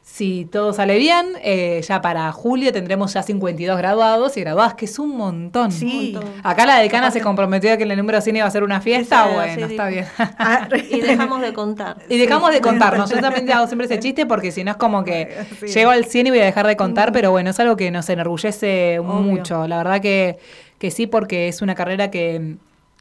Si 0.09 0.45
todo 0.45 0.73
sale 0.73 0.97
bien, 0.97 1.33
eh, 1.43 1.81
ya 1.87 2.01
para 2.01 2.31
julio 2.31 2.71
tendremos 2.71 3.13
ya 3.13 3.21
52 3.21 3.77
graduados 3.77 4.35
y 4.37 4.41
graduadas, 4.41 4.73
que 4.73 4.85
es 4.85 4.97
un 4.97 5.15
montón. 5.15 5.71
Sí. 5.71 6.13
Un 6.15 6.21
montón. 6.23 6.41
Acá 6.43 6.65
la 6.65 6.79
decana 6.79 7.11
se 7.11 7.21
comprometió 7.21 7.71
a 7.73 7.77
que 7.77 7.83
en 7.83 7.91
el 7.91 7.97
número 7.97 8.19
100 8.19 8.37
iba 8.37 8.45
a 8.47 8.49
ser 8.49 8.63
una 8.63 8.81
fiesta. 8.81 9.27
Sí, 9.27 9.33
bueno, 9.35 9.67
sí, 9.67 9.73
está 9.73 9.87
bien. 9.89 10.05
Ah, 10.39 10.67
Y 10.89 11.01
dejamos 11.01 11.41
de 11.41 11.53
contar. 11.53 11.97
Y 12.09 12.17
dejamos 12.17 12.51
de 12.51 12.61
contarnos. 12.61 13.09
Yo 13.11 13.19
también 13.19 13.51
hago 13.51 13.67
siempre 13.67 13.85
ese 13.85 13.99
chiste 13.99 14.25
porque 14.25 14.51
si 14.51 14.63
no 14.63 14.71
es 14.71 14.77
como 14.77 15.03
que 15.03 15.35
Sí. 15.59 15.67
llego 15.67 15.91
al 15.91 16.05
100 16.05 16.27
y 16.27 16.29
voy 16.31 16.39
a 16.39 16.45
dejar 16.45 16.65
de 16.65 16.77
contar, 16.77 17.11
pero 17.11 17.29
bueno, 17.31 17.49
es 17.51 17.59
algo 17.59 17.75
que 17.75 17.91
nos 17.91 18.09
enorgullece 18.09 18.97
Obvio. 18.99 19.13
mucho. 19.13 19.67
La 19.67 19.77
verdad 19.77 20.01
que, 20.01 20.39
que 20.79 20.89
sí, 20.89 21.05
porque 21.05 21.47
es 21.49 21.61
una 21.61 21.75
carrera 21.75 22.09
que 22.09 22.55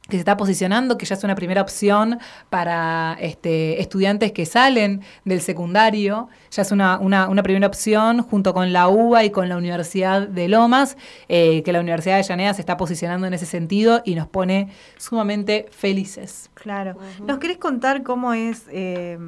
que 0.08 0.16
se 0.16 0.18
está 0.18 0.36
posicionando, 0.36 0.98
que 0.98 1.06
ya 1.06 1.14
es 1.14 1.24
una 1.24 1.34
primera 1.34 1.62
opción 1.62 2.18
para 2.48 3.16
este, 3.20 3.80
estudiantes 3.80 4.32
que 4.32 4.46
salen 4.46 5.02
del 5.24 5.40
secundario, 5.40 6.28
ya 6.50 6.62
es 6.62 6.72
una, 6.72 6.98
una, 6.98 7.28
una 7.28 7.42
primera 7.42 7.66
opción 7.66 8.22
junto 8.22 8.54
con 8.54 8.72
la 8.72 8.88
UBA 8.88 9.24
y 9.24 9.30
con 9.30 9.48
la 9.48 9.56
Universidad 9.56 10.28
de 10.28 10.48
Lomas, 10.48 10.96
eh, 11.28 11.62
que 11.62 11.72
la 11.72 11.80
Universidad 11.80 12.16
de 12.16 12.22
Llaneda 12.22 12.54
se 12.54 12.60
está 12.60 12.76
posicionando 12.76 13.26
en 13.26 13.34
ese 13.34 13.46
sentido 13.46 14.02
y 14.04 14.14
nos 14.14 14.28
pone 14.28 14.68
sumamente 14.96 15.66
felices. 15.70 16.50
Claro. 16.54 16.96
¿Nos 17.24 17.38
querés 17.38 17.58
contar 17.58 18.02
cómo 18.02 18.32
es 18.32 18.64
eh, 18.70 19.18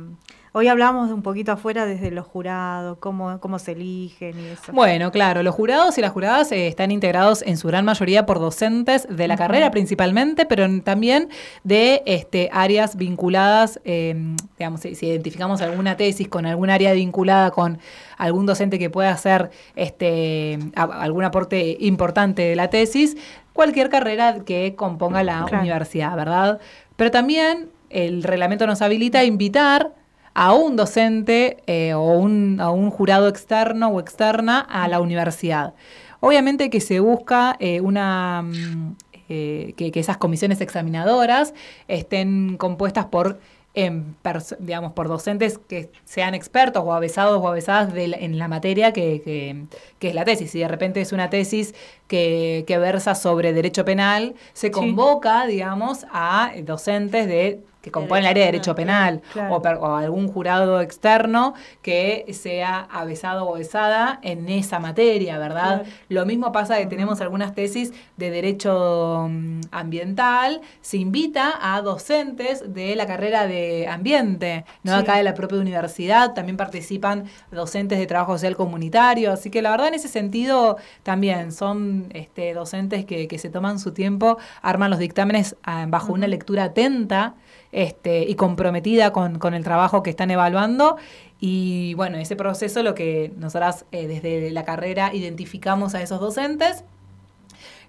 Hoy 0.52 0.66
hablamos 0.68 1.08
de 1.08 1.14
un 1.14 1.22
poquito 1.22 1.52
afuera 1.52 1.84
desde 1.84 2.10
los 2.10 2.26
jurados, 2.26 2.96
cómo, 2.98 3.38
cómo 3.38 3.58
se 3.58 3.72
eligen 3.72 4.38
y 4.40 4.46
eso. 4.46 4.72
Bueno, 4.72 5.12
claro, 5.12 5.42
los 5.42 5.54
jurados 5.54 5.98
y 5.98 6.00
las 6.00 6.10
juradas 6.12 6.50
eh, 6.52 6.66
están 6.68 6.90
integrados 6.90 7.42
en 7.42 7.56
su 7.58 7.68
gran 7.68 7.84
mayoría 7.84 8.24
por 8.24 8.38
docentes 8.40 9.06
de 9.10 9.28
la 9.28 9.36
carrera 9.36 9.70
principalmente, 9.70 10.46
pero 10.46 10.66
también 10.82 11.28
de 11.64 12.02
este, 12.06 12.48
áreas 12.52 12.96
vinculadas, 12.96 13.78
eh, 13.84 14.16
digamos, 14.58 14.80
si, 14.80 14.94
si 14.94 15.06
identificamos 15.06 15.60
alguna 15.60 15.96
tesis 15.96 16.28
con 16.28 16.46
algún 16.46 16.70
área 16.70 16.92
vinculada 16.92 17.50
con 17.50 17.78
algún 18.16 18.46
docente 18.46 18.78
que 18.78 18.88
pueda 18.90 19.10
hacer 19.10 19.50
este, 19.76 20.58
a- 20.74 20.84
algún 21.02 21.24
aporte 21.24 21.76
importante 21.80 22.42
de 22.42 22.56
la 22.56 22.68
tesis, 22.70 23.16
cualquier 23.52 23.90
carrera 23.90 24.38
que 24.46 24.74
componga 24.76 25.22
la 25.22 25.44
Claro. 25.44 25.62
universidad, 25.62 26.16
¿verdad? 26.16 26.58
Pero 26.96 27.10
también 27.10 27.68
el 27.90 28.22
reglamento 28.22 28.66
nos 28.66 28.80
habilita 28.82 29.20
a 29.20 29.24
invitar 29.24 29.92
a 30.40 30.52
un 30.52 30.76
docente 30.76 31.56
eh, 31.66 31.94
o 31.94 32.12
un, 32.12 32.58
a 32.60 32.70
un 32.70 32.90
jurado 32.90 33.26
externo 33.26 33.88
o 33.88 33.98
externa 33.98 34.60
a 34.60 34.86
la 34.86 35.00
universidad. 35.00 35.74
Obviamente 36.20 36.70
que 36.70 36.80
se 36.80 37.00
busca 37.00 37.56
eh, 37.58 37.80
una 37.80 38.42
mm, 38.42 38.96
eh, 39.30 39.74
que, 39.76 39.90
que 39.90 39.98
esas 39.98 40.16
comisiones 40.16 40.60
examinadoras 40.60 41.54
estén 41.88 42.56
compuestas 42.56 43.06
por 43.06 43.40
em, 43.74 44.14
digamos 44.60 44.92
por 44.92 45.08
docentes 45.08 45.58
que 45.68 45.90
sean 46.04 46.34
expertos 46.34 46.82
o 46.86 46.92
avesados 46.94 47.40
o 47.42 47.48
avesadas 47.48 47.92
de 47.92 48.08
la- 48.08 48.16
en 48.16 48.38
la 48.38 48.46
materia 48.48 48.92
que, 48.92 49.20
que- 49.24 49.64
que 49.98 50.08
es 50.08 50.14
la 50.14 50.24
tesis. 50.24 50.50
Si 50.52 50.58
de 50.60 50.68
repente 50.68 51.00
es 51.00 51.12
una 51.12 51.30
tesis 51.30 51.74
que, 52.06 52.64
que 52.66 52.78
versa 52.78 53.14
sobre 53.14 53.52
derecho 53.52 53.84
penal, 53.84 54.34
se 54.52 54.70
convoca, 54.70 55.46
digamos, 55.46 56.06
a 56.12 56.52
docentes 56.64 57.26
de 57.28 57.60
que 57.88 57.92
componen 57.92 58.24
el 58.24 58.30
área 58.30 58.44
de 58.44 58.52
derecho 58.52 58.74
penal 58.74 59.20
claro. 59.32 59.54
o, 59.56 59.62
per- 59.62 59.76
o 59.76 59.96
algún 59.96 60.28
jurado 60.28 60.80
externo 60.80 61.54
que 61.82 62.26
sea 62.32 62.86
avesado 62.90 63.44
o 63.44 63.54
avesada 63.54 64.20
en 64.22 64.48
esa 64.48 64.78
materia, 64.78 65.38
¿verdad? 65.38 65.82
Claro. 65.82 65.96
Lo 66.08 66.26
mismo 66.26 66.52
pasa 66.52 66.76
que 66.78 66.86
tenemos 66.86 67.20
algunas 67.20 67.54
tesis 67.54 67.92
de 68.16 68.30
derecho 68.30 69.26
mm, 69.30 69.60
ambiental, 69.70 70.60
se 70.80 70.98
invita 70.98 71.54
a 71.60 71.80
docentes 71.82 72.72
de 72.74 72.94
la 72.96 73.06
carrera 73.06 73.46
de 73.46 73.88
ambiente, 73.88 74.64
¿no? 74.82 74.94
Sí. 74.94 74.98
Acá 75.00 75.16
de 75.16 75.22
la 75.22 75.34
propia 75.34 75.58
universidad, 75.58 76.34
también 76.34 76.56
participan 76.56 77.24
docentes 77.50 77.98
de 77.98 78.06
trabajo 78.06 78.32
social 78.32 78.56
comunitario, 78.56 79.32
así 79.32 79.50
que 79.50 79.62
la 79.62 79.70
verdad 79.70 79.88
en 79.88 79.94
ese 79.94 80.08
sentido 80.08 80.76
también 81.02 81.52
son 81.52 82.06
este, 82.14 82.52
docentes 82.54 83.04
que, 83.04 83.28
que 83.28 83.38
se 83.38 83.48
toman 83.50 83.78
su 83.78 83.92
tiempo, 83.92 84.38
arman 84.62 84.90
los 84.90 84.98
dictámenes 84.98 85.56
ah, 85.62 85.86
bajo 85.88 86.12
una 86.12 86.26
lectura 86.26 86.64
atenta 86.64 87.34
este, 87.72 88.22
y 88.22 88.34
comprometida 88.34 89.12
con, 89.12 89.38
con 89.38 89.54
el 89.54 89.64
trabajo 89.64 90.02
que 90.02 90.10
están 90.10 90.30
evaluando. 90.30 90.96
Y 91.40 91.94
bueno, 91.94 92.18
ese 92.18 92.36
proceso 92.36 92.82
lo 92.82 92.94
que 92.94 93.32
nosotras 93.36 93.84
eh, 93.92 94.06
desde 94.06 94.50
la 94.50 94.64
carrera 94.64 95.14
identificamos 95.14 95.94
a 95.94 96.02
esos 96.02 96.20
docentes, 96.20 96.84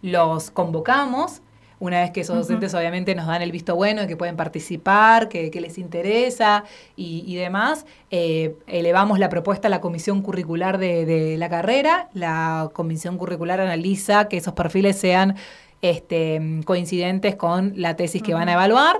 los 0.02 0.52
convocamos. 0.52 1.42
Una 1.82 2.02
vez 2.02 2.12
que 2.12 2.22
esos 2.22 2.36
docentes 2.36 2.74
obviamente 2.74 3.16
nos 3.16 3.26
dan 3.28 3.42
el 3.42 3.54
visto 3.54 3.74
bueno 3.74 4.02
de 4.02 4.08
que 4.08 4.18
pueden 4.18 4.36
participar, 4.36 5.30
que, 5.30 5.50
que 5.50 5.62
les 5.62 5.78
interesa 5.78 6.66
y, 6.98 7.24
y 7.26 7.38
demás, 7.38 7.86
eh, 8.12 8.58
elevamos 8.68 9.18
la 9.18 9.30
propuesta 9.30 9.70
a 9.70 9.72
la 9.72 9.80
comisión 9.80 10.22
curricular 10.22 10.78
de, 10.78 11.06
de 11.06 11.38
la 11.38 11.48
carrera. 11.48 12.10
La 12.14 12.70
comisión 12.74 13.18
curricular 13.18 13.62
analiza 13.62 14.28
que 14.28 14.36
esos 14.36 14.54
perfiles 14.54 14.98
sean 14.98 15.38
este, 15.82 16.42
coincidentes 16.66 17.38
con 17.38 17.72
la 17.78 17.96
tesis 17.96 18.22
que 18.22 18.34
van 18.34 18.50
a 18.50 18.54
evaluar 18.54 18.98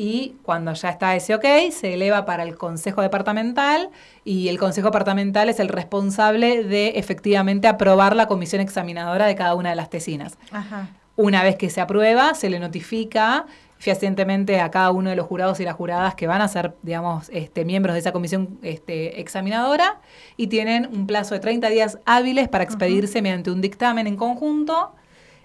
y 0.00 0.36
cuando 0.44 0.72
ya 0.72 0.88
está 0.88 1.14
ese 1.14 1.34
ok, 1.34 1.44
se 1.70 1.92
eleva 1.92 2.24
para 2.24 2.42
el 2.42 2.56
Consejo 2.56 3.02
Departamental 3.02 3.90
y 4.24 4.48
el 4.48 4.58
Consejo 4.58 4.86
Departamental 4.88 5.50
es 5.50 5.60
el 5.60 5.68
responsable 5.68 6.64
de 6.64 6.94
efectivamente 6.96 7.68
aprobar 7.68 8.16
la 8.16 8.26
comisión 8.26 8.62
examinadora 8.62 9.26
de 9.26 9.34
cada 9.34 9.54
una 9.54 9.68
de 9.68 9.76
las 9.76 9.90
tesinas. 9.90 10.38
Ajá. 10.52 10.88
Una 11.16 11.42
vez 11.42 11.56
que 11.56 11.68
se 11.68 11.82
aprueba, 11.82 12.32
se 12.32 12.48
le 12.48 12.58
notifica 12.58 13.44
fehacientemente 13.76 14.58
a 14.58 14.70
cada 14.70 14.90
uno 14.90 15.10
de 15.10 15.16
los 15.16 15.26
jurados 15.26 15.60
y 15.60 15.64
las 15.64 15.74
juradas 15.74 16.14
que 16.14 16.26
van 16.26 16.40
a 16.40 16.48
ser, 16.48 16.74
digamos, 16.80 17.28
este, 17.28 17.66
miembros 17.66 17.92
de 17.92 18.00
esa 18.00 18.12
comisión 18.12 18.58
este, 18.62 19.20
examinadora 19.20 20.00
y 20.38 20.46
tienen 20.46 20.88
un 20.90 21.06
plazo 21.06 21.34
de 21.34 21.40
30 21.40 21.68
días 21.68 21.98
hábiles 22.06 22.48
para 22.48 22.64
expedirse 22.64 23.20
mediante 23.20 23.50
un 23.50 23.60
dictamen 23.60 24.06
en 24.06 24.16
conjunto 24.16 24.94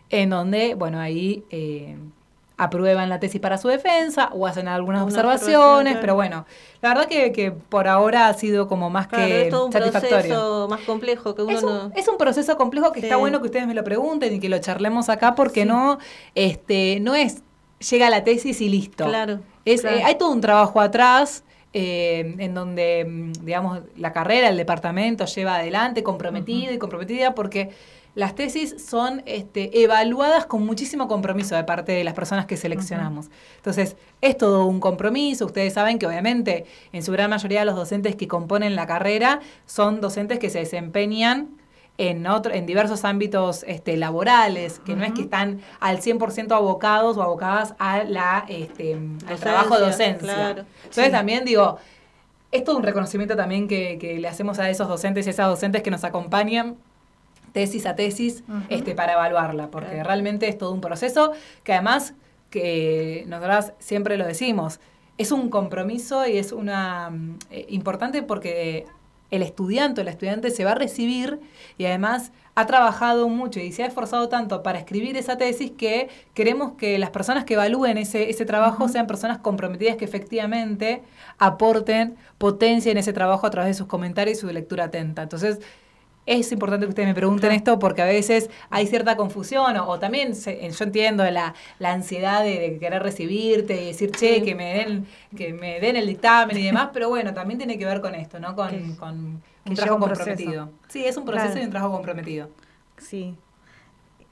en 0.09 0.29
donde, 0.29 0.75
bueno, 0.75 1.01
ahí 1.01 1.43
eh, 1.49 1.97
aprueban 2.57 3.09
la 3.09 3.19
tesis 3.19 3.41
para 3.41 3.57
su 3.57 3.67
defensa 3.67 4.29
o 4.33 4.47
hacen 4.47 4.67
algunas 4.67 5.01
Una 5.01 5.05
observaciones, 5.05 5.97
pero 5.99 6.15
bueno, 6.15 6.45
la 6.81 6.89
verdad 6.89 7.05
que, 7.07 7.31
que 7.31 7.51
por 7.51 7.87
ahora 7.87 8.27
ha 8.27 8.33
sido 8.33 8.67
como 8.67 8.89
más 8.89 9.07
Claro, 9.07 9.25
que 9.25 9.41
es 9.43 9.49
todo 9.49 9.65
un 9.67 9.71
satisfactorio. 9.71 10.17
proceso 10.17 10.67
más 10.69 10.81
complejo 10.81 11.35
que 11.35 11.41
uno 11.43 11.57
Es 11.57 11.63
un, 11.63 11.69
no... 11.73 11.91
es 11.95 12.07
un 12.07 12.17
proceso 12.17 12.57
complejo 12.57 12.91
que 12.91 12.99
Sí. 13.01 13.05
está 13.07 13.17
bueno 13.17 13.39
que 13.39 13.45
ustedes 13.47 13.67
me 13.67 13.73
lo 13.73 13.83
pregunten 13.83 14.33
y 14.33 14.39
que 14.39 14.49
lo 14.49 14.57
charlemos 14.59 15.09
acá 15.09 15.35
porque 15.35 15.65
no, 15.65 15.97
este, 16.33 16.99
no 17.01 17.15
es 17.15 17.43
llega 17.89 18.09
la 18.09 18.23
tesis 18.23 18.61
y 18.61 18.69
listo. 18.69 19.05
Claro, 19.05 19.39
Es, 19.65 19.81
claro. 19.81 19.97
eh, 19.97 20.03
hay 20.03 20.15
todo 20.17 20.31
un 20.31 20.41
trabajo 20.41 20.79
atrás 20.81 21.43
eh, 21.77 22.35
en 22.39 22.53
donde, 22.53 23.03
mm, 23.03 23.43
digamos, 23.43 23.81
la 23.97 24.13
carrera, 24.13 24.47
el 24.47 24.55
departamento 24.55 25.25
lleva 25.25 25.55
adelante 25.55 26.03
comprometido 26.03 26.71
y 26.71 26.77
comprometida 26.77 27.35
porque 27.35 27.71
las 28.13 28.33
tesis 28.33 28.75
son 28.81 29.23
este, 29.25 29.83
evaluadas 29.83 30.45
con 30.45 30.65
muchísimo 30.65 31.09
compromiso 31.09 31.53
de 31.53 31.65
parte 31.65 31.91
de 31.91 32.05
las 32.05 32.13
personas 32.13 32.45
que 32.45 32.55
seleccionamos. 32.55 33.25
Entonces, 33.57 33.97
es 34.21 34.37
todo 34.37 34.67
un 34.67 34.79
compromiso. 34.79 35.47
Ustedes 35.47 35.73
saben 35.73 35.99
que 35.99 36.07
obviamente 36.07 36.63
en 36.93 37.03
su 37.03 37.11
gran 37.11 37.29
mayoría 37.29 37.65
los 37.65 37.75
docentes 37.75 38.15
que 38.15 38.29
componen 38.29 38.77
la 38.77 38.87
carrera 38.87 39.41
son 39.65 39.99
docentes 39.99 40.39
que 40.39 40.49
se 40.49 40.59
desempeñan 40.59 41.57
en, 41.97 42.27
otro, 42.27 42.53
en 42.53 42.65
diversos 42.65 43.05
ámbitos 43.05 43.63
este, 43.67 43.95
laborales, 43.97 44.79
que 44.79 44.95
no 44.95 45.03
es 45.05 45.13
que 45.13 45.21
están 45.21 45.61
al 45.79 45.99
100% 46.01 46.51
abocados 46.53 47.15
o 47.17 47.21
abocadas 47.23 47.73
a 47.79 48.03
la, 48.03 48.45
este, 48.49 48.97
al 49.27 49.39
trabajo 49.39 49.75
de 49.79 49.85
docencia. 49.85 50.33
claro. 50.33 50.65
Entonces 50.83 51.05
Sí. 51.05 51.11
también 51.11 51.45
digo, 51.45 51.77
es 52.51 52.63
todo 52.63 52.77
un 52.77 52.83
reconocimiento 52.83 53.35
también 53.35 53.67
que, 53.67 53.97
que 53.99 54.19
le 54.19 54.27
hacemos 54.27 54.59
a 54.59 54.69
esos 54.69 54.87
docentes 54.87 55.25
y 55.27 55.29
esas 55.29 55.47
docentes 55.47 55.83
que 55.83 55.91
nos 55.91 56.03
acompañan 56.03 56.75
tesis 57.53 57.85
a 57.85 57.95
tesis 57.95 58.43
este, 58.67 58.95
para 58.95 59.13
evaluarla, 59.13 59.69
porque 59.71 59.91
Claro. 59.91 60.03
realmente 60.07 60.49
es 60.49 60.57
todo 60.57 60.71
un 60.73 60.81
proceso 60.81 61.31
que 61.63 61.71
además, 61.73 62.13
que 62.49 63.23
nosotras 63.27 63.71
siempre 63.79 64.17
lo 64.17 64.25
decimos, 64.25 64.81
es 65.17 65.31
un 65.31 65.49
compromiso 65.49 66.27
y 66.27 66.37
es 66.37 66.51
una 66.51 67.09
mm, 67.09 67.37
eh, 67.51 67.65
importante 67.69 68.21
porque 68.23 68.85
el 69.35 69.43
estudiante 69.43 70.01
o 70.01 70.03
la 70.03 70.11
estudiante 70.11 70.51
se 70.51 70.63
va 70.63 70.71
a 70.71 70.75
recibir 70.75 71.39
y 71.77 71.85
además 71.85 72.31
ha 72.55 72.65
trabajado 72.65 73.27
mucho 73.27 73.59
y 73.59 73.71
se 73.71 73.83
ha 73.83 73.87
esforzado 73.87 74.29
tanto 74.29 74.63
para 74.63 74.79
escribir 74.79 75.17
esa 75.17 75.37
tesis 75.37 75.71
que 75.71 76.09
queremos 76.33 76.73
que 76.77 76.97
las 76.97 77.09
personas 77.09 77.43
que 77.43 77.55
evalúen 77.55 77.97
ese, 77.97 78.29
ese 78.29 78.45
trabajo 78.45 78.87
sean 78.87 79.07
personas 79.07 79.39
comprometidas 79.39 79.97
que 79.97 80.05
efectivamente 80.05 81.03
aporten 81.37 82.15
potencia 82.37 82.91
en 82.91 82.97
ese 82.97 83.11
trabajo 83.11 83.45
a 83.45 83.49
través 83.49 83.71
de 83.71 83.77
sus 83.77 83.87
comentarios 83.87 84.37
y 84.37 84.41
su 84.41 84.47
lectura 84.47 84.85
atenta. 84.85 85.23
Entonces, 85.23 85.59
es 86.25 86.51
importante 86.51 86.85
que 86.85 86.89
ustedes 86.89 87.07
me 87.07 87.13
pregunten 87.15 87.51
esto 87.51 87.77
porque 87.77 88.01
a 88.01 88.05
veces 88.05 88.49
hay 88.69 88.87
cierta 88.87 89.15
confusión 89.15 89.77
o, 89.77 89.87
o 89.87 89.99
también 89.99 90.35
se- 90.35 90.69
yo 90.71 90.83
entiendo 90.85 91.23
la, 91.29 91.53
la 91.79 91.91
ansiedad 91.93 92.43
de, 92.43 92.59
de 92.59 92.77
querer 92.79 93.03
recibirte 93.03 93.81
y 93.81 93.87
decir, 93.87 94.11
che, 94.11 94.41
que 94.43 94.55
me 94.55 94.73
den 94.73 95.05
que 95.37 95.53
me 95.53 95.79
den 95.79 95.95
el 95.97 96.07
dictamen 96.07 96.57
y 96.57 96.63
demás, 96.65 96.89
pero 96.93 97.09
bueno, 97.09 97.33
también 97.33 97.57
tiene 97.59 97.77
que 97.77 97.85
ver 97.85 98.01
con 98.01 98.15
esto, 98.15 98.39
¿no? 98.39 98.55
Con, 98.55 98.69
Que- 98.69 98.95
con 98.97 99.41
que 99.63 99.69
un 99.69 99.75
trabajo 99.75 99.97
un 99.97 100.03
proceso. 100.09 100.25
comprometido. 100.29 100.69
Sí, 100.87 101.05
es 101.05 101.15
un 101.17 101.25
proceso 101.25 101.47
Claro. 101.47 101.61
y 101.61 101.65
un 101.65 101.71
trabajo 101.71 101.93
comprometido. 101.93 102.49
Sí. 102.97 103.35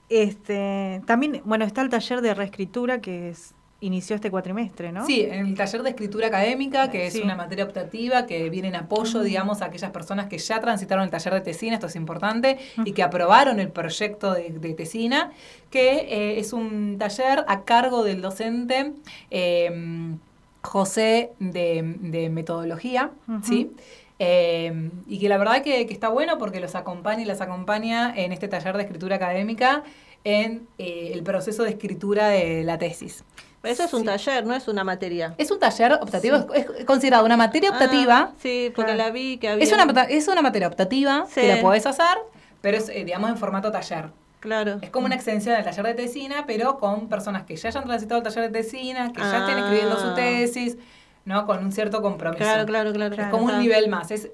Este, 0.09 1.01
también, 1.05 1.41
bueno, 1.45 1.65
está 1.65 1.81
el 1.81 1.89
taller 1.89 2.21
de 2.21 2.33
reescritura 2.33 3.01
que 3.01 3.29
es- 3.29 3.53
inició 3.85 4.15
este 4.15 4.31
cuatrimestre, 4.31 4.91
¿no? 4.91 5.05
Sí, 5.05 5.21
en 5.21 5.47
el 5.47 5.55
taller 5.55 5.83
de 5.83 5.89
escritura 5.89 6.27
académica, 6.27 6.89
que 6.89 7.05
es 7.05 7.15
una 7.15 7.35
materia 7.35 7.65
optativa 7.65 8.25
que 8.25 8.49
viene 8.49 8.69
en 8.69 8.75
apoyo, 8.75 9.21
digamos, 9.21 9.61
a 9.61 9.65
aquellas 9.65 9.91
personas 9.91 10.27
que 10.27 10.37
ya 10.37 10.59
transitaron 10.59 11.03
el 11.03 11.09
taller 11.09 11.33
de 11.33 11.41
tesina, 11.41 11.75
esto 11.75 11.87
es 11.87 11.95
importante, 11.95 12.57
y 12.85 12.93
que 12.93 13.03
aprobaron 13.03 13.59
el 13.59 13.69
proyecto 13.69 14.33
de, 14.33 14.49
de 14.49 14.73
tesina, 14.73 15.31
que 15.69 16.07
eh, 16.09 16.39
es 16.39 16.53
un 16.53 16.97
taller 16.97 17.43
a 17.47 17.63
cargo 17.63 18.03
del 18.03 18.21
docente 18.21 18.93
eh, 19.31 20.15
José 20.61 21.31
de, 21.39 21.95
de 21.99 22.29
metodología. 22.29 23.11
¿sí? 23.43 23.71
Eh, 24.19 24.89
y 25.07 25.19
que 25.19 25.27
la 25.27 25.37
verdad 25.37 25.63
que, 25.63 25.85
que 25.85 25.93
está 25.93 26.07
bueno 26.07 26.37
porque 26.37 26.61
los 26.61 26.75
acompaña 26.75 27.23
y 27.23 27.25
las 27.25 27.41
acompaña 27.41 28.13
en 28.15 28.31
este 28.31 28.47
taller 28.47 28.77
de 28.77 28.83
escritura 28.83 29.17
académica 29.17 29.83
en 30.23 30.67
eh, 30.77 31.11
el 31.13 31.23
proceso 31.23 31.63
de 31.63 31.71
escritura 31.71 32.29
de 32.29 32.63
la 32.63 32.77
tesis. 32.77 33.23
Eso 33.63 33.83
es 33.83 33.93
un 33.93 34.03
taller, 34.05 34.45
no 34.45 34.53
es 34.53 34.67
una 34.67 34.83
materia. 34.83 35.33
Es 35.37 35.49
un 35.51 35.59
taller 35.59 35.93
optativo, 35.93 36.35
es, 36.53 36.65
es 36.77 36.85
considerado 36.85 37.25
una 37.25 37.37
materia 37.37 37.71
optativa. 37.71 38.29
Ah, 38.31 38.33
sí, 38.41 38.71
porque 38.75 38.93
la 38.93 39.09
vi 39.09 39.37
que 39.37 39.49
había... 39.49 39.63
es, 39.63 39.71
una, 39.71 40.03
es 40.03 40.27
una 40.27 40.41
materia 40.41 40.67
optativa 40.67 41.25
Sí. 41.29 41.41
que 41.41 41.55
la 41.55 41.61
podés 41.61 41.85
hacer, 41.85 42.17
pero 42.61 42.77
es, 42.77 42.89
eh, 42.89 43.03
digamos, 43.05 43.29
en 43.29 43.37
formato 43.37 43.71
taller. 43.71 44.09
Claro. 44.41 44.79
Es 44.81 44.89
como 44.89 45.05
una 45.05 45.15
extensión 45.15 45.55
del 45.55 45.63
taller 45.63 45.85
de 45.85 45.93
tesina, 45.93 46.43
pero 46.45 46.77
con 46.77 47.07
personas 47.07 47.43
que 47.43 47.55
ya 47.55 47.69
hayan 47.69 47.85
transitado 47.85 48.19
el 48.21 48.23
taller 48.27 48.51
de 48.51 48.61
tesina, 48.61 49.13
que 49.13 49.21
ya 49.21 49.39
estén 49.39 49.57
Ah. 49.57 49.59
escribiendo 49.59 49.97
su 49.99 50.13
tesis. 50.13 50.77
¿no? 51.25 51.45
Con 51.45 51.63
un 51.63 51.71
cierto 51.71 52.01
compromiso. 52.01 52.43
Claro, 52.43 52.65
claro, 52.65 52.91
claro. 52.91 53.15
Es 53.15 53.29
como 53.29 53.45
un 53.45 53.57
nivel 53.59 53.87
más. 53.87 54.11
Es, 54.11 54.27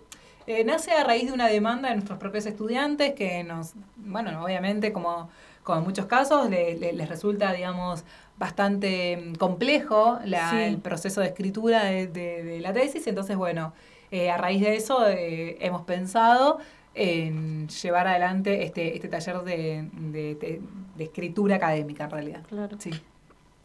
eh, 0.48 0.64
nace 0.64 0.92
a 0.92 1.04
raíz 1.04 1.28
de 1.28 1.34
una 1.34 1.46
demanda 1.46 1.90
de 1.90 1.94
nuestros 1.94 2.18
propios 2.18 2.48
estudiantes 2.48 3.14
que 3.14 3.44
nos, 3.44 3.74
bueno, 3.98 4.44
obviamente 4.44 4.92
como, 4.92 5.30
como 5.62 5.78
en 5.78 5.84
muchos 5.86 6.08
casos 6.08 6.50
le- 6.50 6.80
le- 6.80 6.94
les 6.94 7.08
resulta, 7.08 7.54
digamos, 7.54 8.04
bastante 8.40 9.18
mm, 9.18 9.36
complejo 9.36 10.18
la- 10.26 10.50
Sí. 10.52 10.58
el 10.58 10.78
proceso 10.78 11.22
de 11.22 11.28
escritura 11.28 11.84
de, 11.84 12.08
de- 12.08 12.44
de 12.44 12.60
la 12.62 12.74
tesis. 12.74 13.06
Entonces, 13.08 13.36
bueno, 13.38 13.74
eh, 14.12 14.32
a 14.32 14.38
raíz 14.38 14.62
de 14.62 14.76
eso 14.76 15.06
eh, 15.08 15.58
hemos 15.60 15.84
pensado 15.84 16.60
en 16.96 17.68
llevar 17.68 18.08
adelante 18.08 18.64
este, 18.64 18.96
este 18.96 19.08
taller 19.10 19.42
de, 19.44 19.88
de- 19.94 20.36
de- 20.36 20.62
de 20.98 21.04
escritura 21.04 21.58
académica 21.58 22.06
en 22.06 22.10
realidad. 22.10 22.42
Claro. 22.50 22.78
Sí. 22.80 22.92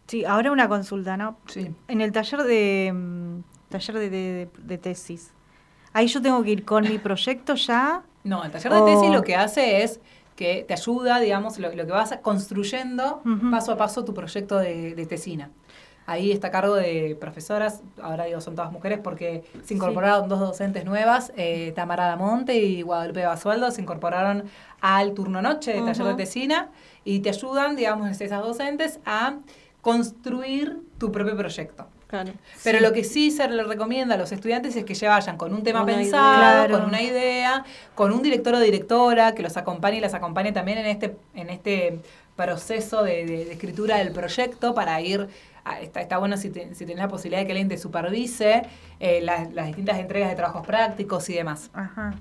Sí, 0.06 0.24
ahora 0.26 0.52
una 0.52 0.68
consulta, 0.68 1.16
¿no? 1.16 1.38
Sí. 1.46 1.70
En 1.88 2.00
el 2.02 2.12
taller 2.12 2.42
de 2.42 2.92
mm, 2.94 3.38
taller 3.70 3.98
de, 3.98 4.10
de- 4.10 4.48
de 4.58 4.78
tesis, 4.78 5.32
ahí 5.94 6.06
yo 6.08 6.20
tengo 6.20 6.42
que 6.42 6.50
ir 6.50 6.64
con 6.64 6.82
mi 6.86 6.98
proyecto 6.98 7.54
ya. 7.54 8.02
No, 8.24 8.44
el 8.44 8.50
taller 8.50 8.72
de 8.72 8.82
tesis 8.82 9.10
lo 9.10 9.22
que 9.22 9.34
hace 9.36 9.82
es 9.82 10.00
que 10.36 10.64
te 10.66 10.74
ayuda, 10.74 11.20
digamos, 11.20 11.58
lo, 11.58 11.72
lo 11.74 11.86
que 11.86 11.92
vas 11.92 12.16
construyendo 12.22 13.22
paso 13.50 13.72
a 13.72 13.76
paso 13.76 14.04
tu 14.04 14.14
proyecto 14.14 14.58
de, 14.58 14.94
de 14.94 15.06
tesina. 15.06 15.50
Ahí 16.06 16.32
está 16.32 16.48
a 16.48 16.50
cargo 16.50 16.74
de 16.74 17.16
profesoras, 17.18 17.82
ahora 18.02 18.24
digo 18.24 18.38
son 18.42 18.54
todas 18.54 18.70
mujeres 18.70 18.98
porque 19.02 19.42
se 19.62 19.72
incorporaron 19.72 20.28
dos 20.28 20.38
docentes 20.38 20.84
nuevas, 20.84 21.32
eh, 21.34 21.72
Tamara 21.74 22.06
Damonte 22.06 22.56
y 22.56 22.82
Guadalupe 22.82 23.24
Basualdo, 23.24 23.70
se 23.70 23.80
incorporaron 23.80 24.44
al 24.82 25.14
turno 25.14 25.40
noche 25.40 25.72
de 25.72 25.80
taller 25.80 26.04
de 26.08 26.14
tesina 26.14 26.68
y 27.04 27.20
te 27.20 27.30
ayudan, 27.30 27.74
digamos, 27.74 28.20
esas 28.20 28.42
docentes 28.42 29.00
a 29.06 29.36
construir 29.80 30.82
tu 30.98 31.10
propio 31.10 31.36
proyecto. 31.36 31.86
Claro. 32.22 32.32
Pero 32.62 32.80
lo 32.80 32.92
que 32.92 33.02
sí 33.02 33.30
se 33.32 33.48
le 33.48 33.64
recomienda 33.64 34.14
a 34.14 34.18
los 34.18 34.30
estudiantes 34.30 34.76
es 34.76 34.84
que 34.84 34.94
ya 34.94 35.10
vayan 35.10 35.36
con 35.36 35.52
un 35.52 35.62
tema 35.64 35.82
Una 35.82 35.94
pensado, 35.94 36.34
idea. 36.36 36.66
Claro. 36.66 36.78
con 36.78 36.88
una 36.88 37.02
idea, 37.02 37.64
con 37.96 38.12
un 38.12 38.22
director 38.22 38.54
o 38.54 38.60
directora 38.60 39.34
que 39.34 39.42
los 39.42 39.56
acompañe 39.56 39.96
y 39.96 40.00
las 40.00 40.14
acompañe 40.14 40.52
también 40.52 40.78
en 40.78 40.86
este, 40.86 41.16
en 41.34 41.50
este 41.50 41.98
proceso 42.36 43.02
de, 43.02 43.24
de- 43.26 43.44
de 43.46 43.52
escritura 43.52 43.96
del 43.98 44.12
proyecto 44.12 44.74
para 44.74 45.00
ir. 45.00 45.28
a- 45.64 45.80
está, 45.80 46.00
está 46.02 46.18
bueno 46.18 46.36
si, 46.36 46.50
te- 46.50 46.74
si 46.74 46.84
tenés 46.84 46.98
la 47.02 47.08
posibilidad 47.08 47.40
de 47.40 47.46
que 47.46 47.52
alguien 47.52 47.68
te 47.68 47.78
supervise 47.78 48.62
eh, 49.00 49.20
las, 49.22 49.50
las 49.54 49.66
distintas 49.66 49.98
entregas 49.98 50.28
de 50.28 50.36
trabajos 50.36 50.66
prácticos 50.66 51.28
y 51.30 51.34
demás. 51.34 51.70
Ajá. 51.72 52.14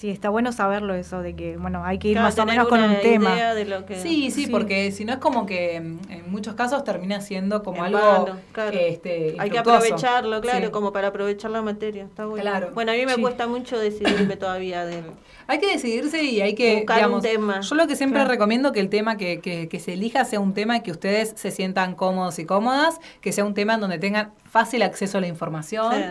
Sí, 0.00 0.08
está 0.08 0.30
bueno 0.30 0.50
saberlo 0.50 0.94
eso, 0.94 1.20
de 1.20 1.36
que, 1.36 1.58
bueno, 1.58 1.84
hay 1.84 1.98
que 1.98 2.08
ir 2.08 2.14
Claro, 2.14 2.28
más 2.28 2.38
o 2.38 2.46
menos 2.46 2.68
con 2.68 2.78
una 2.82 2.94
un 2.94 3.00
tema. 3.02 3.34
idea 3.34 3.54
de 3.54 3.66
lo 3.66 3.84
que- 3.84 4.00
Sí, 4.00 4.30
sí, 4.30 4.46
Sí. 4.46 4.50
porque 4.50 4.92
si 4.92 5.04
no 5.04 5.12
es 5.12 5.18
como 5.18 5.44
que 5.44 5.78
mm, 5.78 5.98
en 6.10 6.30
muchos 6.32 6.54
casos 6.54 6.84
termina 6.84 7.20
siendo 7.20 7.62
como 7.62 7.80
En 7.84 7.94
algo 7.94 7.98
vano, 8.24 8.38
claro. 8.52 8.78
este, 8.78 9.36
Hay 9.38 9.50
que 9.50 9.58
aprovecharlo, 9.58 10.40
claro, 10.40 10.64
Sí. 10.64 10.72
como 10.72 10.90
para 10.94 11.08
aprovechar 11.08 11.50
la 11.50 11.60
materia. 11.60 12.04
Está 12.04 12.24
bueno. 12.24 12.40
Claro. 12.40 12.70
Bueno, 12.72 12.92
a 12.92 12.94
mí 12.94 13.04
me 13.04 13.16
Sí. 13.16 13.20
cuesta 13.20 13.46
mucho 13.46 13.78
decidirme 13.78 14.36
todavía 14.38 14.86
de 14.86 15.02
Hay 15.46 15.58
que 15.58 15.66
decidirse 15.66 16.22
y 16.22 16.40
hay 16.40 16.54
que 16.54 16.76
buscar 16.76 16.96
digamos, 16.96 17.16
un 17.16 17.22
tema. 17.22 17.60
Yo 17.60 17.74
lo 17.74 17.86
que 17.86 17.94
siempre 17.96 18.20
Claro. 18.20 18.30
recomiendo 18.30 18.72
que 18.72 18.80
el 18.80 18.88
tema 18.88 19.18
que, 19.18 19.40
que, 19.40 19.68
que 19.68 19.80
se 19.80 19.92
elija 19.92 20.24
sea 20.24 20.40
un 20.40 20.54
tema 20.54 20.80
que 20.80 20.92
ustedes 20.92 21.34
se 21.36 21.50
sientan 21.50 21.94
cómodos 21.94 22.38
y 22.38 22.46
cómodas, 22.46 23.00
que 23.20 23.32
sea 23.32 23.44
un 23.44 23.52
tema 23.52 23.74
en 23.74 23.80
donde 23.80 23.98
tengan 23.98 24.32
fácil 24.44 24.82
acceso 24.82 25.18
a 25.18 25.20
la 25.20 25.26
información, 25.26 25.92
Sí. 25.92 26.02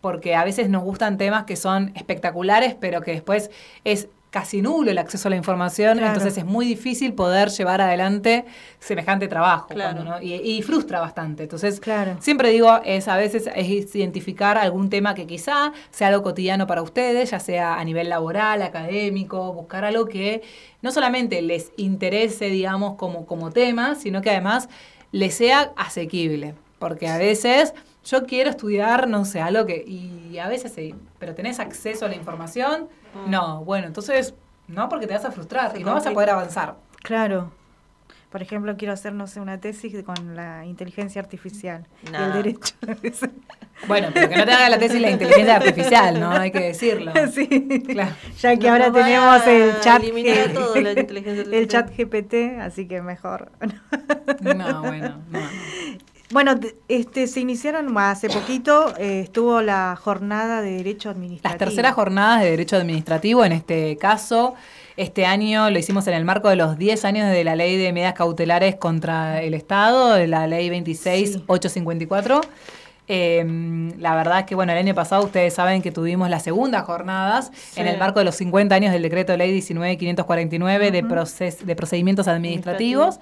Porque 0.00 0.34
a 0.34 0.44
veces 0.44 0.68
nos 0.68 0.82
gustan 0.82 1.18
temas 1.18 1.44
que 1.44 1.56
son 1.56 1.92
espectaculares, 1.94 2.74
pero 2.78 3.00
que 3.00 3.12
después 3.12 3.50
es 3.84 4.08
casi 4.30 4.60
nulo 4.60 4.90
el 4.90 4.98
acceso 4.98 5.28
a 5.28 5.30
la 5.30 5.36
información, 5.36 5.96
Claro. 5.96 6.12
entonces 6.12 6.36
es 6.36 6.44
muy 6.44 6.66
difícil 6.66 7.14
poder 7.14 7.48
llevar 7.48 7.80
adelante 7.80 8.44
semejante 8.78 9.26
trabajo 9.26 9.68
Claro. 9.68 9.94
cuando 9.96 10.02
uno- 10.16 10.22
y, 10.22 10.34
y 10.34 10.60
frustra 10.60 11.00
bastante. 11.00 11.44
Entonces, 11.44 11.80
Claro. 11.80 12.16
Siempre 12.20 12.50
digo, 12.50 12.78
es 12.84 13.08
a 13.08 13.16
veces 13.16 13.48
es 13.54 13.94
identificar 13.96 14.58
algún 14.58 14.90
tema 14.90 15.14
que 15.14 15.26
quizá 15.26 15.72
sea 15.90 16.08
algo 16.08 16.22
cotidiano 16.22 16.66
para 16.66 16.82
ustedes, 16.82 17.30
ya 17.30 17.40
sea 17.40 17.76
a 17.80 17.84
nivel 17.84 18.10
laboral, 18.10 18.60
académico, 18.60 19.54
buscar 19.54 19.86
algo 19.86 20.04
que 20.04 20.42
no 20.82 20.92
solamente 20.92 21.40
les 21.40 21.72
interese, 21.78 22.50
digamos, 22.50 22.96
como, 22.96 23.24
como 23.24 23.50
tema, 23.50 23.94
sino 23.94 24.20
que 24.20 24.28
además 24.28 24.68
les 25.10 25.34
sea 25.36 25.72
asequible. 25.74 26.54
Porque 26.78 27.08
a 27.08 27.16
veces 27.16 27.72
yo 28.10 28.24
quiero 28.26 28.50
estudiar, 28.50 29.08
no 29.08 29.24
sé, 29.24 29.40
algo 29.40 29.66
que... 29.66 29.84
Y 29.86 30.38
a 30.38 30.48
veces 30.48 30.72
sí, 30.72 30.94
pero 31.18 31.34
tenés 31.34 31.58
acceso 31.60 32.06
a 32.06 32.08
la 32.08 32.14
información, 32.16 32.88
no, 33.26 33.64
bueno, 33.64 33.86
entonces 33.86 34.34
no, 34.68 34.88
porque 34.88 35.06
te 35.06 35.14
vas 35.14 35.24
a 35.24 35.30
frustrar 35.32 35.72
Se 35.72 35.80
y 35.80 35.84
no 35.84 35.94
vas 35.94 36.06
a 36.06 36.12
poder 36.12 36.30
avanzar. 36.30 36.76
Claro. 37.02 37.52
Por 38.30 38.42
ejemplo, 38.42 38.76
quiero 38.76 38.92
hacer, 38.92 39.14
no 39.14 39.26
sé, 39.26 39.40
una 39.40 39.58
tesis 39.58 40.02
con 40.04 40.36
la 40.36 40.66
inteligencia 40.66 41.20
artificial 41.22 41.86
y 42.04 42.14
el 42.14 42.32
derecho. 42.32 42.74
Bueno, 43.86 44.08
pero 44.12 44.28
que 44.28 44.36
no 44.36 44.44
te 44.44 44.50
haga 44.52 44.68
la 44.70 44.78
tesis 44.80 45.00
la 45.00 45.08
inteligencia 45.10 45.54
artificial, 45.54 46.18
¿no? 46.18 46.32
Hay 46.32 46.50
que 46.50 46.58
decirlo. 46.58 47.12
sí. 47.32 47.46
Claro. 47.88 48.10
Ya 48.40 48.56
que 48.56 48.68
ahora 48.68 48.92
tenemos 48.92 49.46
el 49.46 49.80
chat, 49.80 50.02
G- 50.02 50.52
todo 50.52 50.74
la 50.80 50.92
inteligencia 50.94 51.44
el 51.56 51.68
chat 51.68 51.88
GPT, 51.96 52.60
así 52.60 52.88
que 52.88 53.00
mejor. 53.02 53.52
No, 54.40 54.82
bueno, 54.82 55.22
no. 55.30 55.38
Bueno, 56.30 56.54
este 56.88 57.26
se 57.26 57.40
iniciaron 57.40 57.96
hace 57.96 58.28
poquito, 58.28 58.92
eh, 58.98 59.20
estuvo 59.20 59.62
la 59.62 59.96
jornada 59.96 60.60
de 60.60 60.72
derecho 60.72 61.08
administrativo. 61.08 61.52
Las 61.58 61.58
terceras 61.58 61.94
jornadas 61.94 62.42
de 62.42 62.50
Derecho 62.50 62.76
Administrativo, 62.76 63.44
en 63.46 63.52
este 63.52 63.96
caso, 63.96 64.54
este 64.98 65.24
año 65.24 65.70
lo 65.70 65.78
hicimos 65.78 66.06
en 66.06 66.12
el 66.14 66.26
marco 66.26 66.50
de 66.50 66.56
los 66.56 66.76
10 66.76 67.04
años 67.06 67.30
de 67.30 67.44
la 67.44 67.56
Ley 67.56 67.78
de 67.78 67.94
Medidas 67.94 68.12
Cautelares 68.12 68.76
contra 68.76 69.40
el 69.42 69.54
Estado, 69.54 70.12
de 70.14 70.26
la 70.26 70.46
Ley 70.46 70.68
26854. 70.68 72.42
Eh, 73.10 73.92
la 73.98 74.14
verdad 74.14 74.40
es 74.40 74.44
que, 74.44 74.54
bueno, 74.54 74.72
el 74.72 74.78
año 74.78 74.94
pasado 74.94 75.24
ustedes 75.24 75.54
saben 75.54 75.80
que 75.80 75.90
tuvimos 75.90 76.28
las 76.28 76.42
segundas 76.42 76.84
jornadas 76.84 77.50
en 77.74 77.86
el 77.86 77.96
marco 77.98 78.18
de 78.18 78.26
los 78.26 78.34
50 78.34 78.74
años 78.74 78.92
del 78.92 79.00
decreto 79.00 79.32
de 79.32 79.38
ley 79.38 79.50
19549 79.52 80.90
de, 80.90 81.02
proces- 81.04 81.60
de 81.64 81.74
procedimientos 81.74 82.28
administrativos. 82.28 83.18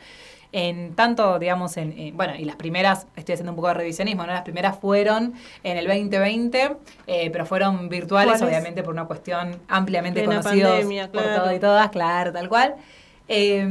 En 0.58 0.94
tanto, 0.94 1.38
digamos, 1.38 1.76
en, 1.76 1.92
en- 1.98 2.16
bueno, 2.16 2.34
y 2.34 2.46
las 2.46 2.56
primeras, 2.56 3.06
estoy 3.14 3.34
haciendo 3.34 3.52
un 3.52 3.56
poco 3.56 3.68
de 3.68 3.74
revisionismo, 3.74 4.22
¿no? 4.24 4.32
Las 4.32 4.40
primeras 4.42 4.78
fueron 4.78 5.34
en 5.62 5.76
el 5.76 5.86
2020, 5.86 6.76
eh, 7.06 7.30
pero 7.30 7.44
fueron 7.44 7.90
virtuales, 7.90 8.40
obviamente 8.40 8.82
por 8.82 8.94
una 8.94 9.04
cuestión 9.04 9.60
ampliamente 9.68 10.24
conocida 10.24 10.70
pandemia, 10.70 11.12
por 11.12 11.22
claro. 11.22 11.42
todo 11.42 11.52
y 11.54 11.58
todas, 11.60 11.90
claro, 11.90 12.32
tal 12.32 12.48
cual. 12.48 12.74
Eh, 13.28 13.68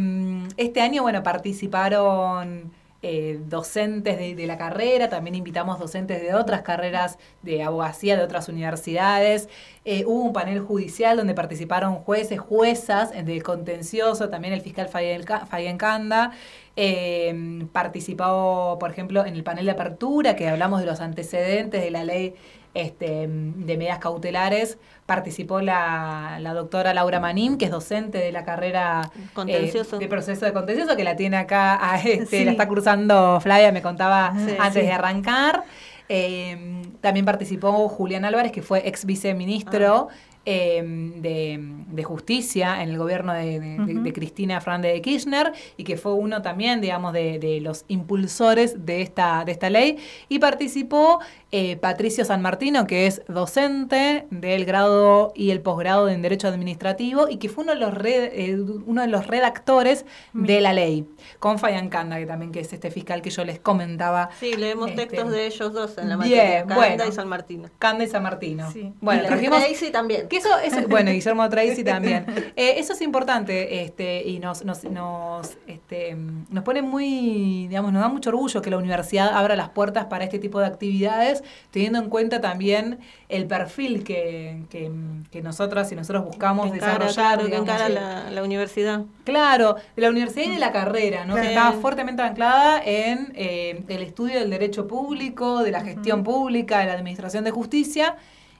este 0.58 0.82
año, 0.82 1.02
bueno, 1.02 1.24
participaron 1.24 2.72
eh, 3.02 3.40
docentes 3.48 4.18
de, 4.18 4.36
de 4.36 4.48
la 4.48 4.58
carrera, 4.58 5.10
también 5.10 5.36
invitamos 5.36 5.80
docentes 5.80 6.22
de 6.22 6.34
otras 6.36 6.62
carreras 6.62 7.18
de 7.42 7.64
abogacía 7.64 8.16
de 8.18 8.24
otras 8.24 8.48
universidades. 8.50 9.48
Eh, 9.86 10.04
hubo 10.06 10.24
un 10.24 10.34
panel 10.34 10.60
judicial 10.60 11.18
donde 11.18 11.34
participaron 11.34 11.96
jueces, 11.96 12.40
juezas 12.40 13.12
del 13.26 13.44
contencioso, 13.44 14.30
también 14.30 14.54
el 14.54 14.62
fiscal 14.62 14.88
Fayen 14.88 15.78
Canda. 15.78 16.32
Eh, 16.76 17.66
participó, 17.72 18.78
por 18.80 18.92
ejemplo, 18.92 19.26
en 19.26 19.34
el 19.36 19.44
panel 19.44 19.66
de 19.66 19.72
apertura, 19.72 20.36
que 20.36 20.48
hablamos 20.50 20.80
de 20.82 20.86
los 20.86 21.00
antecedentes 21.00 21.82
de 21.82 21.90
la 21.92 22.04
ley 22.04 22.36
este, 22.74 23.28
de 23.30 23.78
medidas 23.78 24.00
cautelares. 24.00 24.78
Participó 25.06 25.62
la, 25.62 26.38
la 26.42 26.54
doctora 26.54 26.94
Laura 26.94 27.20
Manín, 27.22 27.58
que 27.58 27.66
es 27.66 27.72
docente 27.72 28.18
de 28.18 28.32
la 28.34 28.44
carrera 28.44 29.10
eh, 29.16 29.20
Contencioso. 29.34 30.00
de 30.00 30.08
proceso 30.08 30.46
de 30.46 30.52
contencioso, 30.52 30.98
que 30.98 31.04
la 31.06 31.16
tiene 31.16 31.38
acá, 31.38 31.78
a 31.82 31.98
este, 32.02 32.26
Sí. 32.40 32.44
la 32.46 32.52
está 32.52 32.68
cursando 32.68 33.40
Flavia, 33.40 33.72
me 33.72 33.82
contaba 33.82 34.34
Sí, 34.36 34.56
antes 34.60 34.82
sí. 34.82 34.88
de 34.88 34.92
arrancar. 34.92 35.64
Eh, 36.10 36.82
también 37.02 37.26
participó 37.26 37.88
Julián 37.88 38.26
Álvarez, 38.26 38.52
que 38.52 38.62
fue 38.62 38.88
ex 38.88 39.06
viceministro 39.06 40.10
eh, 40.46 40.84
de, 41.18 41.60
de 41.92 42.04
Justicia 42.04 42.82
en 42.84 42.90
el 42.90 42.98
gobierno 42.98 43.34
de, 43.34 43.60
de- 43.60 43.78
de- 44.04 44.14
Cristina 44.14 44.62
Fernández 44.62 44.94
de 44.94 45.02
Kirchner 45.02 45.52
y 45.78 45.84
que 45.84 45.98
fue 45.98 46.14
uno 46.14 46.42
también, 46.42 46.82
digamos, 46.82 47.14
de, 47.14 47.40
de 47.40 47.60
los 47.62 47.86
impulsores 47.88 48.86
de 48.86 49.02
esta, 49.02 49.44
de 49.46 49.52
esta 49.52 49.70
ley. 49.70 49.98
Y 50.30 50.40
participó 50.40 51.20
eh, 51.58 51.78
Patricio 51.78 52.26
San 52.26 52.42
Martino, 52.42 52.86
que 52.86 53.08
es 53.08 53.22
docente 53.30 54.28
del 54.30 54.66
grado 54.66 55.32
y 55.34 55.52
el 55.52 55.62
posgrado 55.62 56.10
en 56.10 56.22
Derecho 56.22 56.50
Administrativo 56.50 57.30
y 57.30 57.38
que 57.38 57.48
fue 57.48 57.64
uno 57.64 57.76
de 57.76 57.80
los, 57.80 57.94
eh, 58.04 58.58
uno 58.86 59.02
de 59.02 59.08
los 59.08 59.28
redactores 59.28 60.06
de 60.34 60.60
la 60.60 60.74
ley, 60.74 61.08
con 61.40 61.58
Fayan 61.58 61.88
Canda, 61.88 62.18
que 62.18 62.26
también 62.26 62.52
que 62.52 62.60
es 62.60 62.74
este 62.74 62.92
fiscal 62.92 63.22
que 63.22 63.30
yo 63.30 63.46
les 63.46 63.58
comentaba. 63.58 64.32
Sí, 64.38 64.58
leemos 64.58 64.90
Este, 64.90 65.06
textos 65.06 65.32
de 65.32 65.46
ellos 65.46 65.72
dos 65.72 65.98
en 65.98 66.10
la 66.10 66.18
materia, 66.18 66.66
Canda 66.66 66.76
bueno. 66.76 67.06
y 67.08 67.12
San 67.14 67.30
Martino. 67.30 67.70
Canda 67.80 68.04
y 68.04 68.08
San 68.08 68.24
Martino. 68.24 68.70
Sí. 68.74 68.92
Bueno, 69.00 69.24
y 69.24 69.28
trajimos... 69.28 69.64
Tracy 69.64 69.92
también. 69.92 70.28
Que 70.28 70.36
eso, 70.36 70.50
eso 70.62 70.86
bueno, 70.90 71.12
Guillermo 71.12 71.48
Tracy 71.48 71.84
también. 71.86 72.26
Eh, 72.58 72.74
eso 72.80 72.92
es 72.92 73.02
importante 73.02 73.82
este, 73.82 74.24
y 74.28 74.40
nos, 74.40 74.66
nos, 74.66 74.84
nos, 74.84 75.58
este, 75.68 76.18
nos 76.50 76.66
pone 76.66 76.82
muy, 76.82 77.68
digamos, 77.70 77.94
nos 77.94 78.02
da 78.02 78.10
mucho 78.10 78.30
orgullo 78.32 78.62
que 78.62 78.70
la 78.70 78.78
universidad 78.78 79.30
abra 79.34 79.56
las 79.56 79.70
puertas 79.70 80.08
para 80.08 80.26
este 80.26 80.38
tipo 80.38 80.60
de 80.60 80.66
actividades, 80.66 81.45
teniendo 81.72 82.00
en 82.00 82.10
cuenta 82.10 82.42
también 82.42 83.00
el 83.30 83.46
perfil 83.48 84.04
que, 84.04 84.64
que, 84.70 84.92
que 85.32 85.42
nosotras 85.42 85.92
y 85.92 85.96
nosotros 85.96 86.26
buscamos 86.26 86.70
Que 86.70 86.76
encara, 86.78 86.94
desarrollar. 87.06 87.36
claro, 87.38 87.50
que 87.50 87.56
encara 87.56 87.90
la, 87.90 88.30
la 88.32 88.44
universidad. 88.44 89.04
Claro, 89.24 89.76
de 89.96 90.02
la 90.02 90.10
universidad 90.10 90.46
y 90.46 90.52
de 90.52 90.60
la 90.60 90.72
carrera, 90.72 91.26
¿no? 91.26 91.34
Claro. 91.34 91.42
Que 91.48 91.54
estaba 91.54 91.72
fuertemente 91.74 92.22
anclada 92.22 92.82
en 92.84 93.32
eh, 93.36 93.84
el 93.88 94.02
estudio 94.04 94.40
del 94.40 94.50
derecho 94.50 94.88
público, 94.88 95.64
de 95.64 95.72
la 95.72 95.82
gestión 95.82 96.24
pública, 96.24 96.80
de 96.80 96.86
la 96.86 96.94
administración 96.94 97.44
de 97.44 97.52
justicia, 97.52 98.16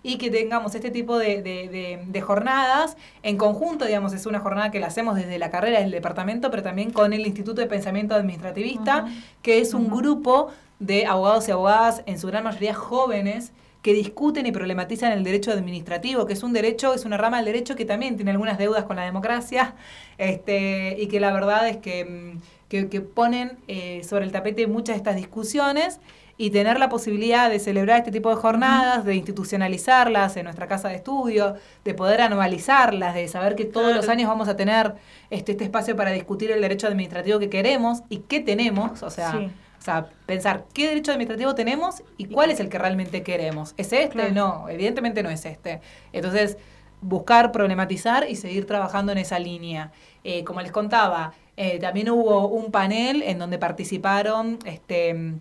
y 0.08 0.18
que 0.20 0.30
tengamos 0.30 0.76
este 0.76 0.92
tipo 0.92 1.18
de, 1.18 1.42
de- 1.42 1.68
de- 1.68 2.00
de 2.06 2.22
jornadas 2.22 2.96
en 3.24 3.38
conjunto, 3.38 3.86
digamos, 3.86 4.14
es 4.14 4.28
una 4.28 4.40
jornada 4.40 4.70
que 4.70 4.80
la 4.80 4.86
hacemos 4.88 5.16
desde 5.16 5.40
la 5.40 5.50
carrera 5.50 5.80
del 5.80 5.90
departamento, 5.90 6.52
pero 6.52 6.62
también 6.62 6.92
con 6.92 7.12
el 7.12 7.26
Instituto 7.26 7.60
de 7.62 7.66
Pensamiento 7.66 8.14
Administrativista, 8.14 9.06
que 9.42 9.60
es 9.62 9.74
un 9.74 9.90
grupo 9.90 10.50
de 10.80 11.06
abogados 11.06 11.48
y 11.48 11.52
abogadas, 11.52 12.04
en 12.06 12.20
su 12.20 12.28
gran 12.28 12.44
mayoría 12.44 12.74
jóvenes, 12.74 13.52
que 13.82 13.94
discuten 13.94 14.48
y 14.48 14.52
problematizan 14.52 15.12
el 15.12 15.24
derecho 15.24 15.52
administrativo, 15.52 16.26
que 16.26 16.34
es 16.34 16.42
un 16.42 16.54
derecho, 16.54 16.96
es 16.96 17.06
una 17.06 17.18
rama 17.18 17.38
del 17.38 17.46
derecho 17.46 17.76
que 17.76 17.86
también 17.86 18.16
tiene 18.16 18.32
algunas 18.32 18.58
deudas 18.58 18.84
con 18.86 18.96
la 18.96 19.04
democracia, 19.04 19.76
este, 20.18 20.96
y 21.00 21.08
que 21.08 21.20
la 21.20 21.32
verdad 21.32 21.68
es 21.70 21.78
que, 21.78 22.04
mm, 22.04 22.42
que, 22.68 22.90
que 22.90 23.02
ponen 23.02 23.60
eh, 23.68 24.02
sobre 24.04 24.26
el 24.26 24.32
tapete 24.32 24.66
muchas 24.66 24.96
de 24.96 24.98
estas 24.98 25.16
discusiones 25.16 26.00
y 26.38 26.50
tener 26.50 26.80
la 26.80 26.90
posibilidad 26.90 27.50
de 27.50 27.60
celebrar 27.60 28.00
este 28.00 28.12
tipo 28.12 28.30
de 28.30 28.36
jornadas, 28.36 29.06
de 29.06 29.16
institucionalizarlas 29.16 30.36
en 30.36 30.46
nuestra 30.46 30.68
casa 30.68 30.90
de 30.90 30.96
estudio, 30.96 31.56
de 31.86 31.94
poder 31.94 32.22
anualizarlas, 32.22 33.14
de 33.14 33.28
saber 33.28 33.56
que 33.56 33.66
todos 33.66 33.96
los 33.96 34.10
años 34.10 34.28
vamos 34.28 34.50
a 34.50 34.56
tener 34.58 34.96
este, 35.30 35.52
este 35.52 35.64
espacio 35.64 35.96
para 35.96 36.12
discutir 36.12 36.52
el 36.52 36.60
derecho 36.60 36.88
administrativo 36.88 37.40
que 37.40 37.50
queremos 37.50 38.02
y 38.10 38.18
qué 38.18 38.40
tenemos, 38.40 39.04
o 39.04 39.10
sea, 39.10 39.32
Sí. 39.32 39.52
O 39.86 39.92
sea, 39.92 40.10
pensar 40.26 40.66
qué 40.74 40.88
derecho 40.88 41.12
administrativo 41.12 41.54
tenemos 41.54 42.02
y 42.18 42.26
cuál 42.26 42.50
es 42.50 42.60
el 42.60 42.70
que 42.70 42.80
realmente 42.80 43.22
queremos. 43.22 43.76
¿Es 43.78 43.94
este? 43.94 44.10
Claro. 44.10 44.34
No, 44.34 44.68
evidentemente 44.68 45.22
no 45.22 45.30
es 45.30 45.46
este. 45.46 45.80
Entonces, 46.12 46.58
buscar, 47.02 47.52
problematizar 47.52 48.28
y 48.28 48.36
seguir 48.36 48.66
trabajando 48.66 49.12
en 49.12 49.20
esa 49.20 49.38
línea. 49.38 49.92
Eh, 50.24 50.44
como 50.44 50.62
les 50.62 50.72
contaba, 50.72 51.34
eh, 51.56 51.78
también 51.78 52.10
hubo 52.10 52.48
un 52.48 52.72
panel 52.72 53.22
en 53.22 53.38
donde 53.38 53.60
participaron 53.60 54.58
este, 54.66 55.34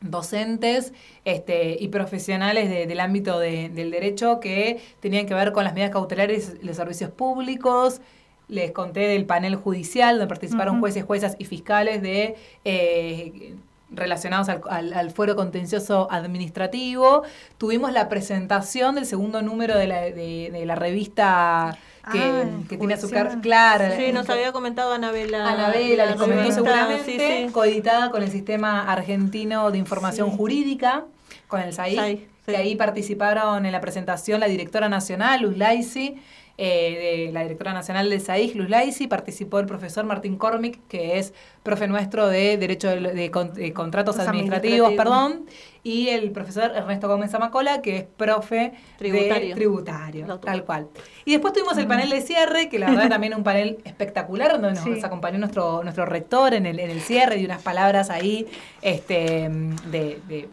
docentes 0.00 0.94
este, 1.26 1.76
y 1.78 1.88
profesionales 1.88 2.70
de- 2.70 2.86
del 2.86 2.98
ámbito 2.98 3.38
de- 3.38 3.68
del 3.68 3.90
derecho 3.90 4.40
que 4.40 4.80
tenían 5.00 5.26
que 5.26 5.34
ver 5.34 5.52
con 5.52 5.64
las 5.64 5.74
medidas 5.74 5.90
cautelares 5.92 6.54
y 6.62 6.64
los 6.64 6.76
servicios 6.76 7.10
públicos. 7.10 8.00
Les 8.48 8.72
conté 8.72 9.00
del 9.00 9.24
panel 9.24 9.54
judicial, 9.56 10.16
donde 10.18 10.28
participaron 10.28 10.74
Ujú. 10.76 10.80
jueces, 10.82 11.04
juezas 11.04 11.36
y 11.38 11.44
fiscales 11.44 12.02
de 12.02 12.34
eh, 12.64 13.54
relacionados 13.94 14.48
al, 14.48 14.62
al- 14.70 14.92
al 14.94 15.10
fuero 15.10 15.36
contencioso 15.36 16.08
administrativo. 16.10 17.22
Tuvimos 17.58 17.92
la 17.92 18.08
presentación 18.08 18.94
del 18.94 19.06
segundo 19.06 19.42
número 19.42 19.76
de 19.76 19.86
la, 19.86 20.00
de, 20.02 20.50
de 20.52 20.66
la 20.66 20.74
revista 20.74 21.76
que, 22.10 22.18
Ah, 22.20 22.44
que 22.68 22.76
tiene 22.76 22.96
su 22.96 23.08
car- 23.10 23.40
Claro. 23.40 23.84
Sí, 23.96 24.12
nos 24.12 24.28
había 24.28 24.50
comentado 24.52 24.92
Anabela. 24.92 25.48
Anabela, 25.50 26.06
les 26.06 26.16
comentó 26.16 26.42
revista, 26.42 26.54
seguramente, 26.56 27.04
sí, 27.04 27.46
sí. 27.46 27.52
coeditada 27.52 28.10
con 28.10 28.22
el 28.22 28.30
Sistema 28.30 28.90
Argentino 28.90 29.70
de 29.70 29.78
Información 29.78 30.30
Sí. 30.30 30.36
Jurídica, 30.36 31.04
con 31.46 31.60
el 31.60 31.72
SAIC, 31.72 32.28
que 32.46 32.56
ahí 32.56 32.74
participaron 32.74 33.66
en 33.66 33.72
la 33.72 33.80
presentación 33.80 34.40
la 34.40 34.46
directora 34.48 34.88
nacional, 34.88 35.42
Luz 35.42 35.56
Laisi, 35.56 36.20
eh, 36.58 37.26
de 37.26 37.32
la 37.32 37.42
directora 37.42 37.72
nacional 37.72 38.10
del 38.10 38.20
SAIC, 38.20 38.54
Luz 38.54 38.68
Laisi, 38.68 39.06
participó 39.06 39.58
el 39.58 39.66
profesor 39.66 40.04
Martín 40.04 40.36
Cormick, 40.36 40.78
que 40.88 41.18
es 41.18 41.32
profe 41.62 41.86
nuestro 41.88 42.28
de 42.28 42.56
Derecho 42.58 42.88
de, 42.88 43.00
de 43.12 43.30
con- 43.30 43.54
de 43.54 43.72
Contratos 43.72 44.18
Administrativos, 44.18 44.88
administrativos. 44.88 44.94
perdón, 44.96 45.46
y 45.84 46.08
el 46.08 46.30
profesor 46.30 46.70
Ernesto 46.74 47.08
Gómez 47.08 47.32
Amacola, 47.34 47.82
que 47.82 47.96
es 47.96 48.04
profe 48.04 48.72
Tributario. 48.98 49.48
de 49.48 49.54
tributario, 49.54 50.38
tal 50.38 50.64
cual. 50.64 50.88
Y 51.24 51.32
después 51.32 51.52
tuvimos 51.52 51.76
el 51.78 51.86
panel 51.88 52.10
de 52.10 52.20
cierre, 52.20 52.68
que 52.68 52.78
la 52.78 52.90
verdad 52.90 53.08
también 53.18 53.34
un 53.34 53.42
panel 53.42 53.78
espectacular, 53.84 54.52
donde 54.52 54.70
nos 54.72 54.84
Sí. 54.84 55.00
acompañó 55.02 55.38
nuestro, 55.38 55.82
nuestro 55.82 56.04
rector 56.06 56.54
en 56.54 56.66
el, 56.66 56.78
en 56.78 56.90
el 56.90 57.00
cierre 57.00 57.38
y 57.38 57.44
unas 57.44 57.62
palabras 57.62 58.10
ahí 58.10 58.46
este, 58.82 59.48
de, 59.90 60.20
de- 60.28 60.48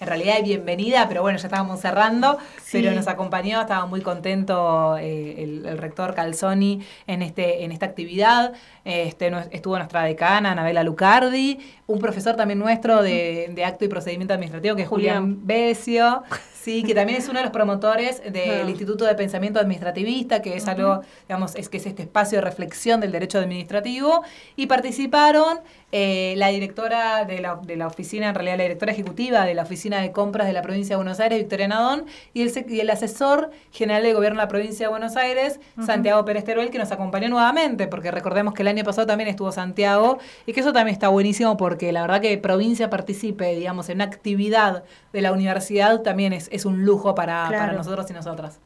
en 0.00 0.06
realidad 0.06 0.36
de 0.36 0.42
bienvenida, 0.42 1.06
pero 1.08 1.22
bueno, 1.22 1.38
ya 1.38 1.46
estábamos 1.46 1.80
cerrando, 1.80 2.38
Sí. 2.62 2.78
pero 2.80 2.92
nos 2.94 3.08
acompañó, 3.08 3.60
estaba 3.60 3.86
muy 3.86 4.00
contento 4.00 4.96
eh, 4.98 5.42
el, 5.42 5.66
el 5.66 5.78
rector 5.78 6.14
Calzoni 6.14 6.80
en, 7.06 7.22
este, 7.22 7.64
en 7.64 7.72
esta 7.72 7.86
actividad. 7.86 8.52
Este, 8.84 9.30
estuvo 9.50 9.76
nuestra 9.76 10.02
decana, 10.04 10.52
Anabela 10.52 10.82
Lucardi, 10.82 11.58
un 11.86 11.98
profesor 11.98 12.36
también 12.36 12.58
nuestro 12.58 13.02
de, 13.02 13.50
de 13.54 13.64
acto 13.64 13.84
y 13.84 13.88
procedimiento 13.88 14.34
administrativo, 14.34 14.76
que 14.76 14.82
es 14.82 14.88
Julián 14.88 15.46
Besio, 15.46 16.22
sí, 16.68 16.82
que 16.82 16.94
también 16.94 17.18
es 17.18 17.28
uno 17.28 17.38
de 17.38 17.44
los 17.44 17.52
promotores 17.52 18.22
del 18.30 18.66
Ah. 18.66 18.68
Instituto 18.68 19.06
de 19.06 19.14
Pensamiento 19.14 19.58
Administrativista, 19.58 20.42
que 20.42 20.54
es 20.54 20.68
algo, 20.68 21.00
digamos, 21.26 21.54
es 21.54 21.70
que 21.70 21.78
es 21.78 21.86
este 21.86 22.02
espacio 22.02 22.38
de 22.38 22.42
reflexión 22.42 23.00
del 23.00 23.10
derecho 23.10 23.38
administrativo, 23.38 24.22
y 24.54 24.66
participaron 24.66 25.60
eh, 25.90 26.34
la 26.36 26.48
directora 26.48 27.24
de 27.24 27.40
la, 27.40 27.56
de 27.56 27.76
la 27.76 27.86
oficina, 27.86 28.28
en 28.28 28.34
realidad 28.34 28.58
la 28.58 28.64
directora 28.64 28.92
ejecutiva 28.92 29.46
de 29.46 29.54
la 29.54 29.62
oficina 29.62 30.02
de 30.02 30.12
compras 30.12 30.46
de 30.46 30.52
la 30.52 30.60
provincia 30.60 30.94
de 30.94 30.96
Buenos 30.96 31.20
Aires, 31.20 31.38
Victoria 31.38 31.68
Nadón, 31.68 32.04
y 32.34 32.42
el, 32.42 32.52
y 32.68 32.80
el 32.80 32.90
asesor 32.90 33.50
general 33.72 34.02
de 34.02 34.12
gobierno 34.12 34.38
de 34.38 34.44
la 34.44 34.48
provincia 34.48 34.86
de 34.86 34.90
Buenos 34.90 35.16
Aires. 35.16 35.60
Santiago 35.86 36.22
Pérez 36.26 36.44
Teruel, 36.44 36.68
que 36.68 36.76
nos 36.76 36.92
acompañó 36.92 37.28
nuevamente, 37.30 37.86
porque 37.86 38.10
recordemos 38.10 38.52
que 38.52 38.60
el 38.60 38.68
año 38.68 38.84
pasado 38.84 39.06
también 39.06 39.30
estuvo 39.30 39.50
Santiago, 39.52 40.18
y 40.44 40.52
que 40.52 40.60
eso 40.60 40.74
también 40.74 40.92
está 40.92 41.08
buenísimo 41.08 41.56
porque 41.56 41.90
la 41.92 42.02
verdad 42.02 42.20
que 42.20 42.36
provincia 42.36 42.90
participe, 42.90 43.56
digamos, 43.56 43.88
en 43.88 43.96
una 43.96 44.04
actividad 44.04 44.84
de 45.14 45.22
la 45.22 45.32
universidad 45.32 46.02
también 46.02 46.34
es, 46.34 46.57
es 46.58 46.64
un 46.66 46.84
lujo 46.84 47.14
para, 47.14 47.46
Claro. 47.48 47.64
para 47.64 47.72
nosotros 47.72 48.08
y 48.10 48.12
nosotras. 48.12 48.60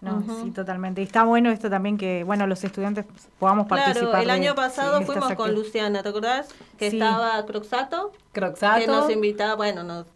No, 0.00 0.22
sí, 0.44 0.52
totalmente. 0.52 1.00
Y 1.00 1.04
está 1.04 1.24
bueno 1.24 1.50
esto 1.50 1.68
también 1.68 1.98
que, 1.98 2.22
bueno, 2.22 2.46
los 2.46 2.62
estudiantes 2.62 3.04
podamos 3.40 3.66
participar. 3.66 4.10
Claro, 4.10 4.22
el 4.22 4.30
año 4.30 4.54
pasado 4.54 5.00
de 5.00 5.04
fuimos 5.04 5.32
con 5.34 5.52
Luciana, 5.52 6.04
¿te 6.04 6.08
acordás? 6.10 6.50
Que 6.78 6.90
Sí. 6.90 6.98
estaba 7.00 7.44
Croxato. 7.46 8.12
Croxato. 8.30 8.78
Que 8.80 8.86
nos 8.86 9.10
invitaba, 9.10 9.56
bueno, 9.56 9.82
nos, 9.82 10.06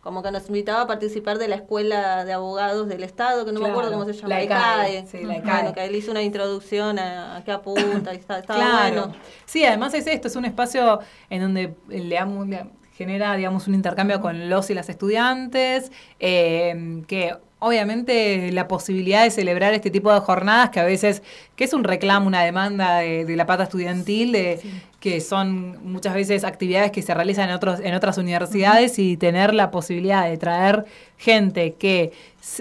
como 0.00 0.22
que 0.22 0.30
nos 0.30 0.46
invitaba 0.46 0.82
a 0.82 0.86
participar 0.86 1.38
de 1.38 1.48
la 1.48 1.56
Escuela 1.56 2.24
de 2.24 2.32
Abogados 2.32 2.86
del 2.88 3.02
Estado, 3.02 3.44
que 3.44 3.50
no 3.50 3.58
me 3.58 3.70
acuerdo 3.70 3.90
cómo 3.90 4.04
se 4.04 4.12
llama. 4.12 4.28
la 4.28 4.42
ECAE, 4.42 4.98
ECAE. 4.98 5.06
sí, 5.08 5.24
la 5.24 5.34
Bueno, 5.40 5.50
ECAE. 5.50 5.74
que 5.74 5.84
él 5.86 5.96
hizo 5.96 6.12
una 6.12 6.22
introducción 6.22 7.00
a, 7.00 7.36
a 7.38 7.42
qué 7.44 7.50
apunta, 7.50 8.14
y 8.14 8.18
está, 8.18 8.38
estaba 8.38 8.60
Claro. 8.60 9.06
bueno. 9.08 9.14
Sí, 9.44 9.64
además 9.64 9.92
es 9.94 10.06
esto, 10.06 10.28
es 10.28 10.36
un 10.36 10.44
espacio 10.44 11.00
en 11.30 11.42
donde 11.42 11.74
le 11.88 12.14
damos- 12.14 12.46
le 12.46 12.64
genera, 13.02 13.36
digamos, 13.36 13.66
un 13.66 13.74
intercambio 13.74 14.20
con 14.20 14.48
los 14.48 14.70
y 14.70 14.74
las 14.74 14.88
estudiantes, 14.88 15.90
eh, 16.20 17.02
que 17.08 17.34
obviamente 17.58 18.50
la 18.52 18.66
posibilidad 18.68 19.24
de 19.24 19.30
celebrar 19.30 19.72
este 19.74 19.90
tipo 19.90 20.12
de 20.12 20.20
jornadas, 20.20 20.70
que 20.70 20.80
a 20.80 20.84
veces, 20.84 21.22
que 21.56 21.64
es 21.64 21.72
un 21.72 21.84
reclamo, 21.84 22.26
una 22.26 22.42
demanda 22.42 22.98
de, 22.98 23.24
de 23.24 23.36
la 23.36 23.46
pata 23.46 23.64
estudiantil, 23.64 24.32
de 24.32 24.60
que 24.98 25.20
son 25.20 25.78
muchas 25.84 26.14
veces 26.14 26.44
actividades 26.44 26.92
que 26.92 27.02
se 27.02 27.12
realizan 27.12 27.48
en 27.48 27.56
otros 27.56 27.80
en 27.80 27.94
otras 27.94 28.18
universidades 28.18 29.00
y 29.00 29.16
tener 29.16 29.52
la 29.52 29.72
posibilidad 29.72 30.28
de 30.28 30.36
traer 30.38 30.84
gente 31.18 31.74
que 31.74 32.12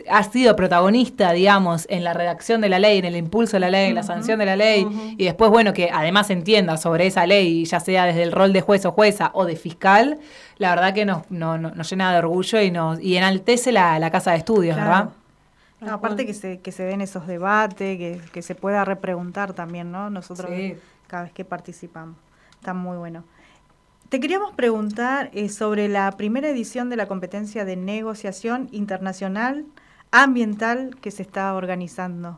ha 0.10 0.24
sido 0.24 0.56
protagonista, 0.56 1.32
digamos, 1.32 1.88
en 1.90 2.04
la 2.04 2.14
redacción 2.14 2.62
de 2.62 2.70
la 2.70 2.78
ley, 2.80 3.00
en 3.00 3.06
el 3.06 3.16
impulso 3.16 3.54
de 3.58 3.62
la 3.62 3.70
ley, 3.72 3.90
en 3.90 3.96
la 3.96 4.04
sanción 4.04 4.38
de 4.40 4.46
la 4.46 4.56
ley, 4.56 4.88
y 5.18 5.26
después, 5.26 5.50
bueno, 5.50 5.74
que 5.74 5.90
además 5.92 6.30
entienda 6.30 6.78
sobre 6.78 7.08
esa 7.08 7.26
ley, 7.26 7.66
ya 7.66 7.80
sea 7.80 8.06
desde 8.06 8.22
el 8.24 8.32
rol 8.32 8.54
de 8.54 8.62
juez 8.62 8.86
o 8.86 8.92
jueza 8.92 9.32
o 9.34 9.46
de 9.46 9.56
fiscal, 9.56 10.20
la 10.58 10.70
verdad 10.70 10.94
que 10.94 11.06
nos, 11.06 11.30
no- 11.32 11.58
no- 11.58 11.72
nos 11.72 11.90
llena 11.90 12.12
de 12.12 12.20
orgullo 12.20 12.62
y 12.62 12.70
nos 12.70 13.00
y 13.02 13.18
enaltece 13.18 13.72
la, 13.72 13.98
la 13.98 14.12
casa 14.12 14.32
de 14.32 14.38
estudios, 14.38 14.76
Claro. 14.76 14.90
¿verdad? 14.92 15.10
No, 15.82 15.94
aparte 15.96 16.28
que 16.28 16.36
se, 16.36 16.60
que 16.60 16.72
se 16.72 16.84
den 16.84 17.02
esos 17.02 17.26
debates, 17.26 17.98
que, 17.98 18.22
que 18.32 18.42
se 18.44 18.54
pueda 18.54 18.86
repreguntar 18.86 19.54
también, 19.54 19.92
¿no? 19.92 20.12
Nosotros 20.12 20.52
Sí. 20.56 20.76
cada 21.08 21.24
vez 21.24 21.32
que 21.34 21.44
participamos. 21.44 22.16
Está 22.60 22.76
muy 22.76 22.98
bueno. 22.98 23.24
Te 24.12 24.20
queríamos 24.20 24.51
preguntar 24.51 25.30
eh, 25.32 25.47
sobre 25.47 25.88
la 25.88 26.12
primera 26.18 26.49
edición 26.49 26.89
de 26.89 26.97
la 26.97 27.07
competencia 27.07 27.64
de 27.64 27.78
negociación 27.78 28.68
internacional 28.74 29.64
ambiental 30.12 30.97
que 30.99 31.12
se 31.12 31.22
está 31.22 31.53
organizando. 31.53 32.38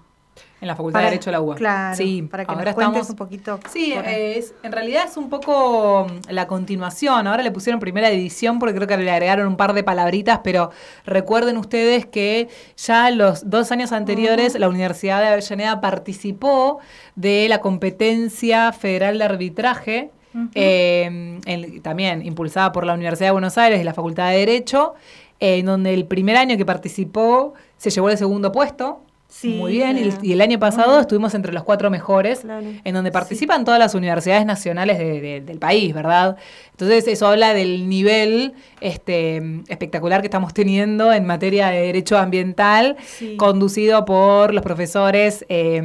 En 0.61 0.67
la 0.67 0.75
Facultad 0.75 0.97
Para- 0.99 1.05
de 1.05 1.11
Derecho 1.13 1.31
de 1.31 1.31
la 1.31 1.41
UBA. 1.41 1.55
Claro, 1.55 1.97
sí, 1.97 2.21
para 2.21 2.45
que 2.45 2.51
ahora 2.51 2.65
nos 2.65 2.73
cuentes 2.75 3.01
estamos 3.01 3.09
un 3.09 3.15
poquito. 3.15 3.59
Sí, 3.71 3.91
es, 4.05 4.53
en 4.61 4.71
realidad 4.71 5.05
es 5.07 5.17
un 5.17 5.31
poco 5.31 6.05
mm, 6.07 6.29
la 6.31 6.45
continuación. 6.45 7.25
Ahora 7.25 7.41
le 7.41 7.49
pusieron 7.49 7.79
primera 7.79 8.07
edición 8.11 8.59
porque 8.59 8.75
creo 8.75 8.87
que 8.87 8.95
le 8.95 9.09
agregaron 9.09 9.47
un 9.47 9.57
par 9.57 9.73
de 9.73 9.83
palabritas, 9.83 10.41
pero 10.43 10.69
recuerden 11.07 11.57
ustedes 11.57 12.05
que 12.05 12.49
ya 12.77 13.09
los 13.09 13.49
dos 13.49 13.71
años 13.71 13.91
anteriores 13.91 14.53
la 14.59 14.69
Universidad 14.69 15.21
de 15.21 15.29
Avellaneda 15.29 15.81
participó 15.81 16.77
de 17.15 17.47
la 17.49 17.61
competencia 17.61 18.71
federal 18.73 19.17
de 19.17 19.23
arbitraje. 19.23 20.11
Eh, 20.55 21.39
en- 21.45 21.81
también 21.81 22.25
impulsada 22.25 22.71
por 22.71 22.85
la 22.85 22.93
Universidad 22.93 23.27
de 23.27 23.31
Buenos 23.33 23.57
Aires 23.57 23.79
y 23.79 23.83
la 23.83 23.93
Facultad 23.93 24.31
de 24.31 24.37
Derecho, 24.37 24.93
eh, 25.39 25.57
en 25.59 25.65
donde 25.65 25.93
el 25.93 26.05
primer 26.05 26.37
año 26.37 26.57
que 26.57 26.65
participó 26.65 27.53
se 27.77 27.89
llevó 27.89 28.09
el 28.09 28.17
segundo 28.17 28.51
puesto, 28.51 29.01
muy 29.49 29.71
bien. 29.73 29.97
Y, 29.97 30.01
el- 30.01 30.13
y 30.21 30.33
el 30.33 30.41
año 30.41 30.59
pasado 30.59 30.99
estuvimos 30.99 31.33
entre 31.33 31.51
los 31.53 31.63
cuatro 31.63 31.89
mejores, 31.89 32.43
en 32.83 32.93
donde 32.93 33.11
participan 33.11 33.65
todas 33.65 33.79
las 33.79 33.95
universidades 33.95 34.45
nacionales 34.45 34.99
de- 34.99 35.21
de- 35.21 35.41
del 35.41 35.57
país, 35.57 35.91
¿verdad? 35.93 36.37
Entonces 36.71 37.07
eso 37.07 37.25
habla 37.27 37.53
del 37.55 37.89
nivel 37.89 38.53
este, 38.79 39.41
espectacular 39.69 40.21
que 40.21 40.27
estamos 40.27 40.53
teniendo 40.53 41.11
en 41.11 41.25
materia 41.25 41.69
de 41.69 41.81
derecho 41.81 42.17
ambiental, 42.19 42.95
conducido 43.37 44.05
por 44.05 44.53
los 44.53 44.63
profesores. 44.63 45.43
eh, 45.49 45.81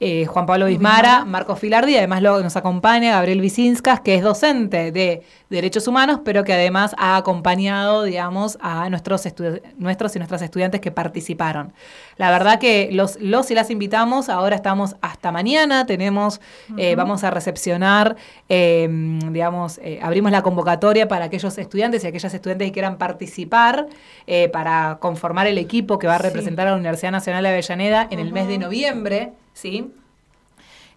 eh, 0.00 0.26
Juan 0.26 0.46
Pablo 0.46 0.66
Bismara, 0.66 1.24
Marcos 1.24 1.58
Filardi, 1.58 1.92
y 1.92 1.96
además 1.98 2.20
luego 2.22 2.40
nos 2.40 2.56
acompaña 2.56 3.12
Gabriel 3.12 3.40
Vicinskas, 3.40 4.00
que 4.00 4.14
es 4.16 4.22
docente 4.22 4.92
de 4.92 5.22
Derechos 5.50 5.86
Humanos, 5.86 6.20
pero 6.24 6.44
que 6.44 6.52
además 6.52 6.94
ha 6.98 7.16
acompañado, 7.16 8.02
digamos, 8.02 8.58
a 8.60 8.88
nuestros, 8.90 9.22
nuestros 9.78 10.16
y 10.16 10.18
nuestras 10.18 10.42
estudiantes 10.42 10.80
que 10.80 10.90
participaron. 10.90 11.72
La 12.16 12.30
verdad 12.30 12.58
que 12.58 12.88
los, 12.92 13.20
los 13.20 13.50
y 13.50 13.54
las 13.54 13.70
invitamos, 13.70 14.28
ahora 14.28 14.56
estamos 14.56 14.96
hasta 15.00 15.30
mañana, 15.32 15.86
tenemos, 15.86 16.40
eh, 16.76 16.96
vamos 16.96 17.22
a 17.24 17.30
recepcionar, 17.30 18.16
eh, 18.48 18.88
digamos, 19.30 19.78
eh, 19.82 20.00
abrimos 20.02 20.32
la 20.32 20.42
convocatoria 20.42 21.06
para 21.08 21.26
aquellos 21.26 21.56
estudiantes 21.58 22.02
y 22.04 22.08
aquellas 22.08 22.34
estudiantes 22.34 22.68
que 22.68 22.72
quieran 22.72 22.98
participar 22.98 23.86
para 24.52 24.98
conformar 25.00 25.46
el 25.46 25.58
equipo 25.58 25.98
que 25.98 26.06
va 26.06 26.16
a 26.16 26.18
Sí. 26.18 26.24
representar 26.24 26.66
a 26.66 26.70
la 26.70 26.76
Universidad 26.76 27.12
Nacional 27.12 27.42
de 27.42 27.50
Avellaneda 27.50 28.08
en 28.10 28.18
el 28.18 28.32
mes 28.32 28.48
de 28.48 28.58
noviembre, 28.58 29.32
¿sí? 29.54 29.90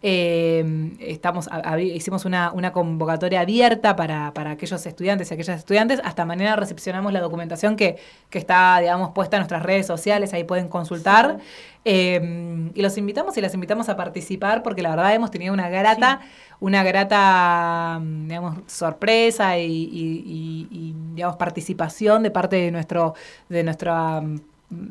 Eh, 0.03 0.91
estamos, 0.99 1.49
a- 1.51 1.80
hicimos 1.82 2.26
una, 2.26 2.51
una 2.51 2.72
convocatoria 2.72 3.41
abierta 3.41 3.95
para, 3.95 4.32
para 4.34 4.51
aquellos 4.51 4.86
estudiantes 4.86 5.32
y 5.32 5.34
aquellas 5.34 5.58
estudiantes. 5.58 5.99
Hasta 6.03 6.24
mañana 6.24 6.55
recepcionamos 6.55 7.12
la 7.14 7.20
documentación 7.20 7.76
que, 7.76 7.97
que 8.30 8.38
está, 8.38 8.78
digamos, 8.80 9.10
puesta 9.10 9.38
en 9.38 9.41
nuestras 9.41 9.64
redes 9.64 9.88
sociales, 9.88 10.34
ahí 10.34 10.43
pueden 10.43 10.68
consultar. 10.68 11.39
Eh, 11.84 12.70
y 12.76 12.82
los 12.82 12.95
invitamos 12.97 13.38
y 13.38 13.41
las 13.41 13.53
invitamos 13.55 13.89
a 13.89 13.95
participar 13.95 14.62
porque 14.62 14.82
la 14.84 14.89
verdad 14.91 15.16
hemos 15.16 15.32
tenido 15.32 15.51
una 15.53 15.68
grata, 15.70 16.22
una 16.60 16.84
grata, 16.84 17.99
digamos, 18.01 18.58
sorpresa 18.68 19.58
y, 19.58 19.66
y- 19.66 20.24
y- 20.26 20.68
y, 20.70 20.95
digamos, 21.16 21.38
participación 21.38 22.22
de 22.24 22.30
parte 22.32 22.58
de 22.58 22.72
nuestro, 22.72 23.16
de 23.49 23.64
nuestra 23.64 24.22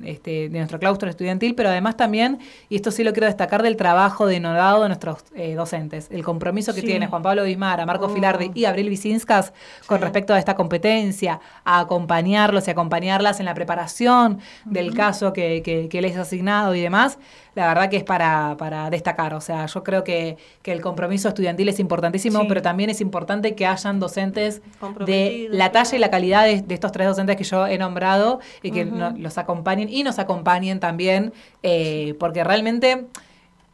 este, 0.04 0.48
de 0.48 0.58
nuestro 0.58 0.78
claustro 0.78 1.10
estudiantil, 1.10 1.54
pero 1.54 1.68
además 1.68 1.96
también, 1.96 2.38
y 2.70 2.76
esto 2.76 2.90
sí 2.90 3.04
lo 3.04 3.12
quiero 3.12 3.26
destacar, 3.26 3.62
del 3.62 3.76
trabajo 3.76 4.26
denodado 4.26 4.82
de 4.82 4.88
nuestros 4.88 5.18
eh, 5.34 5.54
docentes, 5.54 6.08
el 6.10 6.22
compromiso 6.24 6.72
que 6.74 6.80
Sí. 6.80 6.86
tiene 6.86 7.08
Juan 7.08 7.22
Pablo 7.22 7.44
Bismara, 7.44 7.84
Marco 7.84 8.06
Oh. 8.06 8.08
Filardi 8.08 8.50
y 8.54 8.64
Abril 8.64 8.88
Vicinskas 8.88 9.52
con 9.86 10.00
respecto 10.00 10.32
a 10.32 10.38
esta 10.38 10.54
competencia, 10.54 11.40
a 11.64 11.80
acompañarlos 11.80 12.66
y 12.68 12.70
acompañarlas 12.70 13.38
en 13.40 13.46
la 13.46 13.54
preparación 13.54 14.38
del 14.64 14.94
caso 14.94 15.32
que, 15.32 15.62
que, 15.62 15.88
que 15.88 16.00
les 16.00 16.12
es 16.12 16.18
asignado 16.18 16.74
y 16.74 16.80
demás, 16.80 17.18
la 17.56 17.66
verdad 17.66 17.90
que 17.90 17.96
es 17.96 18.04
para, 18.04 18.54
para 18.58 18.88
destacar. 18.90 19.34
O 19.34 19.40
sea, 19.40 19.66
yo 19.66 19.82
creo 19.82 20.04
que, 20.04 20.36
que 20.62 20.70
el 20.70 20.80
compromiso 20.80 21.26
estudiantil 21.28 21.68
es 21.68 21.80
importantísimo, 21.80 22.42
Sí. 22.42 22.46
pero 22.48 22.62
también 22.62 22.90
es 22.90 23.00
importante 23.00 23.54
que 23.56 23.66
hayan 23.66 23.98
docentes 23.98 24.62
de 25.06 25.48
la 25.50 25.72
talla 25.72 25.96
y 25.96 25.98
la 25.98 26.10
calidad 26.10 26.44
de, 26.44 26.62
de 26.62 26.74
estos 26.74 26.92
tres 26.92 27.08
docentes 27.08 27.34
que 27.36 27.42
yo 27.44 27.66
he 27.66 27.78
nombrado 27.78 28.38
y 28.62 28.70
que 28.70 28.84
no- 28.84 29.10
los 29.16 29.38
acompañen 29.38 29.88
y 29.88 30.04
nos 30.04 30.18
acompañen 30.20 30.78
también, 30.78 31.32
eh, 31.64 32.14
porque 32.20 32.44
realmente 32.44 33.06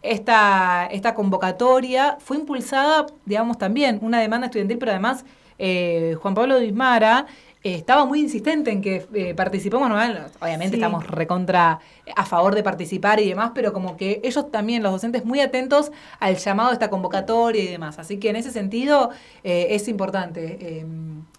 esta, 0.02 0.86
esta 0.90 1.14
convocatoria 1.14 2.16
fue 2.20 2.36
impulsada, 2.36 3.06
digamos, 3.24 3.58
también 3.58 3.98
una 4.02 4.20
demanda 4.20 4.46
estudiantil, 4.46 4.78
pero 4.78 4.92
además 4.92 5.24
eh, 5.58 6.16
Juan 6.20 6.34
Pablo 6.34 6.58
Dismara 6.58 7.26
eh, 7.64 7.74
estaba 7.76 8.04
muy 8.04 8.20
insistente 8.20 8.70
en 8.72 8.80
que 8.80 9.06
eh, 9.14 9.34
participemos, 9.34 9.88
¿no? 9.88 9.94
obviamente 9.96 10.70
Sí. 10.70 10.74
estamos 10.82 11.06
recontra 11.06 11.78
a 12.16 12.24
favor 12.24 12.54
de 12.54 12.62
participar 12.62 13.20
y 13.20 13.28
demás, 13.28 13.52
pero 13.54 13.72
como 13.72 13.96
que 13.96 14.20
ellos 14.24 14.50
también, 14.50 14.82
los 14.82 14.92
docentes, 14.92 15.24
muy 15.24 15.40
atentos 15.40 15.92
al 16.18 16.36
llamado 16.36 16.70
de 16.70 16.74
esta 16.74 16.90
convocatoria 16.90 17.62
y 17.62 17.68
demás. 17.68 17.98
Así 17.98 18.18
que 18.18 18.30
en 18.30 18.36
ese 18.36 18.50
sentido 18.50 19.10
eh, 19.44 19.68
es 19.70 19.86
importante, 19.88 20.58
eh, 20.60 20.86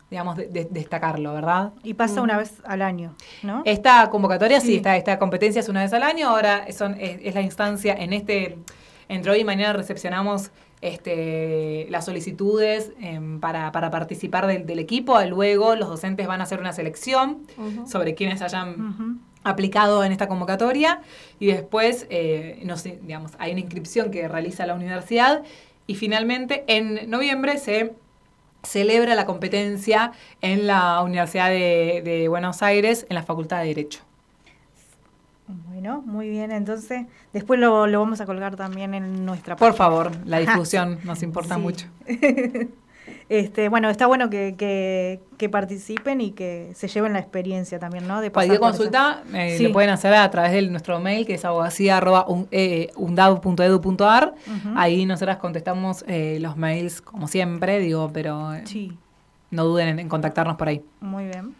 digamos, 0.09 0.38
de- 0.38 0.47
de- 0.47 0.67
destacarlo, 0.69 1.34
¿verdad? 1.34 1.74
Y 1.84 1.95
pasa 1.95 2.21
Mm. 2.21 2.24
una 2.24 2.38
vez 2.38 2.53
al 2.65 2.82
año, 2.82 3.15
¿no? 3.41 3.61
Esta 3.65 4.09
convocatoria, 4.09 4.61
sí, 4.61 4.67
Sí. 4.67 4.76
esta, 4.78 4.95
esta 4.95 5.19
competencia 5.19 5.59
es 5.59 5.67
una 5.69 5.82
vez 5.82 5.91
al 5.93 6.03
año, 6.03 6.30
ahora 6.30 6.65
son, 6.71 6.95
es, 7.01 7.19
es 7.21 7.34
la 7.36 7.41
instancia, 7.41 7.95
en 7.95 8.13
este, 8.13 8.57
entre 9.09 9.32
hoy 9.32 9.39
y 9.39 9.43
mañana 9.43 9.74
recepcionamos 9.74 10.51
este, 10.84 11.88
las 11.89 12.03
solicitudes 12.03 12.91
em, 12.99 13.39
para, 13.39 13.71
para 13.71 13.89
participar 13.89 14.47
del, 14.47 14.65
del 14.65 14.79
equipo, 14.79 15.17
luego 15.21 15.77
los 15.77 15.88
docentes 15.88 16.27
van 16.27 16.41
a 16.41 16.43
hacer 16.43 16.59
una 16.59 16.73
selección 16.73 17.47
sobre 17.88 18.15
quienes 18.15 18.41
hayan 18.41 19.21
aplicado 19.45 20.03
en 20.03 20.11
esta 20.11 20.27
convocatoria. 20.27 20.99
Y 21.39 21.47
después, 21.47 22.05
eh, 22.09 22.61
no 22.65 22.75
sé, 22.75 22.99
digamos, 23.01 23.31
hay 23.39 23.53
una 23.53 23.61
inscripción 23.61 24.11
que 24.11 24.27
realiza 24.27 24.65
la 24.65 24.75
universidad. 24.75 25.43
Y 25.88 25.95
finalmente 25.95 26.65
en 26.67 27.09
noviembre 27.09 27.57
se 27.59 27.93
celebra 28.63 29.15
la 29.15 29.25
competencia 29.25 30.11
en 30.41 30.67
la 30.67 31.01
Universidad 31.01 31.49
de, 31.49 32.01
de 32.03 32.27
Buenos 32.27 32.61
Aires, 32.61 33.05
en 33.09 33.15
la 33.15 33.23
Facultad 33.23 33.61
de 33.61 33.67
Derecho. 33.67 34.01
Bueno, 35.47 36.01
muy 36.05 36.29
bien. 36.29 36.51
Entonces, 36.51 37.05
después 37.33 37.59
lo, 37.59 37.87
lo 37.87 37.99
vamos 37.99 38.21
a 38.21 38.25
colgar 38.25 38.55
también 38.55 38.93
en 38.93 39.25
nuestra 39.25 39.55
Por 39.55 39.73
favor, 39.73 40.11
la 40.25 40.37
Ajá. 40.37 40.45
difusión 40.53 40.99
nos 41.03 41.21
importa 41.23 41.55
Sí. 41.55 41.61
mucho. 41.61 41.87
este, 43.29 43.67
bueno, 43.67 43.89
está 43.89 44.07
bueno 44.07 44.29
que, 44.29 44.55
que, 44.57 45.19
que 45.37 45.49
participen 45.49 46.21
y 46.21 46.31
que 46.31 46.71
se 46.75 46.87
lleven 46.87 47.11
la 47.13 47.19
experiencia 47.19 47.77
también, 47.79 48.07
¿no? 48.07 48.21
De 48.21 48.31
pasar 48.31 48.47
Cualquier 48.47 48.59
consulta 48.61 49.23
eh, 49.33 49.55
Sí. 49.57 49.63
lo 49.67 49.73
pueden 49.73 49.89
hacer 49.89 50.13
a 50.13 50.29
través 50.31 50.53
de 50.53 50.61
nuestro 50.69 50.99
mail 51.01 51.25
que 51.25 51.33
es 51.33 51.43
abogacía.undab.edu.ar. 51.43 54.33
Ujú. 54.47 54.69
Ahí 54.75 55.05
nosotras 55.05 55.37
contestamos 55.37 56.03
eh, 56.07 56.37
los 56.41 56.55
mails 56.57 57.01
como 57.01 57.27
siempre, 57.27 57.79
digo, 57.79 58.09
pero 58.13 58.53
eh, 58.53 58.61
Sí. 58.65 58.97
no 59.51 59.65
duden 59.65 59.89
en, 59.89 59.99
en 59.99 60.09
contactarnos 60.09 60.55
por 60.55 60.69
ahí. 60.69 60.81
Muy 61.01 61.25
bien. 61.25 61.53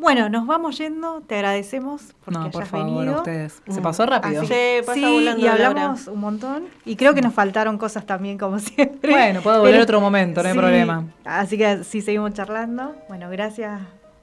Bueno, 0.00 0.30
nos 0.30 0.46
vamos 0.46 0.78
yendo. 0.78 1.20
Te 1.26 1.34
agradecemos 1.34 2.14
porque 2.24 2.38
No, 2.40 2.50
por 2.50 2.62
hayas 2.62 2.70
favor, 2.70 2.94
venido. 2.96 3.14
a 3.14 3.18
ustedes. 3.18 3.62
Se 3.68 3.80
Mm. 3.80 3.82
pasó 3.82 4.06
rápido. 4.06 4.40
Así 4.42 4.48
Sí, 4.52 4.86
pasa 4.86 4.94
sí, 4.94 5.28
y 5.38 5.46
hablamos 5.46 6.06
un 6.06 6.20
montón. 6.20 6.64
Y 6.86 6.96
creo 6.96 7.12
que 7.14 7.20
nos 7.20 7.34
faltaron 7.34 7.76
cosas 7.76 8.06
también, 8.06 8.38
como 8.38 8.58
siempre. 8.58 9.12
Bueno, 9.12 9.42
puedo 9.42 9.58
volver 9.58 9.74
Pero- 9.74 9.82
otro 9.84 10.00
momento, 10.00 10.42
no 10.42 10.48
hay 10.48 10.54
sí, 10.54 10.58
problema. 10.58 11.04
Así 11.24 11.58
que 11.58 11.84
sí, 11.84 12.00
seguimos 12.00 12.32
charlando. 12.32 12.94
Bueno, 13.08 13.28
gracias, 13.28 13.78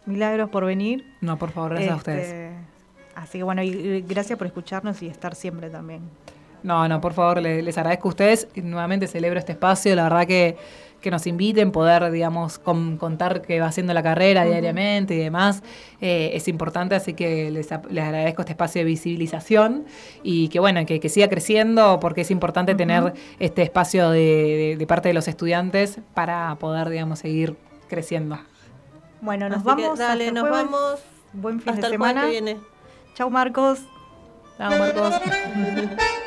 Milagros, 0.08 0.50
por 0.50 0.66
venir. 0.66 1.06
No, 1.22 1.38
por 1.38 1.52
favor, 1.52 1.72
gracias 1.74 1.94
a 1.94 1.98
Este, 1.98 2.12
ustedes. 2.12 2.54
Así 3.16 3.38
que 3.38 3.44
bueno, 3.44 3.62
y 3.62 4.02
gracias 4.08 4.38
por 4.38 4.48
escucharnos 4.48 5.02
y 5.04 5.08
estar 5.08 5.36
siempre 5.36 5.70
también. 5.70 6.02
No, 6.64 6.88
no, 6.88 7.00
por 7.00 7.14
favor, 7.14 7.40
le- 7.40 7.62
les, 7.62 7.78
agradezco 7.78 8.08
a 8.08 8.10
ustedes 8.10 8.48
y 8.56 8.62
nuevamente 8.62 9.06
celebro 9.08 9.38
este 9.38 9.52
espacio. 9.52 9.96
La 9.96 10.04
verdad 10.04 10.26
que, 10.26 10.58
que 11.02 11.12
nos 11.12 11.28
inviten, 11.28 11.72
poder, 11.72 12.12
digamos, 12.12 12.58
con- 12.60 12.98
contar 12.98 13.42
qué 13.42 13.60
va 13.60 13.68
haciendo 13.68 13.94
la 13.94 14.02
carrera 14.04 14.44
diariamente 14.46 15.14
y 15.16 15.18
demás, 15.20 15.62
eh, 16.02 16.32
es 16.34 16.48
importante, 16.48 16.96
así 16.96 17.14
que 17.14 17.52
les, 17.52 17.70
les 17.90 18.04
agradezco 18.04 18.42
este 18.42 18.54
espacio 18.54 18.80
de 18.82 18.86
visibilización 18.86 19.86
y 20.24 20.50
que, 20.50 20.60
bueno, 20.60 20.86
que, 20.86 21.00
que 21.00 21.10
siga 21.10 21.28
creciendo 21.30 22.00
porque 22.00 22.22
es 22.22 22.32
importante 22.32 22.74
tener 22.76 23.14
este 23.40 23.62
espacio 23.62 24.10
de, 24.10 24.20
de- 24.20 24.76
de 24.78 24.88
parte 24.88 25.10
de 25.10 25.14
los 25.14 25.28
estudiantes 25.28 26.00
para 26.14 26.56
poder, 26.56 26.90
digamos, 26.90 27.20
seguir 27.20 27.56
creciendo. 27.88 28.40
Bueno, 29.22 29.50
nos 29.50 29.60
Así 29.60 29.76
que 29.76 29.82
vamos. 29.84 30.00
dale, 30.00 30.28
hasta 30.28 30.40
nos 30.42 30.50
jueves. 30.50 30.66
vamos. 30.72 31.00
Buen 31.34 31.60
fin 31.62 31.74
Hasta 31.74 31.88
de 31.88 31.92
semana. 31.94 32.22
que 32.24 32.30
viene. 32.30 32.58
Chau, 33.16 33.30
Marcos. 33.30 33.80
Chao, 34.58 34.72
Marcos. 34.78 35.14